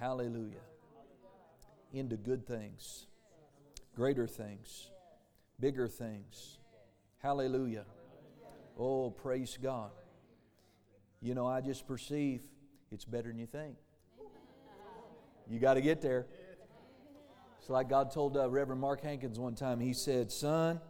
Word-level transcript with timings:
Hallelujah. 0.00 0.64
Into 1.92 2.16
good 2.16 2.46
things, 2.46 3.06
greater 3.94 4.26
things, 4.26 4.90
bigger 5.60 5.86
things. 5.88 6.56
Hallelujah. 7.18 7.84
Oh, 8.78 9.10
praise 9.10 9.58
God. 9.62 9.90
You 11.20 11.34
know, 11.34 11.46
I 11.46 11.60
just 11.60 11.86
perceive 11.86 12.40
it's 12.90 13.04
better 13.04 13.28
than 13.28 13.38
you 13.38 13.44
think. 13.44 13.76
You 15.50 15.58
got 15.58 15.74
to 15.74 15.82
get 15.82 16.00
there. 16.00 16.26
It's 17.58 17.68
like 17.68 17.90
God 17.90 18.10
told 18.10 18.38
uh, 18.38 18.48
Reverend 18.48 18.80
Mark 18.80 19.02
Hankins 19.02 19.38
one 19.38 19.54
time. 19.54 19.80
He 19.80 19.92
said, 19.92 20.32
Son, 20.32 20.80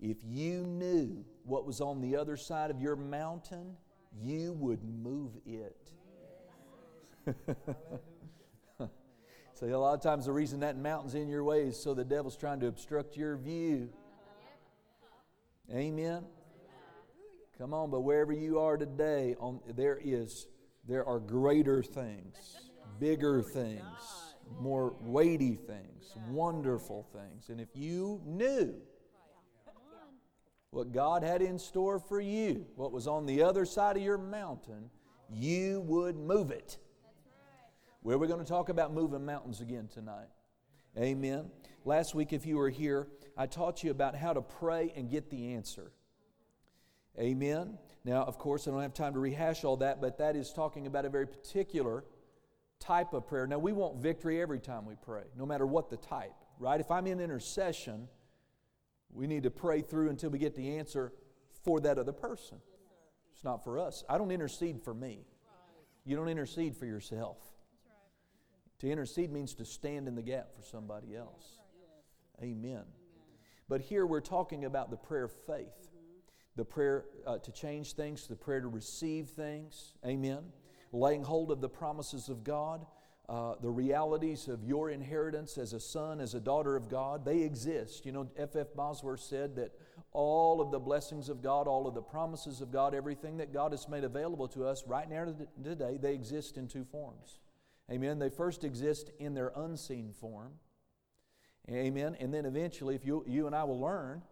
if 0.00 0.16
you 0.24 0.62
knew 0.62 1.22
what 1.44 1.66
was 1.66 1.82
on 1.82 2.00
the 2.00 2.16
other 2.16 2.38
side 2.38 2.70
of 2.70 2.80
your 2.80 2.96
mountain, 2.96 3.76
you 4.22 4.52
would 4.54 4.82
move 4.82 5.32
it. 5.44 5.90
so, 9.54 9.66
a 9.66 9.76
lot 9.76 9.94
of 9.94 10.02
times, 10.02 10.26
the 10.26 10.32
reason 10.32 10.60
that 10.60 10.76
mountain's 10.76 11.14
in 11.14 11.28
your 11.28 11.44
way 11.44 11.62
is 11.62 11.80
so 11.80 11.94
the 11.94 12.04
devil's 12.04 12.36
trying 12.36 12.58
to 12.60 12.66
obstruct 12.66 13.16
your 13.16 13.36
view. 13.36 13.88
Amen. 15.72 16.24
Come 17.56 17.72
on, 17.72 17.88
but 17.88 18.00
wherever 18.00 18.32
you 18.32 18.58
are 18.58 18.76
today, 18.76 19.36
on, 19.38 19.60
there 19.76 19.98
is 20.02 20.48
there 20.88 21.06
are 21.06 21.20
greater 21.20 21.84
things, 21.84 22.34
bigger 22.98 23.42
things, 23.42 24.34
more 24.60 24.96
weighty 25.00 25.54
things, 25.54 26.14
wonderful 26.28 27.06
things. 27.12 27.48
And 27.48 27.60
if 27.60 27.68
you 27.74 28.20
knew 28.26 28.74
what 30.70 30.92
God 30.92 31.22
had 31.22 31.40
in 31.40 31.60
store 31.60 32.00
for 32.00 32.20
you, 32.20 32.66
what 32.74 32.90
was 32.90 33.06
on 33.06 33.24
the 33.24 33.42
other 33.42 33.64
side 33.64 33.96
of 33.96 34.02
your 34.02 34.18
mountain, 34.18 34.90
you 35.30 35.80
would 35.82 36.16
move 36.16 36.50
it. 36.50 36.78
Well, 38.04 38.18
we're 38.18 38.26
going 38.26 38.44
to 38.44 38.44
talk 38.44 38.68
about 38.68 38.92
moving 38.92 39.24
mountains 39.24 39.62
again 39.62 39.88
tonight. 39.88 40.28
Amen. 40.98 41.46
Last 41.86 42.14
week, 42.14 42.34
if 42.34 42.44
you 42.44 42.58
were 42.58 42.68
here, 42.68 43.08
I 43.34 43.46
taught 43.46 43.82
you 43.82 43.90
about 43.90 44.14
how 44.14 44.34
to 44.34 44.42
pray 44.42 44.92
and 44.94 45.10
get 45.10 45.30
the 45.30 45.54
answer. 45.54 45.90
Amen. 47.18 47.78
Now, 48.04 48.24
of 48.24 48.36
course, 48.36 48.68
I 48.68 48.72
don't 48.72 48.82
have 48.82 48.92
time 48.92 49.14
to 49.14 49.20
rehash 49.20 49.64
all 49.64 49.78
that, 49.78 50.02
but 50.02 50.18
that 50.18 50.36
is 50.36 50.52
talking 50.52 50.86
about 50.86 51.06
a 51.06 51.08
very 51.08 51.26
particular 51.26 52.04
type 52.78 53.14
of 53.14 53.26
prayer. 53.26 53.46
Now, 53.46 53.58
we 53.58 53.72
want 53.72 53.96
victory 53.96 54.38
every 54.42 54.60
time 54.60 54.84
we 54.84 54.96
pray, 55.02 55.22
no 55.34 55.46
matter 55.46 55.64
what 55.64 55.88
the 55.88 55.96
type, 55.96 56.34
right? 56.58 56.78
If 56.78 56.90
I'm 56.90 57.06
in 57.06 57.20
intercession, 57.20 58.06
we 59.14 59.26
need 59.26 59.44
to 59.44 59.50
pray 59.50 59.80
through 59.80 60.10
until 60.10 60.28
we 60.28 60.38
get 60.38 60.54
the 60.54 60.76
answer 60.76 61.14
for 61.62 61.80
that 61.80 61.96
other 61.96 62.12
person. 62.12 62.58
It's 63.32 63.44
not 63.44 63.64
for 63.64 63.78
us. 63.78 64.04
I 64.10 64.18
don't 64.18 64.30
intercede 64.30 64.82
for 64.82 64.92
me. 64.92 65.24
You 66.04 66.16
don't 66.16 66.28
intercede 66.28 66.76
for 66.76 66.84
yourself. 66.84 67.38
To 68.80 68.90
intercede 68.90 69.32
means 69.32 69.54
to 69.54 69.64
stand 69.64 70.08
in 70.08 70.14
the 70.14 70.22
gap 70.22 70.48
for 70.56 70.62
somebody 70.62 71.16
else. 71.16 71.60
Amen. 72.42 72.82
But 73.68 73.80
here 73.80 74.06
we're 74.06 74.20
talking 74.20 74.64
about 74.64 74.90
the 74.90 74.96
prayer 74.96 75.24
of 75.24 75.32
faith 75.46 75.84
the 76.56 76.64
prayer 76.64 77.04
uh, 77.26 77.38
to 77.38 77.52
change 77.52 77.94
things, 77.94 78.26
the 78.26 78.36
prayer 78.36 78.60
to 78.60 78.68
receive 78.68 79.28
things. 79.28 79.94
Amen. 80.06 80.44
Laying 80.92 81.24
hold 81.24 81.50
of 81.50 81.60
the 81.60 81.68
promises 81.68 82.28
of 82.28 82.44
God, 82.44 82.86
uh, 83.28 83.54
the 83.60 83.70
realities 83.70 84.46
of 84.46 84.62
your 84.62 84.90
inheritance 84.90 85.58
as 85.58 85.72
a 85.72 85.80
son, 85.80 86.20
as 86.20 86.34
a 86.34 86.40
daughter 86.40 86.76
of 86.76 86.88
God, 86.88 87.24
they 87.24 87.40
exist. 87.40 88.06
You 88.06 88.12
know, 88.12 88.28
F.F. 88.36 88.68
F. 88.68 88.74
Bosworth 88.76 89.20
said 89.20 89.56
that 89.56 89.72
all 90.12 90.60
of 90.60 90.70
the 90.70 90.78
blessings 90.78 91.28
of 91.28 91.42
God, 91.42 91.66
all 91.66 91.88
of 91.88 91.94
the 91.94 92.02
promises 92.02 92.60
of 92.60 92.70
God, 92.70 92.94
everything 92.94 93.38
that 93.38 93.52
God 93.52 93.72
has 93.72 93.88
made 93.88 94.04
available 94.04 94.46
to 94.48 94.64
us 94.64 94.84
right 94.86 95.08
now 95.08 95.34
today, 95.64 95.98
they 96.00 96.14
exist 96.14 96.56
in 96.56 96.68
two 96.68 96.84
forms. 96.84 97.40
Amen. 97.90 98.18
They 98.18 98.30
first 98.30 98.64
exist 98.64 99.10
in 99.18 99.34
their 99.34 99.52
unseen 99.54 100.12
form. 100.12 100.52
Amen. 101.70 102.16
And 102.18 102.32
then 102.32 102.46
eventually, 102.46 102.94
if 102.94 103.04
you, 103.04 103.24
you 103.26 103.46
and 103.46 103.54
I 103.54 103.64
will 103.64 103.80
learn, 103.80 104.22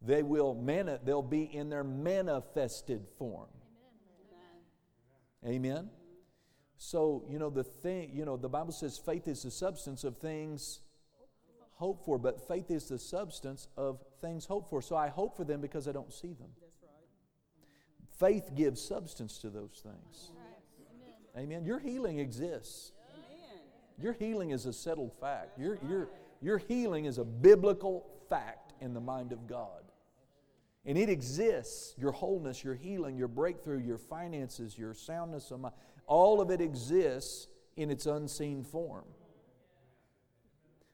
they 0.00 0.22
will 0.22 0.54
mani- 0.54 0.98
they'll 1.04 1.22
be 1.22 1.42
in 1.42 1.70
their 1.70 1.84
manifested 1.84 3.06
form. 3.18 3.48
Amen. 5.44 5.56
Amen. 5.56 5.90
So, 6.76 7.24
you 7.28 7.38
know, 7.38 7.50
the 7.50 7.64
thing, 7.64 8.10
you 8.12 8.24
know, 8.24 8.36
the 8.36 8.48
Bible 8.48 8.72
says 8.72 8.98
faith 8.98 9.28
is 9.28 9.42
the 9.42 9.50
substance 9.50 10.04
of 10.04 10.18
things 10.18 10.80
hoped 11.74 12.04
for, 12.04 12.18
but 12.18 12.46
faith 12.46 12.70
is 12.70 12.88
the 12.88 12.98
substance 12.98 13.68
of 13.76 14.02
things 14.20 14.44
hoped 14.44 14.70
for. 14.70 14.82
So 14.82 14.96
I 14.96 15.08
hope 15.08 15.36
for 15.36 15.44
them 15.44 15.60
because 15.60 15.88
I 15.88 15.92
don't 15.92 16.12
see 16.12 16.32
them. 16.32 16.50
Faith 18.18 18.50
gives 18.54 18.80
substance 18.80 19.38
to 19.38 19.50
those 19.50 19.82
things. 19.82 20.30
Amen. 21.36 21.64
Your 21.64 21.78
healing 21.78 22.18
exists. 22.18 22.92
Your 24.00 24.12
healing 24.12 24.50
is 24.50 24.66
a 24.66 24.72
settled 24.72 25.12
fact. 25.20 25.58
Your, 25.58 25.78
your, 25.88 26.08
your 26.40 26.58
healing 26.58 27.04
is 27.04 27.18
a 27.18 27.24
biblical 27.24 28.06
fact 28.28 28.72
in 28.80 28.94
the 28.94 29.00
mind 29.00 29.32
of 29.32 29.46
God. 29.46 29.82
And 30.86 30.98
it 30.98 31.08
exists 31.08 31.94
your 31.98 32.12
wholeness, 32.12 32.62
your 32.62 32.74
healing, 32.74 33.16
your 33.16 33.28
breakthrough, 33.28 33.78
your 33.78 33.98
finances, 33.98 34.76
your 34.76 34.94
soundness 34.94 35.50
of 35.50 35.60
mind. 35.60 35.74
All 36.06 36.40
of 36.40 36.50
it 36.50 36.60
exists 36.60 37.48
in 37.76 37.90
its 37.90 38.06
unseen 38.06 38.62
form. 38.62 39.04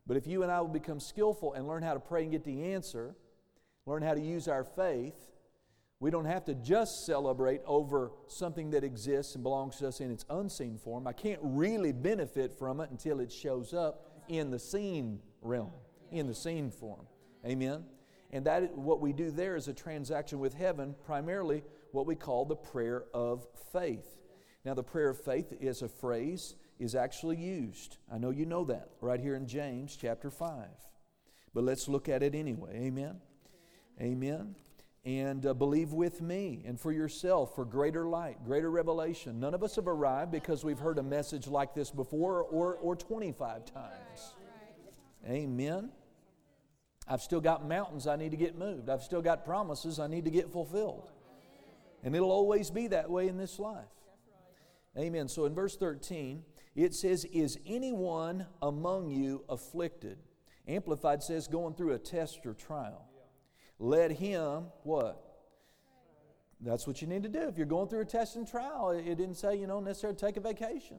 But 0.06 0.16
if 0.16 0.26
you 0.26 0.42
and 0.42 0.50
I 0.50 0.60
will 0.60 0.68
become 0.68 1.00
skillful 1.00 1.54
and 1.54 1.66
learn 1.66 1.82
how 1.82 1.94
to 1.94 2.00
pray 2.00 2.22
and 2.22 2.32
get 2.32 2.44
the 2.44 2.72
answer, 2.72 3.14
learn 3.86 4.02
how 4.02 4.14
to 4.14 4.20
use 4.20 4.48
our 4.48 4.64
faith, 4.64 5.29
we 6.00 6.10
don't 6.10 6.24
have 6.24 6.46
to 6.46 6.54
just 6.54 7.04
celebrate 7.04 7.60
over 7.66 8.10
something 8.26 8.70
that 8.70 8.82
exists 8.82 9.34
and 9.34 9.44
belongs 9.44 9.76
to 9.76 9.88
us 9.88 10.00
in 10.00 10.10
its 10.10 10.24
unseen 10.30 10.78
form. 10.78 11.06
I 11.06 11.12
can't 11.12 11.40
really 11.42 11.92
benefit 11.92 12.58
from 12.58 12.80
it 12.80 12.90
until 12.90 13.20
it 13.20 13.30
shows 13.30 13.74
up 13.74 14.06
in 14.26 14.50
the 14.50 14.58
seen 14.58 15.20
realm, 15.42 15.72
in 16.10 16.26
the 16.26 16.34
seen 16.34 16.70
form. 16.70 17.06
Amen. 17.46 17.84
And 18.32 18.46
that 18.46 18.76
what 18.76 19.00
we 19.00 19.12
do 19.12 19.30
there 19.30 19.56
is 19.56 19.68
a 19.68 19.74
transaction 19.74 20.38
with 20.38 20.54
heaven, 20.54 20.94
primarily 21.04 21.62
what 21.92 22.06
we 22.06 22.14
call 22.14 22.46
the 22.46 22.56
prayer 22.56 23.04
of 23.12 23.46
faith. 23.72 24.16
Now, 24.64 24.74
the 24.74 24.82
prayer 24.82 25.10
of 25.10 25.22
faith 25.22 25.52
is 25.60 25.82
a 25.82 25.88
phrase 25.88 26.54
is 26.78 26.94
actually 26.94 27.36
used. 27.36 27.98
I 28.10 28.18
know 28.18 28.30
you 28.30 28.46
know 28.46 28.64
that 28.64 28.88
right 29.00 29.20
here 29.20 29.34
in 29.34 29.46
James 29.46 29.96
chapter 30.00 30.30
5. 30.30 30.66
But 31.52 31.64
let's 31.64 31.88
look 31.88 32.08
at 32.08 32.22
it 32.22 32.34
anyway. 32.34 32.86
Amen. 32.86 33.20
Amen. 34.00 34.54
And 35.04 35.46
uh, 35.46 35.54
believe 35.54 35.92
with 35.92 36.20
me 36.20 36.62
and 36.66 36.78
for 36.78 36.92
yourself 36.92 37.54
for 37.54 37.64
greater 37.64 38.06
light, 38.06 38.44
greater 38.44 38.70
revelation. 38.70 39.40
None 39.40 39.54
of 39.54 39.62
us 39.62 39.76
have 39.76 39.88
arrived 39.88 40.30
because 40.30 40.62
we've 40.62 40.78
heard 40.78 40.98
a 40.98 41.02
message 41.02 41.46
like 41.46 41.74
this 41.74 41.90
before 41.90 42.42
or, 42.42 42.74
or 42.74 42.96
25 42.96 43.64
times. 43.64 44.34
Amen. 45.26 45.90
I've 47.08 47.22
still 47.22 47.40
got 47.40 47.66
mountains 47.66 48.06
I 48.06 48.16
need 48.16 48.30
to 48.32 48.36
get 48.36 48.58
moved. 48.58 48.90
I've 48.90 49.02
still 49.02 49.22
got 49.22 49.44
promises 49.44 49.98
I 49.98 50.06
need 50.06 50.26
to 50.26 50.30
get 50.30 50.52
fulfilled. 50.52 51.10
And 52.04 52.14
it'll 52.14 52.30
always 52.30 52.70
be 52.70 52.86
that 52.88 53.10
way 53.10 53.28
in 53.28 53.36
this 53.36 53.58
life. 53.58 53.84
Amen. 54.98 55.28
So 55.28 55.44
in 55.44 55.54
verse 55.54 55.76
13, 55.76 56.42
it 56.74 56.94
says, 56.94 57.24
Is 57.26 57.58
anyone 57.66 58.46
among 58.62 59.10
you 59.10 59.44
afflicted? 59.48 60.18
Amplified 60.68 61.22
says, 61.22 61.48
going 61.48 61.74
through 61.74 61.94
a 61.94 61.98
test 61.98 62.46
or 62.46 62.54
trial. 62.54 63.09
Let 63.82 64.12
him, 64.12 64.66
what? 64.82 65.24
That's 66.60 66.86
what 66.86 67.00
you 67.00 67.08
need 67.08 67.22
to 67.22 67.30
do. 67.30 67.48
If 67.48 67.56
you're 67.56 67.66
going 67.66 67.88
through 67.88 68.02
a 68.02 68.04
test 68.04 68.36
and 68.36 68.46
trial, 68.46 68.90
it 68.90 69.16
didn't 69.16 69.36
say, 69.36 69.56
you 69.56 69.66
know, 69.66 69.80
necessarily 69.80 70.18
take 70.18 70.36
a 70.36 70.40
vacation. 70.40 70.98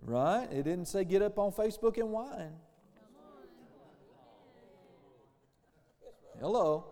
Right? 0.00 0.48
It 0.50 0.62
didn't 0.62 0.86
say 0.86 1.04
get 1.04 1.20
up 1.20 1.38
on 1.38 1.52
Facebook 1.52 1.98
and 1.98 2.10
whine. 2.10 2.52
Hello. 6.40 6.86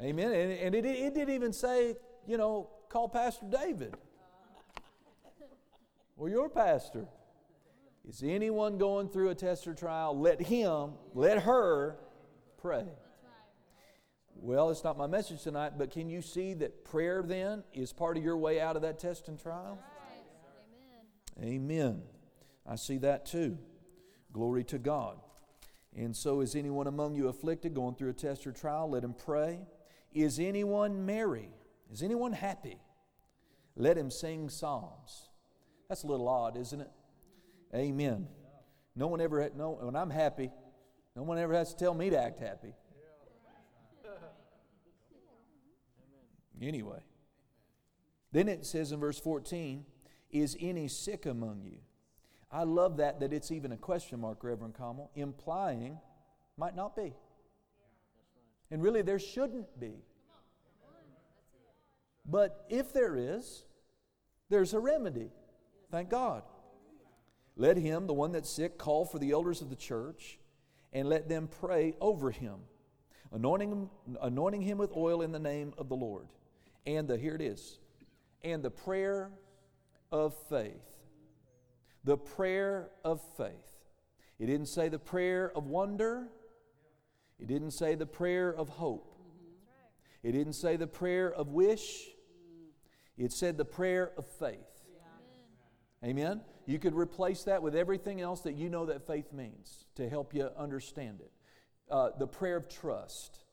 Amen. 0.00 0.32
And, 0.32 0.52
and 0.52 0.74
it, 0.74 0.86
it 0.86 1.14
didn't 1.14 1.34
even 1.34 1.52
say, 1.52 1.96
you 2.26 2.38
know, 2.38 2.70
call 2.88 3.08
Pastor 3.08 3.46
David 3.50 3.94
or 6.16 6.30
your 6.30 6.48
pastor. 6.48 7.06
Is 8.08 8.22
anyone 8.22 8.76
going 8.76 9.08
through 9.08 9.30
a 9.30 9.34
test 9.34 9.66
or 9.66 9.74
trial? 9.74 10.18
Let 10.18 10.42
him, 10.42 10.92
let 11.14 11.42
her 11.42 11.96
pray. 12.60 12.84
Well, 14.36 14.68
it's 14.70 14.84
not 14.84 14.98
my 14.98 15.06
message 15.06 15.42
tonight, 15.42 15.74
but 15.78 15.90
can 15.90 16.10
you 16.10 16.20
see 16.20 16.52
that 16.54 16.84
prayer 16.84 17.22
then 17.24 17.64
is 17.72 17.92
part 17.92 18.16
of 18.18 18.24
your 18.24 18.36
way 18.36 18.60
out 18.60 18.76
of 18.76 18.82
that 18.82 18.98
test 18.98 19.28
and 19.28 19.40
trial? 19.40 19.78
Amen. 21.38 21.54
Amen. 21.54 22.02
I 22.66 22.76
see 22.76 22.98
that 22.98 23.24
too. 23.24 23.56
Glory 24.32 24.64
to 24.64 24.78
God. 24.78 25.18
And 25.96 26.14
so, 26.14 26.40
is 26.40 26.56
anyone 26.56 26.88
among 26.88 27.14
you 27.14 27.28
afflicted, 27.28 27.72
going 27.72 27.94
through 27.94 28.10
a 28.10 28.14
test 28.14 28.46
or 28.46 28.52
trial? 28.52 28.90
Let 28.90 29.04
him 29.04 29.14
pray. 29.14 29.60
Is 30.12 30.38
anyone 30.38 31.06
merry? 31.06 31.50
Is 31.92 32.02
anyone 32.02 32.32
happy? 32.32 32.78
Let 33.76 33.96
him 33.96 34.10
sing 34.10 34.48
psalms. 34.48 35.28
That's 35.88 36.02
a 36.02 36.06
little 36.06 36.28
odd, 36.28 36.56
isn't 36.56 36.80
it? 36.80 36.90
Amen. 37.74 38.28
No 38.94 39.08
one 39.08 39.20
ever, 39.20 39.50
no, 39.56 39.78
when 39.80 39.96
I'm 39.96 40.10
happy, 40.10 40.50
no 41.16 41.22
one 41.22 41.38
ever 41.38 41.54
has 41.54 41.74
to 41.74 41.76
tell 41.76 41.94
me 41.94 42.10
to 42.10 42.18
act 42.18 42.38
happy. 42.38 42.74
Anyway, 46.62 47.00
then 48.30 48.48
it 48.48 48.64
says 48.64 48.92
in 48.92 49.00
verse 49.00 49.18
14, 49.18 49.84
Is 50.30 50.56
any 50.60 50.88
sick 50.88 51.26
among 51.26 51.62
you? 51.64 51.78
I 52.50 52.62
love 52.62 52.98
that, 52.98 53.18
that 53.20 53.32
it's 53.32 53.50
even 53.50 53.72
a 53.72 53.76
question 53.76 54.20
mark, 54.20 54.44
Reverend 54.44 54.76
Kamal, 54.76 55.10
implying 55.16 55.98
might 56.56 56.76
not 56.76 56.94
be. 56.94 57.12
And 58.70 58.82
really, 58.82 59.02
there 59.02 59.18
shouldn't 59.18 59.78
be. 59.80 60.04
But 62.24 62.64
if 62.70 62.92
there 62.92 63.16
is, 63.16 63.64
there's 64.48 64.72
a 64.72 64.80
remedy. 64.80 65.30
Thank 65.90 66.10
God. 66.10 66.44
Let 67.56 67.76
him, 67.76 68.06
the 68.06 68.14
one 68.14 68.32
that's 68.32 68.50
sick, 68.50 68.78
call 68.78 69.04
for 69.04 69.18
the 69.18 69.30
elders 69.30 69.60
of 69.60 69.70
the 69.70 69.76
church 69.76 70.38
and 70.92 71.08
let 71.08 71.28
them 71.28 71.48
pray 71.60 71.94
over 72.00 72.30
him, 72.30 72.56
anointing 73.32 73.70
him, 73.70 73.90
anointing 74.22 74.62
him 74.62 74.78
with 74.78 74.92
oil 74.96 75.22
in 75.22 75.32
the 75.32 75.38
name 75.38 75.74
of 75.76 75.88
the 75.88 75.96
Lord. 75.96 76.28
And 76.86 77.08
the, 77.08 77.16
here 77.16 77.34
it 77.34 77.42
is, 77.42 77.78
and 78.42 78.62
the 78.62 78.70
prayer 78.70 79.30
of 80.12 80.34
faith. 80.48 80.82
The 82.04 82.16
prayer 82.16 82.90
of 83.04 83.20
faith. 83.36 83.52
It 84.38 84.46
didn't 84.46 84.66
say 84.66 84.88
the 84.88 84.98
prayer 84.98 85.50
of 85.56 85.66
wonder. 85.66 86.28
It 87.40 87.48
didn't 87.48 87.70
say 87.70 87.94
the 87.94 88.06
prayer 88.06 88.50
of 88.50 88.68
hope. 88.68 89.14
It 90.22 90.32
didn't 90.32 90.52
say 90.54 90.76
the 90.76 90.86
prayer 90.86 91.32
of 91.32 91.48
wish. 91.48 92.08
It 93.16 93.32
said 93.32 93.56
the 93.56 93.64
prayer 93.64 94.12
of 94.16 94.26
faith. 94.26 94.58
Amen? 96.04 96.42
You 96.66 96.78
could 96.78 96.94
replace 96.94 97.44
that 97.44 97.62
with 97.62 97.74
everything 97.74 98.20
else 98.20 98.40
that 98.42 98.54
you 98.54 98.70
know 98.70 98.86
that 98.86 99.06
faith 99.06 99.32
means 99.32 99.86
to 99.96 100.08
help 100.08 100.34
you 100.34 100.50
understand 100.56 101.20
it. 101.20 101.32
Uh, 101.90 102.10
the 102.18 102.26
prayer 102.26 102.56
of 102.56 102.68
trust, 102.68 103.44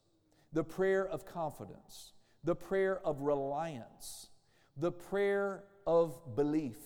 the 0.53 0.63
prayer 0.63 1.05
of 1.05 1.25
confidence, 1.25 2.13
the 2.43 2.55
prayer 2.55 2.99
of 3.05 3.21
reliance, 3.21 4.29
the 4.77 4.91
prayer 4.91 5.63
of 5.85 6.35
belief. 6.35 6.77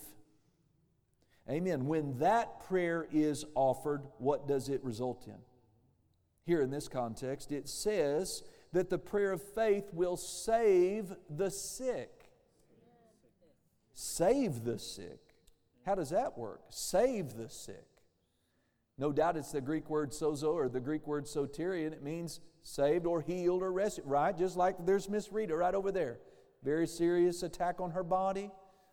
Amen. 1.49 1.85
When 1.85 2.17
that 2.19 2.67
prayer 2.67 3.07
is 3.11 3.45
offered, 3.53 4.01
what 4.17 4.47
does 4.47 4.67
it 4.69 4.83
result 4.83 5.27
in? 5.27 5.37
Here 6.45 6.61
in 6.61 6.71
this 6.71 6.87
context, 6.87 7.51
it 7.51 7.69
says 7.69 8.43
that 8.73 8.89
the 8.89 8.97
prayer 8.97 9.31
of 9.31 9.41
faith 9.41 9.85
will 9.93 10.17
save 10.17 11.13
the 11.29 11.51
sick. 11.51 12.31
Save 13.93 14.63
the 14.63 14.79
sick. 14.79 15.24
How 15.85 15.95
does 15.95 16.09
that 16.09 16.37
work? 16.37 16.61
Save 16.69 17.35
the 17.35 17.47
sick. 17.47 17.85
No 18.97 19.11
doubt 19.11 19.37
it's 19.37 19.51
the 19.51 19.61
Greek 19.61 19.89
word 19.89 20.11
sozo 20.11 20.53
or 20.53 20.69
the 20.69 20.79
Greek 20.79 21.05
word 21.05 21.25
soteria, 21.25 21.85
and 21.85 21.93
it 21.93 22.01
means 22.01 22.39
saved 22.63 23.05
or 23.05 23.21
healed 23.21 23.61
or 23.61 23.71
rescued, 23.71 24.07
right? 24.07 24.35
Just 24.35 24.57
like 24.57 24.83
there's 24.85 25.09
Miss 25.09 25.31
Rita 25.31 25.55
right 25.55 25.75
over 25.75 25.91
there. 25.91 26.19
Very 26.63 26.87
serious 26.87 27.43
attack 27.43 27.79
on 27.79 27.91
her 27.91 28.03
body, 28.03 28.49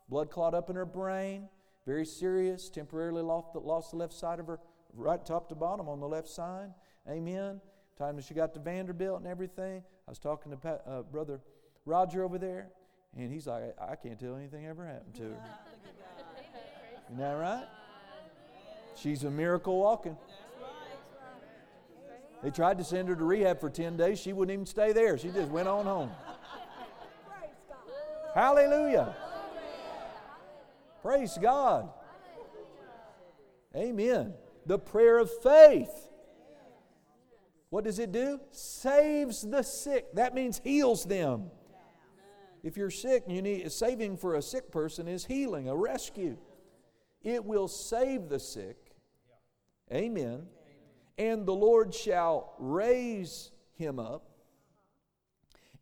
blood 0.08 0.30
clot 0.30 0.54
up 0.54 0.68
in 0.68 0.76
her 0.76 0.84
brain, 0.84 1.48
very 1.86 2.04
serious, 2.04 2.68
temporarily 2.68 3.22
lost 3.22 3.52
the, 3.54 3.60
lost 3.60 3.92
the 3.92 3.96
left 3.96 4.12
side 4.12 4.40
of 4.40 4.46
her, 4.46 4.58
right 4.92 5.24
top 5.24 5.48
to 5.48 5.54
bottom 5.54 5.88
on 5.88 6.00
the 6.00 6.08
left 6.08 6.28
side. 6.28 6.70
Amen. 7.08 7.60
Time 7.96 8.16
that 8.16 8.24
she 8.24 8.34
got 8.34 8.52
to 8.54 8.60
Vanderbilt 8.60 9.18
and 9.20 9.26
everything. 9.26 9.82
I 10.06 10.10
was 10.10 10.18
talking 10.18 10.54
to 10.54 10.68
uh, 10.86 11.02
Brother 11.02 11.40
Roger 11.86 12.24
over 12.24 12.38
there, 12.38 12.68
and 13.16 13.32
he's 13.32 13.46
like, 13.46 13.74
I 13.80 13.96
can't 13.96 14.18
tell 14.18 14.36
anything 14.36 14.66
ever 14.66 14.86
happened 14.86 15.14
to 15.14 15.22
her. 15.22 15.36
Isn't 17.12 17.20
that 17.20 17.34
right? 17.34 17.66
She's 18.96 19.24
a 19.24 19.30
miracle 19.30 19.78
walking. 19.78 20.16
They 22.42 22.48
tried 22.48 22.78
to 22.78 22.84
send 22.84 23.06
her 23.10 23.14
to 23.14 23.22
rehab 23.22 23.60
for 23.60 23.68
10 23.68 23.98
days. 23.98 24.18
She 24.18 24.32
wouldn't 24.32 24.54
even 24.54 24.64
stay 24.64 24.94
there. 24.94 25.18
She 25.18 25.28
just 25.28 25.50
went 25.50 25.68
on 25.68 25.84
home. 25.84 26.10
Hallelujah. 28.34 29.14
Praise 31.02 31.36
God. 31.40 31.90
Amen. 33.76 34.32
The 34.64 34.78
prayer 34.78 35.18
of 35.18 35.30
faith. 35.42 36.08
What 37.68 37.84
does 37.84 37.98
it 37.98 38.10
do? 38.10 38.40
Saves 38.52 39.42
the 39.42 39.62
sick. 39.62 40.14
That 40.14 40.34
means 40.34 40.62
heals 40.64 41.04
them. 41.04 41.50
If 42.62 42.78
you're 42.78 42.90
sick, 42.90 43.24
and 43.26 43.36
you 43.36 43.42
need 43.42 43.70
saving 43.70 44.16
for 44.16 44.36
a 44.36 44.42
sick 44.42 44.72
person 44.72 45.08
is 45.08 45.26
healing, 45.26 45.68
a 45.68 45.76
rescue. 45.76 46.38
It 47.22 47.44
will 47.44 47.68
save 47.68 48.28
the 48.28 48.40
sick. 48.40 48.76
Amen. 49.92 50.46
And 51.18 51.46
the 51.46 51.54
Lord 51.54 51.94
shall 51.94 52.54
raise 52.58 53.50
him 53.74 53.98
up. 53.98 54.28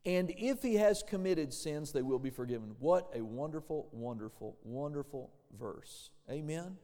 And 0.04 0.32
if 0.36 0.62
he 0.62 0.76
has 0.76 1.02
committed 1.02 1.52
sins, 1.52 1.92
they 1.92 2.02
will 2.02 2.18
be 2.18 2.30
forgiven. 2.30 2.74
What 2.78 3.10
a 3.14 3.20
wonderful, 3.20 3.88
wonderful, 3.92 4.56
wonderful 4.64 5.30
verse. 5.58 6.10
Amen. 6.30 6.76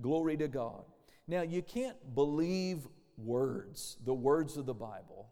Glory 0.00 0.36
to 0.36 0.48
God. 0.48 0.84
Now, 1.28 1.42
you 1.42 1.62
can't 1.62 1.96
believe 2.14 2.86
words, 3.16 3.96
the 4.04 4.14
words 4.14 4.56
of 4.56 4.66
the 4.66 4.74
Bible, 4.74 5.28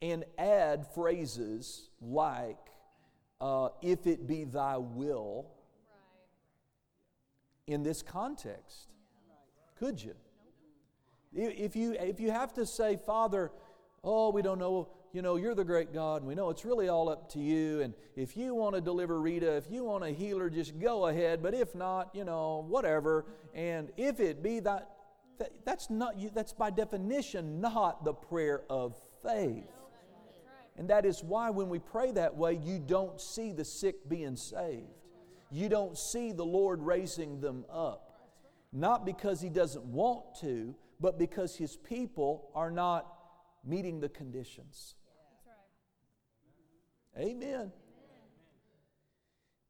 and 0.00 0.24
add 0.36 0.86
phrases 0.94 1.90
like, 2.00 2.58
uh, 3.40 3.68
if 3.80 4.06
it 4.06 4.26
be 4.26 4.44
thy 4.44 4.78
will, 4.78 5.46
in 7.72 7.82
this 7.82 8.02
context. 8.02 8.88
Could 9.78 10.02
you? 10.02 10.14
If 11.34 11.74
you, 11.74 11.92
if 11.92 12.20
you 12.20 12.30
have 12.30 12.52
to 12.54 12.66
say, 12.66 12.96
Father, 12.96 13.50
oh, 14.04 14.30
we 14.30 14.42
don't 14.42 14.58
know, 14.58 14.90
you 15.12 15.22
know, 15.22 15.36
you're 15.36 15.54
the 15.54 15.64
great 15.64 15.92
God, 15.92 16.22
and 16.22 16.28
we 16.28 16.34
know 16.34 16.50
it's 16.50 16.64
really 16.64 16.88
all 16.88 17.08
up 17.08 17.30
to 17.32 17.38
you. 17.38 17.80
And 17.80 17.94
if 18.16 18.36
you 18.36 18.54
want 18.54 18.74
to 18.74 18.80
deliver 18.80 19.20
Rita, 19.20 19.56
if 19.56 19.70
you 19.70 19.84
want 19.84 20.04
to 20.04 20.10
heal 20.10 20.38
her, 20.38 20.50
just 20.50 20.78
go 20.78 21.06
ahead. 21.06 21.42
But 21.42 21.54
if 21.54 21.74
not, 21.74 22.10
you 22.14 22.24
know, 22.24 22.64
whatever. 22.68 23.24
And 23.54 23.90
if 23.96 24.20
it 24.20 24.42
be 24.42 24.60
that, 24.60 24.90
that 25.38 25.52
that's 25.64 25.88
not, 25.90 26.14
that's 26.34 26.52
by 26.52 26.70
definition 26.70 27.60
not 27.60 28.04
the 28.04 28.12
prayer 28.12 28.62
of 28.68 28.96
faith. 29.22 29.64
And 30.76 30.88
that 30.88 31.04
is 31.04 31.22
why 31.22 31.50
when 31.50 31.68
we 31.68 31.78
pray 31.78 32.12
that 32.12 32.36
way, 32.36 32.54
you 32.62 32.78
don't 32.78 33.20
see 33.20 33.52
the 33.52 33.64
sick 33.64 34.08
being 34.08 34.36
saved. 34.36 35.01
You 35.52 35.68
don't 35.68 35.98
see 35.98 36.32
the 36.32 36.44
Lord 36.44 36.82
raising 36.82 37.40
them 37.40 37.66
up. 37.70 38.08
Not 38.72 39.04
because 39.04 39.42
He 39.42 39.50
doesn't 39.50 39.84
want 39.84 40.22
to, 40.40 40.74
but 40.98 41.18
because 41.18 41.54
His 41.54 41.76
people 41.76 42.50
are 42.54 42.70
not 42.70 43.06
meeting 43.62 44.00
the 44.00 44.08
conditions. 44.08 44.94
Amen. 47.18 47.70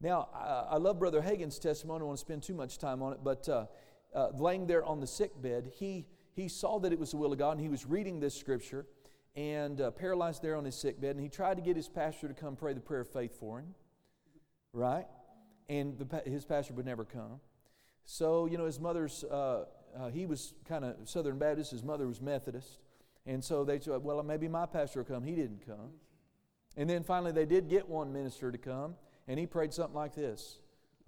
Now, 0.00 0.29
I, 0.34 0.76
love 0.76 1.00
Brother 1.00 1.20
Hagin's 1.20 1.58
testimony. 1.58 1.96
I 1.96 1.99
don't 2.00 2.08
want 2.08 2.19
to 2.19 2.25
spend 2.25 2.43
too 2.44 2.55
much 2.55 2.79
time 2.79 3.02
on 3.02 3.12
it, 3.12 3.20
but 3.22 3.48
uh, 3.48 3.67
uh, 4.15 4.29
laying 4.36 4.67
there 4.67 4.84
on 4.84 5.01
the 5.01 5.06
sick 5.06 5.31
bed, 5.41 5.70
he, 5.74 6.06
he 6.34 6.48
saw 6.48 6.79
that 6.81 6.93
it 6.93 6.98
was 6.98 7.10
the 7.10 7.17
will 7.17 7.32
of 7.32 7.39
God, 7.39 7.53
and 7.53 7.60
he 7.60 7.69
was 7.69 7.86
reading 7.86 8.20
this 8.20 8.34
scripture 8.34 8.86
and 9.34 9.81
uh, 9.81 9.91
paralyzed 9.91 10.43
there 10.43 10.56
on 10.56 10.65
his 10.65 10.74
sick 10.77 11.01
bed, 11.01 11.17
and 11.17 11.20
he 11.20 11.29
tried 11.29 11.56
to 11.56 11.62
get 11.62 11.74
his 11.74 11.89
pastor 11.89 12.29
to 12.29 12.34
come 12.34 12.55
pray 12.55 12.72
the 12.72 12.81
prayer 12.81 13.01
of 13.01 13.08
faith 13.08 13.39
for 13.39 13.60
him, 13.60 13.74
right? 14.72 15.06
And 15.72 15.98
the, 15.98 16.22
his 16.31 16.44
pastor 16.44 16.74
would 16.74 16.84
never 16.84 17.05
come. 17.05 17.41
So, 18.05 18.44
you 18.46 18.58
know, 18.58 18.67
his 18.67 18.79
mother's, 18.79 19.24
uh, 19.24 19.64
uh, 19.98 20.10
he 20.10 20.26
was 20.26 20.52
kind 20.69 20.84
of 20.84 20.96
Southern 21.05 21.38
Baptist, 21.38 21.70
his 21.70 21.82
mother 21.82 22.06
was 22.06 22.20
Methodist. 22.20 22.79
And 23.24 23.43
so 23.43 23.64
they 23.64 23.79
said, 23.79 24.02
well, 24.02 24.22
maybe 24.22 24.48
my 24.48 24.67
pastor 24.67 25.00
will 25.00 25.06
come. 25.06 25.24
He 25.24 25.34
didn't 25.34 25.64
come. 25.64 25.93
And 26.76 26.91
then 26.91 27.02
finally 27.05 27.32
they 27.32 27.46
did 27.46 27.69
get 27.69 27.88
one 27.88 28.12
minister 28.12 28.52
to 28.52 28.58
come, 28.58 28.96
and 29.29 29.38
he 29.38 29.46
prayed 29.46 29.72
something 29.72 29.94
like 29.94 30.14
this 30.14 30.58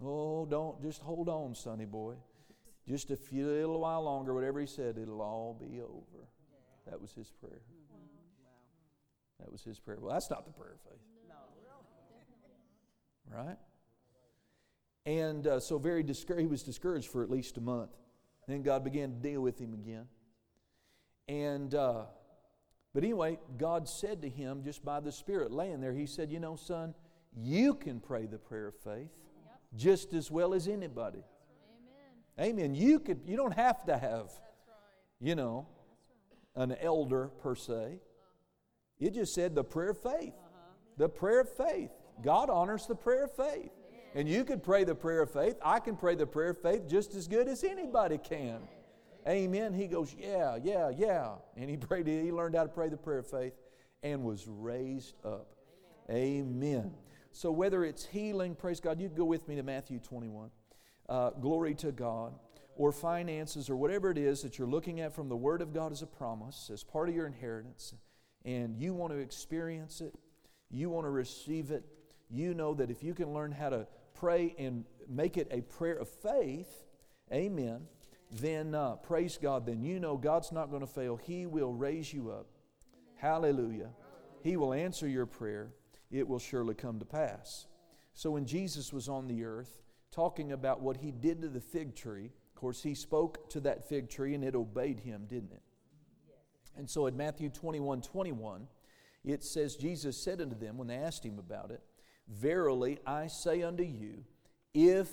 Oh, 0.03 0.45
don't, 0.45 0.81
just 0.81 1.01
hold 1.01 1.29
on, 1.29 1.53
sonny 1.53 1.85
boy. 1.85 2.15
Just 2.87 3.11
a 3.11 3.15
few 3.15 3.47
little 3.47 3.81
while 3.81 4.03
longer, 4.03 4.33
whatever 4.33 4.59
he 4.59 4.67
said, 4.67 4.97
it'll 4.97 5.21
all 5.21 5.57
be 5.59 5.79
over. 5.81 6.27
That 6.87 6.99
was 6.99 7.13
his 7.13 7.31
prayer. 7.31 7.61
That 9.39 9.51
was 9.51 9.63
his 9.63 9.79
prayer. 9.79 9.97
Well, 9.99 10.13
that's 10.13 10.29
not 10.29 10.45
the 10.45 10.51
prayer 10.51 10.73
of 10.73 10.81
faith. 10.81 11.01
Right? 13.31 13.57
And 15.05 15.45
uh, 15.45 15.59
so, 15.59 15.77
very 15.77 16.03
discouraged, 16.03 16.41
he 16.41 16.47
was 16.47 16.63
discouraged 16.63 17.09
for 17.09 17.23
at 17.23 17.29
least 17.29 17.57
a 17.57 17.61
month. 17.61 17.91
Then 18.47 18.63
God 18.63 18.83
began 18.83 19.09
to 19.09 19.15
deal 19.15 19.41
with 19.41 19.59
him 19.59 19.73
again. 19.73 20.07
And, 21.27 21.73
uh, 21.73 22.03
but 22.93 23.03
anyway, 23.03 23.39
God 23.57 23.87
said 23.89 24.21
to 24.21 24.29
him, 24.29 24.63
just 24.63 24.85
by 24.85 24.99
the 24.99 25.11
Spirit 25.11 25.51
laying 25.51 25.81
there, 25.81 25.93
He 25.93 26.05
said, 26.05 26.31
You 26.31 26.39
know, 26.39 26.55
son, 26.55 26.93
you 27.35 27.73
can 27.73 27.99
pray 27.99 28.25
the 28.25 28.37
prayer 28.37 28.67
of 28.67 28.75
faith 28.75 29.09
yep. 29.43 29.59
just 29.75 30.13
as 30.13 30.31
well 30.31 30.53
as 30.53 30.67
anybody. 30.67 31.23
Amen. 32.39 32.59
Amen. 32.59 32.75
You 32.75 32.99
could. 32.99 33.21
You 33.25 33.37
don't 33.37 33.53
have 33.53 33.83
to 33.85 33.97
have, 33.97 34.27
right. 34.27 34.29
you 35.19 35.35
know, 35.35 35.67
right. 36.55 36.69
an 36.69 36.77
elder 36.79 37.27
per 37.41 37.55
se. 37.55 37.99
It 38.99 39.13
just 39.13 39.33
said 39.33 39.55
the 39.55 39.63
prayer 39.63 39.89
of 39.89 40.01
faith. 40.01 40.33
Uh-huh. 40.33 40.71
The 40.97 41.09
prayer 41.09 41.41
of 41.41 41.49
faith. 41.49 41.91
God 42.23 42.49
honors 42.49 42.87
the 42.87 42.95
prayer 42.95 43.25
of 43.25 43.35
faith. 43.35 43.71
And 44.15 44.27
you 44.29 44.45
could 44.45 44.63
pray 44.63 44.85
the 44.85 44.95
prayer 44.95 45.21
of 45.21 45.31
faith. 45.31 45.57
I 45.63 45.79
can 45.79 45.97
pray 45.97 46.15
the 46.15 46.25
prayer 46.25 46.51
of 46.51 46.61
faith 46.61 46.87
just 46.87 47.13
as 47.15 47.27
good 47.27 47.47
as 47.47 47.63
anybody 47.63 48.17
can. 48.17 48.59
Amen. 49.27 49.73
He 49.73 49.87
goes, 49.87 50.15
Yeah, 50.17 50.57
yeah, 50.63 50.89
yeah. 50.97 51.33
And 51.57 51.69
he 51.69 51.77
prayed, 51.87 52.07
he 52.07 52.31
learned 52.31 52.55
how 52.55 52.63
to 52.63 52.69
pray 52.69 52.89
the 52.89 52.97
prayer 52.97 53.19
of 53.19 53.27
faith 53.27 53.53
and 54.03 54.23
was 54.23 54.47
raised 54.47 55.15
up. 55.25 55.55
Amen. 56.09 56.91
So 57.31 57.51
whether 57.51 57.83
it's 57.83 58.05
healing, 58.05 58.55
praise 58.55 58.79
God, 58.79 59.01
you 59.01 59.09
go 59.09 59.25
with 59.25 59.47
me 59.47 59.55
to 59.57 59.63
Matthew 59.63 59.99
21. 59.99 60.49
uh, 61.09 61.31
glory 61.31 61.75
to 61.75 61.91
God, 61.91 62.33
or 62.75 62.91
finances, 62.91 63.69
or 63.69 63.75
whatever 63.75 64.11
it 64.11 64.17
is 64.17 64.41
that 64.41 64.57
you're 64.57 64.67
looking 64.67 65.01
at 65.01 65.13
from 65.13 65.29
the 65.29 65.35
Word 65.35 65.61
of 65.61 65.73
God 65.73 65.91
as 65.91 66.01
a 66.01 66.07
promise, 66.07 66.69
as 66.73 66.83
part 66.83 67.09
of 67.09 67.15
your 67.15 67.27
inheritance, 67.27 67.93
and 68.43 68.77
you 68.77 68.93
want 68.93 69.11
to 69.13 69.19
experience 69.19 70.01
it, 70.01 70.13
you 70.69 70.89
want 70.89 71.05
to 71.05 71.09
receive 71.09 71.71
it, 71.71 71.83
you 72.29 72.53
know 72.53 72.73
that 72.73 72.89
if 72.89 73.03
you 73.03 73.13
can 73.13 73.33
learn 73.33 73.51
how 73.51 73.69
to 73.69 73.87
pray 74.15 74.55
and 74.57 74.85
make 75.07 75.37
it 75.37 75.47
a 75.51 75.61
prayer 75.61 75.95
of 75.95 76.09
faith, 76.09 76.85
amen, 77.31 77.81
then 78.31 78.73
uh, 78.73 78.95
praise 78.95 79.37
God, 79.41 79.65
then 79.65 79.81
you 79.81 79.99
know 79.99 80.17
God's 80.17 80.51
not 80.51 80.69
going 80.69 80.81
to 80.81 80.87
fail. 80.87 81.15
He 81.15 81.45
will 81.45 81.73
raise 81.73 82.11
you 82.11 82.31
up. 82.31 82.47
Hallelujah. 83.17 83.89
He 84.41 84.57
will 84.57 84.73
answer 84.73 85.07
your 85.07 85.25
prayer. 85.25 85.69
It 86.11 86.27
will 86.27 86.39
surely 86.39 86.75
come 86.75 86.99
to 86.99 87.05
pass. 87.05 87.67
So 88.13 88.31
when 88.31 88.45
Jesus 88.45 88.93
was 88.93 89.09
on 89.09 89.27
the 89.27 89.43
earth, 89.43 89.81
talking 90.11 90.51
about 90.51 90.81
what 90.81 90.97
he 90.97 91.11
did 91.11 91.41
to 91.41 91.49
the 91.49 91.59
fig 91.59 91.95
tree, 91.95 92.31
of 92.55 92.55
course, 92.61 92.81
he 92.81 92.95
spoke 92.95 93.49
to 93.49 93.59
that 93.61 93.87
fig 93.89 94.09
tree 94.09 94.33
and 94.33 94.43
it 94.43 94.55
obeyed 94.55 94.99
him, 95.01 95.25
didn't 95.27 95.51
it? 95.51 95.61
And 96.77 96.89
so 96.89 97.07
in 97.07 97.17
Matthew 97.17 97.49
21 97.49 98.01
21, 98.01 98.67
it 99.23 99.43
says, 99.43 99.75
Jesus 99.75 100.17
said 100.17 100.41
unto 100.41 100.57
them 100.57 100.77
when 100.77 100.87
they 100.87 100.95
asked 100.95 101.25
him 101.25 101.39
about 101.39 101.71
it, 101.71 101.81
Verily 102.27 102.99
I 103.05 103.27
say 103.27 103.61
unto 103.61 103.83
you, 103.83 104.23
if 104.73 105.09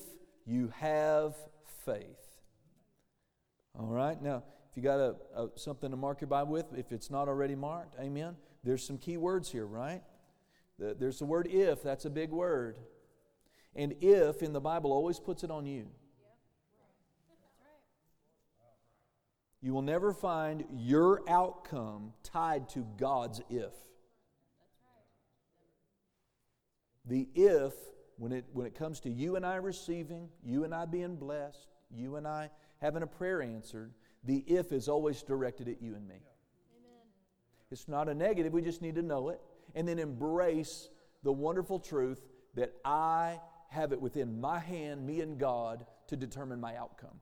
you 0.46 0.72
have 0.78 1.34
faith. 1.84 2.18
All 3.78 3.86
right, 3.86 4.20
now, 4.20 4.42
if 4.70 4.76
you 4.76 4.82
got 4.82 5.00
a, 5.00 5.16
a, 5.34 5.48
something 5.56 5.90
to 5.90 5.96
mark 5.96 6.20
your 6.20 6.28
Bible 6.28 6.52
with, 6.52 6.66
if 6.76 6.92
it's 6.92 7.10
not 7.10 7.28
already 7.28 7.54
marked, 7.54 7.94
amen. 8.00 8.36
There's 8.64 8.84
some 8.86 8.98
key 8.98 9.16
words 9.16 9.50
here, 9.50 9.66
right? 9.66 10.02
The, 10.78 10.96
there's 10.98 11.18
the 11.18 11.24
word 11.24 11.46
if, 11.46 11.82
that's 11.82 12.04
a 12.04 12.10
big 12.10 12.30
word. 12.30 12.76
And 13.74 13.94
if 14.00 14.42
in 14.42 14.52
the 14.52 14.60
Bible 14.60 14.92
always 14.92 15.18
puts 15.18 15.44
it 15.44 15.50
on 15.50 15.66
you. 15.66 15.88
You 19.60 19.72
will 19.72 19.82
never 19.82 20.12
find 20.12 20.64
your 20.74 21.22
outcome 21.28 22.12
tied 22.24 22.68
to 22.70 22.86
God's 22.98 23.40
if. 23.48 23.72
The 27.06 27.28
if, 27.34 27.72
when 28.16 28.32
it, 28.32 28.44
when 28.52 28.66
it 28.66 28.74
comes 28.74 29.00
to 29.00 29.10
you 29.10 29.36
and 29.36 29.44
I 29.44 29.56
receiving, 29.56 30.28
you 30.44 30.64
and 30.64 30.74
I 30.74 30.84
being 30.84 31.16
blessed, 31.16 31.68
you 31.90 32.16
and 32.16 32.26
I 32.26 32.50
having 32.80 33.02
a 33.02 33.06
prayer 33.06 33.42
answered, 33.42 33.92
the 34.24 34.44
if 34.46 34.72
is 34.72 34.88
always 34.88 35.22
directed 35.22 35.68
at 35.68 35.82
you 35.82 35.94
and 35.94 36.06
me. 36.06 36.14
Amen. 36.14 37.06
It's 37.70 37.88
not 37.88 38.08
a 38.08 38.14
negative, 38.14 38.52
we 38.52 38.62
just 38.62 38.82
need 38.82 38.94
to 38.94 39.02
know 39.02 39.30
it 39.30 39.40
and 39.74 39.86
then 39.86 39.98
embrace 39.98 40.88
the 41.22 41.32
wonderful 41.32 41.78
truth 41.78 42.20
that 42.54 42.74
I 42.84 43.40
have 43.68 43.92
it 43.92 44.00
within 44.00 44.40
my 44.40 44.58
hand, 44.58 45.06
me 45.06 45.20
and 45.20 45.38
God, 45.38 45.86
to 46.08 46.16
determine 46.16 46.60
my 46.60 46.76
outcome. 46.76 47.20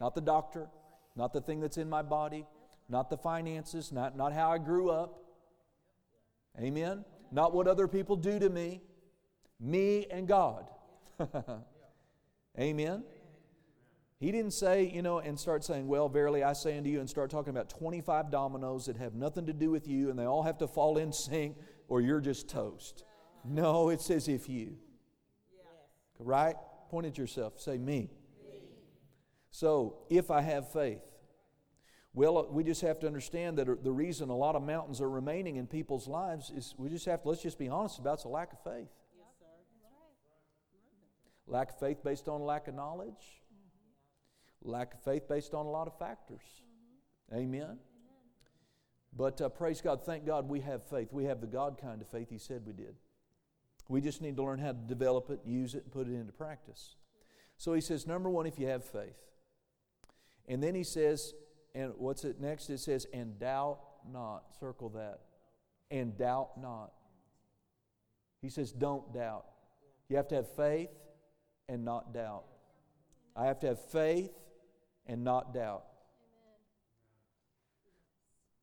Not 0.00 0.14
the 0.14 0.20
doctor, 0.20 0.68
not 1.16 1.32
the 1.32 1.40
thing 1.40 1.60
that's 1.60 1.76
in 1.76 1.90
my 1.90 2.02
body, 2.02 2.46
not 2.88 3.10
the 3.10 3.16
finances, 3.16 3.92
not, 3.92 4.16
not 4.16 4.32
how 4.32 4.50
I 4.52 4.58
grew 4.58 4.90
up. 4.90 5.18
Amen? 6.60 7.04
Not 7.30 7.54
what 7.54 7.66
other 7.66 7.88
people 7.88 8.16
do 8.16 8.38
to 8.38 8.48
me. 8.48 8.82
Me 9.62 10.06
and 10.10 10.26
God. 10.26 10.68
Amen? 12.58 13.04
He 14.18 14.32
didn't 14.32 14.52
say, 14.52 14.90
you 14.92 15.02
know, 15.02 15.20
and 15.20 15.38
start 15.38 15.64
saying, 15.64 15.86
Well, 15.86 16.08
verily 16.08 16.42
I 16.42 16.52
say 16.52 16.76
unto 16.76 16.90
you, 16.90 17.00
and 17.00 17.08
start 17.08 17.30
talking 17.30 17.50
about 17.50 17.70
25 17.70 18.30
dominoes 18.30 18.86
that 18.86 18.96
have 18.96 19.14
nothing 19.14 19.46
to 19.46 19.52
do 19.52 19.70
with 19.70 19.86
you 19.86 20.10
and 20.10 20.18
they 20.18 20.24
all 20.24 20.42
have 20.42 20.58
to 20.58 20.66
fall 20.66 20.98
in 20.98 21.12
sync 21.12 21.56
or 21.88 22.00
you're 22.00 22.20
just 22.20 22.48
toast. 22.48 23.04
No, 23.44 23.88
it 23.88 24.00
says 24.00 24.28
if 24.28 24.48
you. 24.48 24.76
Right? 26.18 26.56
Point 26.90 27.06
at 27.06 27.18
yourself. 27.18 27.60
Say 27.60 27.78
me. 27.78 28.10
So, 29.50 29.98
if 30.08 30.30
I 30.30 30.40
have 30.40 30.72
faith. 30.72 31.02
Well, 32.14 32.38
uh, 32.38 32.42
we 32.44 32.62
just 32.64 32.80
have 32.82 33.00
to 33.00 33.06
understand 33.06 33.58
that 33.58 33.82
the 33.82 33.92
reason 33.92 34.28
a 34.28 34.36
lot 34.36 34.54
of 34.54 34.62
mountains 34.62 35.00
are 35.00 35.08
remaining 35.08 35.56
in 35.56 35.66
people's 35.66 36.08
lives 36.08 36.50
is 36.50 36.74
we 36.78 36.88
just 36.88 37.06
have 37.06 37.22
to, 37.22 37.28
let's 37.28 37.42
just 37.42 37.58
be 37.58 37.68
honest 37.68 37.98
about 37.98 38.14
it's 38.14 38.24
a 38.24 38.28
lack 38.28 38.52
of 38.52 38.62
faith. 38.62 38.88
Lack 41.52 41.68
of 41.68 41.78
faith 41.78 42.02
based 42.02 42.28
on 42.28 42.40
lack 42.40 42.66
of 42.66 42.74
knowledge. 42.74 43.42
Lack 44.62 44.94
of 44.94 45.02
faith 45.02 45.28
based 45.28 45.52
on 45.52 45.66
a 45.66 45.70
lot 45.70 45.86
of 45.86 45.98
factors. 45.98 46.40
Amen. 47.30 47.44
Amen. 47.44 47.78
But 49.14 49.38
uh, 49.42 49.50
praise 49.50 49.82
God, 49.82 50.02
thank 50.02 50.24
God 50.24 50.48
we 50.48 50.60
have 50.60 50.82
faith. 50.82 51.08
We 51.12 51.24
have 51.24 51.42
the 51.42 51.46
God 51.46 51.78
kind 51.78 52.00
of 52.00 52.08
faith 52.08 52.30
He 52.30 52.38
said 52.38 52.62
we 52.64 52.72
did. 52.72 52.94
We 53.86 54.00
just 54.00 54.22
need 54.22 54.36
to 54.36 54.42
learn 54.42 54.60
how 54.60 54.72
to 54.72 54.78
develop 54.78 55.28
it, 55.28 55.40
use 55.44 55.74
it, 55.74 55.82
and 55.82 55.92
put 55.92 56.08
it 56.08 56.14
into 56.14 56.32
practice. 56.32 56.96
So 57.58 57.74
He 57.74 57.82
says, 57.82 58.06
number 58.06 58.30
one, 58.30 58.46
if 58.46 58.58
you 58.58 58.68
have 58.68 58.82
faith. 58.82 59.18
And 60.48 60.62
then 60.62 60.74
He 60.74 60.84
says, 60.84 61.34
and 61.74 61.92
what's 61.98 62.24
it 62.24 62.40
next? 62.40 62.70
It 62.70 62.78
says, 62.78 63.06
and 63.12 63.38
doubt 63.38 63.80
not. 64.10 64.44
Circle 64.58 64.88
that. 64.90 65.20
And 65.90 66.16
doubt 66.16 66.58
not. 66.58 66.92
He 68.40 68.48
says, 68.48 68.72
don't 68.72 69.12
doubt. 69.12 69.44
You 70.08 70.16
have 70.16 70.28
to 70.28 70.36
have 70.36 70.48
faith 70.56 70.88
and 71.68 71.84
not 71.84 72.12
doubt. 72.12 72.44
I 73.34 73.46
have 73.46 73.58
to 73.60 73.68
have 73.68 73.80
faith 73.80 74.32
and 75.06 75.24
not 75.24 75.54
doubt. 75.54 75.84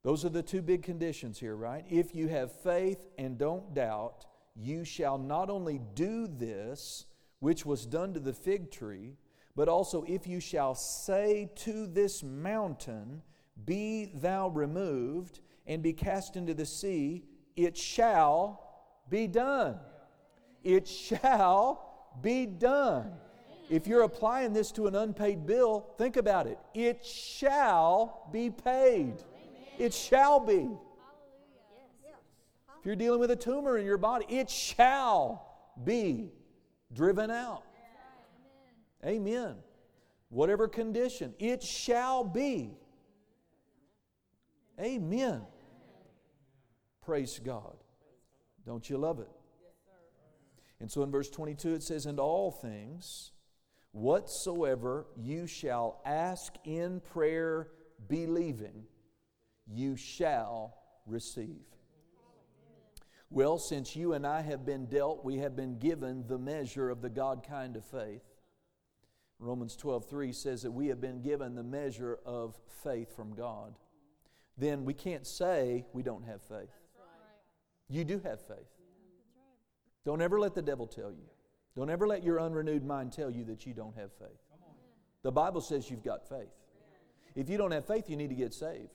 Those 0.04 0.24
are 0.24 0.30
the 0.30 0.44
two 0.44 0.62
big 0.62 0.84
conditions 0.84 1.40
here, 1.40 1.56
right? 1.56 1.84
If 1.90 2.16
you 2.16 2.28
have 2.30 2.52
faith 2.52 3.10
and 3.18 3.38
don't 3.38 3.74
doubt, 3.74 4.26
you 4.56 4.86
shall 4.86 5.18
not 5.18 5.50
only 5.50 5.82
do 5.94 6.28
this, 6.28 7.06
which 7.40 7.66
was 7.66 7.86
done 7.86 8.14
to 8.14 8.20
the 8.20 8.34
fig 8.34 8.72
tree, 8.72 9.18
but 9.56 9.68
also 9.68 10.04
if 10.08 10.26
you 10.26 10.40
shall 10.40 10.74
say 10.76 11.50
to 11.58 11.86
this 11.88 12.24
mountain, 12.24 13.22
Be 13.66 14.06
thou 14.14 14.50
removed 14.50 15.42
and 15.68 15.84
be 15.84 15.94
cast 15.94 16.36
into 16.36 16.54
the 16.54 16.66
sea, 16.66 17.26
it 17.56 17.76
shall 17.76 18.64
be 19.10 19.28
done. 19.28 19.80
It 20.64 20.88
shall 20.88 21.89
be 22.22 22.46
done. 22.46 23.12
If 23.70 23.86
you're 23.86 24.02
applying 24.02 24.54
this 24.54 24.72
to 24.74 24.88
an 24.88 24.96
unpaid 24.96 25.46
bill, 25.46 25.86
think 25.98 26.18
about 26.18 26.48
it. 26.48 26.58
It 26.74 27.06
shall 27.06 28.28
be 28.32 28.50
paid. 28.50 29.14
It 29.78 29.94
shall 29.94 30.40
be. 30.40 30.70
If 32.80 32.86
you're 32.86 32.96
dealing 32.96 33.20
with 33.20 33.30
a 33.32 33.36
tumor 33.36 33.78
in 33.78 33.86
your 33.86 33.98
body, 33.98 34.26
it 34.30 34.50
shall 34.50 35.46
be 35.84 36.32
driven 36.94 37.30
out. 37.30 37.64
Amen. 39.06 39.56
Whatever 40.30 40.68
condition, 40.68 41.34
it 41.40 41.62
shall 41.62 42.24
be. 42.24 42.72
Amen. 44.80 45.42
Praise 47.02 47.40
God. 47.44 47.76
Don't 48.66 48.90
you 48.90 48.98
love 48.98 49.20
it? 49.20 49.30
And 50.80 50.92
so 50.92 51.04
in 51.04 51.12
verse 51.12 51.30
22 51.30 51.76
it 51.76 51.84
says, 51.84 52.06
And 52.06 52.20
all 52.20 52.52
things, 52.52 53.32
whatsoever 53.92 55.08
you 55.18 55.48
shall 55.48 56.02
ask 56.06 56.54
in 56.64 57.02
prayer, 57.02 57.70
believing, 58.08 58.84
you 59.68 59.96
shall 59.96 60.78
receive. 61.06 61.66
Well, 63.32 63.60
since 63.60 63.96
you 63.96 64.14
and 64.14 64.26
I 64.26 64.42
have 64.42 64.66
been 64.66 64.88
dealt, 64.88 65.24
we 65.24 65.38
have 65.38 65.56
been 65.56 65.78
given 65.78 66.26
the 66.28 66.40
measure 66.40 66.90
of 66.90 67.02
the 67.02 67.10
God 67.10 67.46
kind 67.48 67.76
of 67.76 67.86
faith. 67.86 68.24
Romans 69.38 69.76
12:3 69.78 70.34
says 70.34 70.64
that 70.64 70.72
we 70.72 70.88
have 70.88 71.00
been 71.00 71.22
given 71.22 71.56
the 71.56 71.64
measure 71.64 72.20
of 72.26 72.60
faith 72.68 73.16
from 73.16 73.36
God. 73.36 73.78
Then 74.58 74.84
we 74.84 74.94
can't 74.94 75.26
say 75.26 75.86
we 75.94 76.04
don't 76.04 76.24
have 76.24 76.42
faith. 76.42 76.74
You 77.88 78.04
do 78.04 78.20
have 78.20 78.42
faith. 78.42 78.79
Don't 80.10 80.24
ever 80.24 80.40
let 80.40 80.56
the 80.56 80.62
devil 80.64 80.88
tell 80.88 81.12
you. 81.12 81.30
Don't 81.76 81.92
ever 81.92 82.08
let 82.08 82.24
your 82.24 82.42
unrenewed 82.42 82.84
mind 82.84 83.14
tell 83.14 83.30
you 83.30 83.46
that 83.46 83.68
you 83.68 83.76
don't 83.76 83.96
have 83.96 84.12
faith. 84.14 84.40
The 85.22 85.32
Bible 85.32 85.62
says 85.62 85.88
you've 85.88 86.04
got 86.04 86.28
faith. 86.28 86.50
If 87.36 87.48
you 87.48 87.60
don't 87.60 87.70
have 87.70 87.86
faith, 87.86 88.10
you 88.10 88.16
need 88.16 88.30
to 88.30 88.36
get 88.36 88.52
saved. 88.52 88.90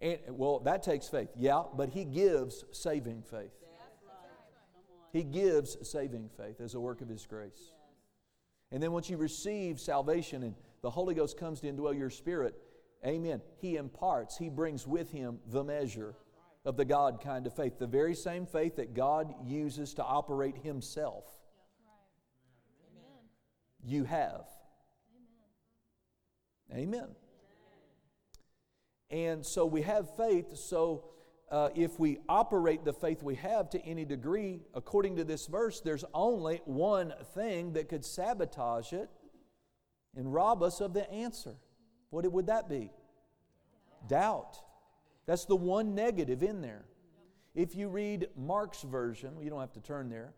And, 0.00 0.18
well, 0.30 0.60
that 0.60 0.82
takes 0.82 1.06
faith. 1.06 1.28
Yeah, 1.36 1.64
but 1.76 1.90
He 1.90 2.06
gives 2.06 2.64
saving 2.72 3.24
faith. 3.30 3.52
He 5.12 5.22
gives 5.22 5.76
saving 5.86 6.30
faith 6.34 6.62
as 6.62 6.74
a 6.74 6.80
work 6.80 7.02
of 7.02 7.10
His 7.10 7.26
grace. 7.26 7.74
And 8.72 8.82
then 8.82 8.92
once 8.92 9.10
you 9.10 9.18
receive 9.18 9.78
salvation 9.78 10.42
and 10.42 10.54
the 10.80 10.88
Holy 10.88 11.14
Ghost 11.14 11.36
comes 11.36 11.60
to 11.60 11.70
indwell 11.70 11.94
your 11.94 12.08
spirit, 12.08 12.54
amen, 13.04 13.42
He 13.58 13.76
imparts, 13.76 14.38
He 14.38 14.48
brings 14.48 14.86
with 14.86 15.12
Him 15.12 15.40
the 15.50 15.62
measure 15.62 16.14
of 16.64 16.76
the 16.76 16.84
God 16.84 17.20
kind 17.22 17.46
of 17.46 17.54
faith, 17.54 17.78
the 17.78 17.86
very 17.86 18.14
same 18.14 18.46
faith 18.46 18.76
that 18.76 18.94
God 18.94 19.34
uses 19.44 19.94
to 19.94 20.04
operate 20.04 20.56
Himself. 20.62 21.24
You 23.84 24.04
have. 24.04 24.46
Amen. 26.72 27.08
And 29.10 29.44
so 29.44 29.66
we 29.66 29.82
have 29.82 30.16
faith. 30.16 30.56
So 30.56 31.04
uh, 31.50 31.68
if 31.74 32.00
we 32.00 32.18
operate 32.28 32.84
the 32.84 32.92
faith 32.92 33.22
we 33.22 33.34
have 33.36 33.68
to 33.70 33.80
any 33.84 34.04
degree, 34.04 34.62
according 34.74 35.16
to 35.16 35.24
this 35.24 35.46
verse, 35.46 35.80
there's 35.80 36.04
only 36.14 36.62
one 36.64 37.12
thing 37.34 37.74
that 37.74 37.88
could 37.88 38.04
sabotage 38.04 38.92
it 38.92 39.10
and 40.16 40.32
rob 40.32 40.62
us 40.62 40.80
of 40.80 40.94
the 40.94 41.08
answer. 41.10 41.54
What 42.10 42.30
would 42.30 42.46
that 42.46 42.68
be? 42.68 42.90
Doubt. 44.08 44.58
That's 45.26 45.44
the 45.44 45.56
one 45.56 45.94
negative 45.94 46.42
in 46.42 46.60
there. 46.60 46.84
If 47.54 47.74
you 47.74 47.88
read 47.88 48.28
Mark's 48.36 48.82
version, 48.82 49.34
you 49.40 49.48
don't 49.48 49.60
have 49.60 49.72
to 49.74 49.80
turn 49.80 50.08
there, 50.08 50.34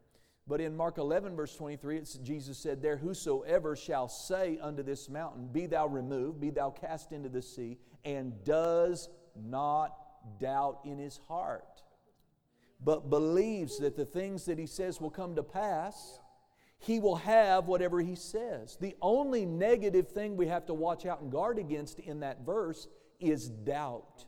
but 0.46 0.60
in 0.60 0.76
Mark 0.76 0.98
11, 0.98 1.34
verse 1.34 1.54
23, 1.56 1.96
it's, 1.96 2.14
Jesus 2.14 2.56
said, 2.58 2.80
There 2.80 2.96
whosoever 2.96 3.74
shall 3.74 4.08
say 4.08 4.58
unto 4.60 4.82
this 4.82 5.08
mountain, 5.08 5.48
Be 5.48 5.66
thou 5.66 5.86
removed, 5.88 6.40
be 6.40 6.50
thou 6.50 6.70
cast 6.70 7.12
into 7.12 7.28
the 7.28 7.42
sea, 7.42 7.78
and 8.04 8.32
does 8.44 9.08
not 9.34 9.96
doubt 10.38 10.80
in 10.84 10.98
his 10.98 11.20
heart, 11.26 11.82
but 12.84 13.10
believes 13.10 13.78
that 13.78 13.96
the 13.96 14.04
things 14.04 14.44
that 14.44 14.58
he 14.58 14.66
says 14.66 15.00
will 15.00 15.10
come 15.10 15.34
to 15.34 15.42
pass, 15.42 16.20
he 16.78 17.00
will 17.00 17.16
have 17.16 17.66
whatever 17.66 18.00
he 18.00 18.14
says. 18.14 18.76
The 18.80 18.94
only 19.02 19.46
negative 19.46 20.08
thing 20.08 20.36
we 20.36 20.46
have 20.46 20.66
to 20.66 20.74
watch 20.74 21.06
out 21.06 21.22
and 21.22 21.32
guard 21.32 21.58
against 21.58 21.98
in 21.98 22.20
that 22.20 22.44
verse 22.44 22.86
is 23.18 23.48
doubt. 23.48 24.26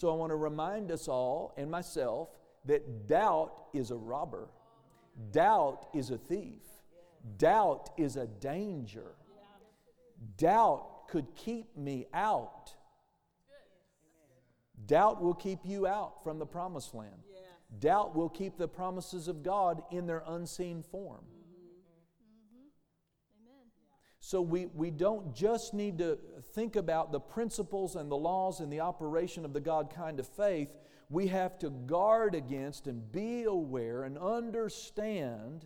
So 0.00 0.10
I 0.10 0.14
want 0.14 0.30
to 0.30 0.36
remind 0.36 0.90
us 0.90 1.08
all 1.08 1.52
and 1.58 1.70
myself 1.70 2.30
that 2.64 3.06
doubt 3.06 3.52
is 3.74 3.90
a 3.90 3.96
robber, 3.96 4.48
doubt 5.30 5.88
is 5.92 6.10
a 6.10 6.16
thief, 6.16 6.62
doubt 7.36 7.90
is 7.98 8.16
a 8.16 8.26
danger. 8.26 9.12
Doubt 10.38 11.06
could 11.08 11.26
keep 11.36 11.76
me 11.76 12.06
out. 12.14 12.72
Doubt 14.86 15.20
will 15.20 15.34
keep 15.34 15.58
you 15.64 15.86
out 15.86 16.24
from 16.24 16.38
the 16.38 16.46
promised 16.46 16.94
land. 16.94 17.22
Doubt 17.78 18.16
will 18.16 18.30
keep 18.30 18.56
the 18.56 18.68
promises 18.68 19.28
of 19.28 19.42
God 19.42 19.82
in 19.90 20.06
their 20.06 20.22
unseen 20.26 20.82
form. 20.82 21.26
So 24.20 24.42
we, 24.42 24.66
we 24.66 24.90
don't 24.90 25.34
just 25.34 25.72
need 25.72 25.98
to 25.98 26.18
think 26.54 26.76
about 26.76 27.10
the 27.10 27.18
principles 27.20 27.96
and 27.96 28.10
the 28.10 28.16
laws 28.16 28.60
and 28.60 28.70
the 28.70 28.80
operation 28.80 29.46
of 29.46 29.54
the 29.54 29.60
God 29.60 29.92
kind 29.94 30.20
of 30.20 30.28
faith. 30.28 30.76
We 31.08 31.28
have 31.28 31.58
to 31.60 31.70
guard 31.70 32.34
against 32.34 32.86
and 32.86 33.10
be 33.10 33.44
aware 33.44 34.04
and 34.04 34.18
understand, 34.18 35.64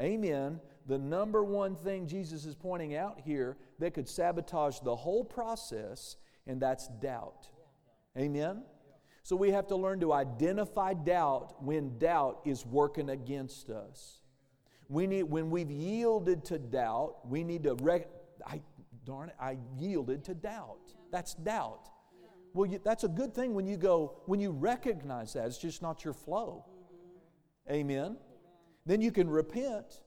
amen, 0.00 0.60
the 0.86 0.98
number 0.98 1.42
one 1.42 1.74
thing 1.74 2.06
Jesus 2.06 2.44
is 2.44 2.54
pointing 2.54 2.94
out 2.94 3.20
here 3.24 3.56
that 3.78 3.94
could 3.94 4.08
sabotage 4.08 4.78
the 4.80 4.94
whole 4.94 5.24
process, 5.24 6.16
and 6.46 6.60
that's 6.60 6.88
doubt. 7.00 7.48
Amen? 8.16 8.62
So 9.22 9.34
we 9.34 9.50
have 9.50 9.66
to 9.68 9.76
learn 9.76 10.00
to 10.00 10.12
identify 10.12 10.92
doubt 10.92 11.62
when 11.62 11.98
doubt 11.98 12.42
is 12.44 12.64
working 12.64 13.08
against 13.08 13.70
us. 13.70 14.18
We 14.88 15.06
need, 15.06 15.24
when 15.24 15.50
we've 15.50 15.70
yielded 15.70 16.44
to 16.46 16.58
doubt, 16.58 17.28
we 17.28 17.42
need 17.42 17.64
to, 17.64 17.74
rec- 17.74 18.08
I, 18.46 18.60
darn 19.04 19.30
it, 19.30 19.36
I 19.40 19.58
yielded 19.78 20.24
to 20.24 20.34
doubt. 20.34 20.94
That's 21.10 21.34
doubt. 21.34 21.88
Well, 22.54 22.70
you, 22.70 22.80
that's 22.82 23.04
a 23.04 23.08
good 23.08 23.34
thing 23.34 23.54
when 23.54 23.66
you 23.66 23.76
go, 23.76 24.22
when 24.26 24.40
you 24.40 24.50
recognize 24.50 25.34
that. 25.34 25.46
It's 25.46 25.58
just 25.58 25.82
not 25.82 26.04
your 26.04 26.14
flow. 26.14 26.64
Amen. 27.70 28.16
Then 28.86 29.00
you 29.00 29.10
can 29.10 29.28
repent. 29.28 30.02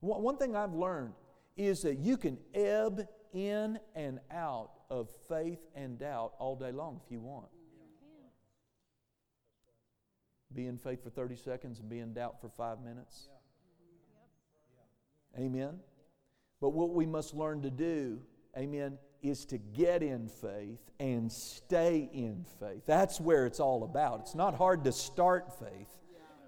One 0.00 0.36
thing 0.36 0.54
I've 0.54 0.74
learned 0.74 1.14
is 1.56 1.82
that 1.82 1.98
you 1.98 2.16
can 2.18 2.38
ebb 2.54 3.06
in 3.32 3.78
and 3.94 4.20
out 4.30 4.70
of 4.90 5.10
faith 5.28 5.60
and 5.74 5.98
doubt 5.98 6.34
all 6.38 6.56
day 6.56 6.72
long 6.72 7.00
if 7.04 7.10
you 7.10 7.20
want. 7.20 7.48
Be 10.54 10.66
in 10.66 10.78
faith 10.78 11.02
for 11.02 11.10
30 11.10 11.36
seconds 11.36 11.80
and 11.80 11.88
be 11.88 11.98
in 11.98 12.12
doubt 12.12 12.40
for 12.40 12.48
five 12.48 12.80
minutes. 12.80 13.28
Amen. 15.38 15.80
But 16.60 16.70
what 16.70 16.90
we 16.90 17.06
must 17.06 17.34
learn 17.34 17.62
to 17.62 17.70
do, 17.70 18.20
amen, 18.56 18.98
is 19.22 19.44
to 19.46 19.58
get 19.58 20.02
in 20.02 20.28
faith 20.28 20.80
and 21.00 21.30
stay 21.30 22.08
in 22.12 22.44
faith. 22.60 22.82
That's 22.86 23.20
where 23.20 23.46
it's 23.46 23.60
all 23.60 23.84
about. 23.84 24.20
It's 24.20 24.34
not 24.34 24.54
hard 24.54 24.84
to 24.84 24.92
start 24.92 25.58
faith. 25.58 25.88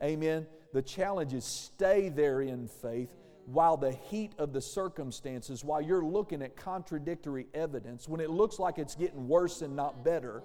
Amen. 0.03 0.47
The 0.73 0.83
challenge 0.83 1.33
is 1.35 1.45
stay 1.45 2.09
there 2.11 2.43
in 2.43 2.69
faith 2.69 3.15
while 3.47 3.77
the 3.77 3.93
heat 3.93 4.33
of 4.39 4.53
the 4.53 4.61
circumstances, 4.61 5.65
while 5.65 5.81
you're 5.81 6.05
looking 6.05 6.43
at 6.43 6.57
contradictory 6.57 7.47
evidence, 7.55 8.09
when 8.09 8.21
it 8.21 8.31
looks 8.31 8.59
like 8.59 8.79
it's 8.79 8.95
getting 8.95 9.29
worse 9.29 9.63
and 9.63 9.75
not 9.75 10.05
better, 10.05 10.43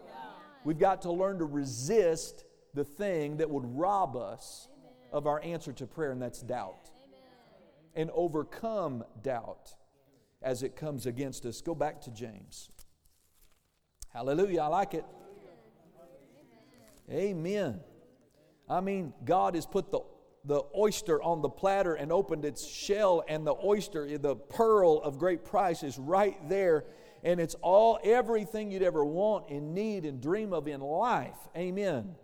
we've 0.63 0.79
got 0.79 1.01
to 1.01 1.11
learn 1.11 1.39
to 1.39 1.45
resist 1.45 2.45
the 2.73 2.83
thing 2.83 3.37
that 3.37 3.49
would 3.49 3.65
rob 3.65 4.15
us 4.15 4.67
of 5.11 5.27
our 5.27 5.43
answer 5.43 5.73
to 5.73 5.87
prayer, 5.87 6.11
and 6.11 6.21
that's 6.21 6.41
doubt 6.41 6.91
and 7.95 8.09
overcome 8.13 9.03
doubt 9.21 9.75
as 10.41 10.63
it 10.63 10.75
comes 10.75 11.05
against 11.05 11.45
us. 11.45 11.61
Go 11.61 11.75
back 11.75 12.01
to 12.01 12.11
James. 12.11 12.69
Hallelujah. 14.09 14.61
I 14.61 14.67
like 14.67 14.93
it. 14.93 15.05
Amen. 17.09 17.79
I 18.69 18.81
mean, 18.81 19.13
God 19.25 19.55
has 19.55 19.65
put 19.65 19.91
the, 19.91 19.99
the 20.45 20.63
oyster 20.75 21.21
on 21.21 21.41
the 21.41 21.49
platter 21.49 21.93
and 21.93 22.11
opened 22.11 22.45
its 22.45 22.65
shell, 22.65 23.23
and 23.27 23.45
the 23.45 23.55
oyster, 23.63 24.17
the 24.17 24.35
pearl 24.35 25.01
of 25.01 25.17
great 25.19 25.43
price, 25.43 25.83
is 25.83 25.99
right 25.99 26.37
there. 26.47 26.85
And 27.23 27.39
it's 27.39 27.55
all, 27.55 27.99
everything 28.03 28.71
you'd 28.71 28.81
ever 28.81 29.05
want 29.05 29.49
and 29.49 29.75
need 29.75 30.05
and 30.05 30.21
dream 30.21 30.53
of 30.53 30.67
in 30.67 30.81
life. 30.81 31.37
Amen. 31.55 32.15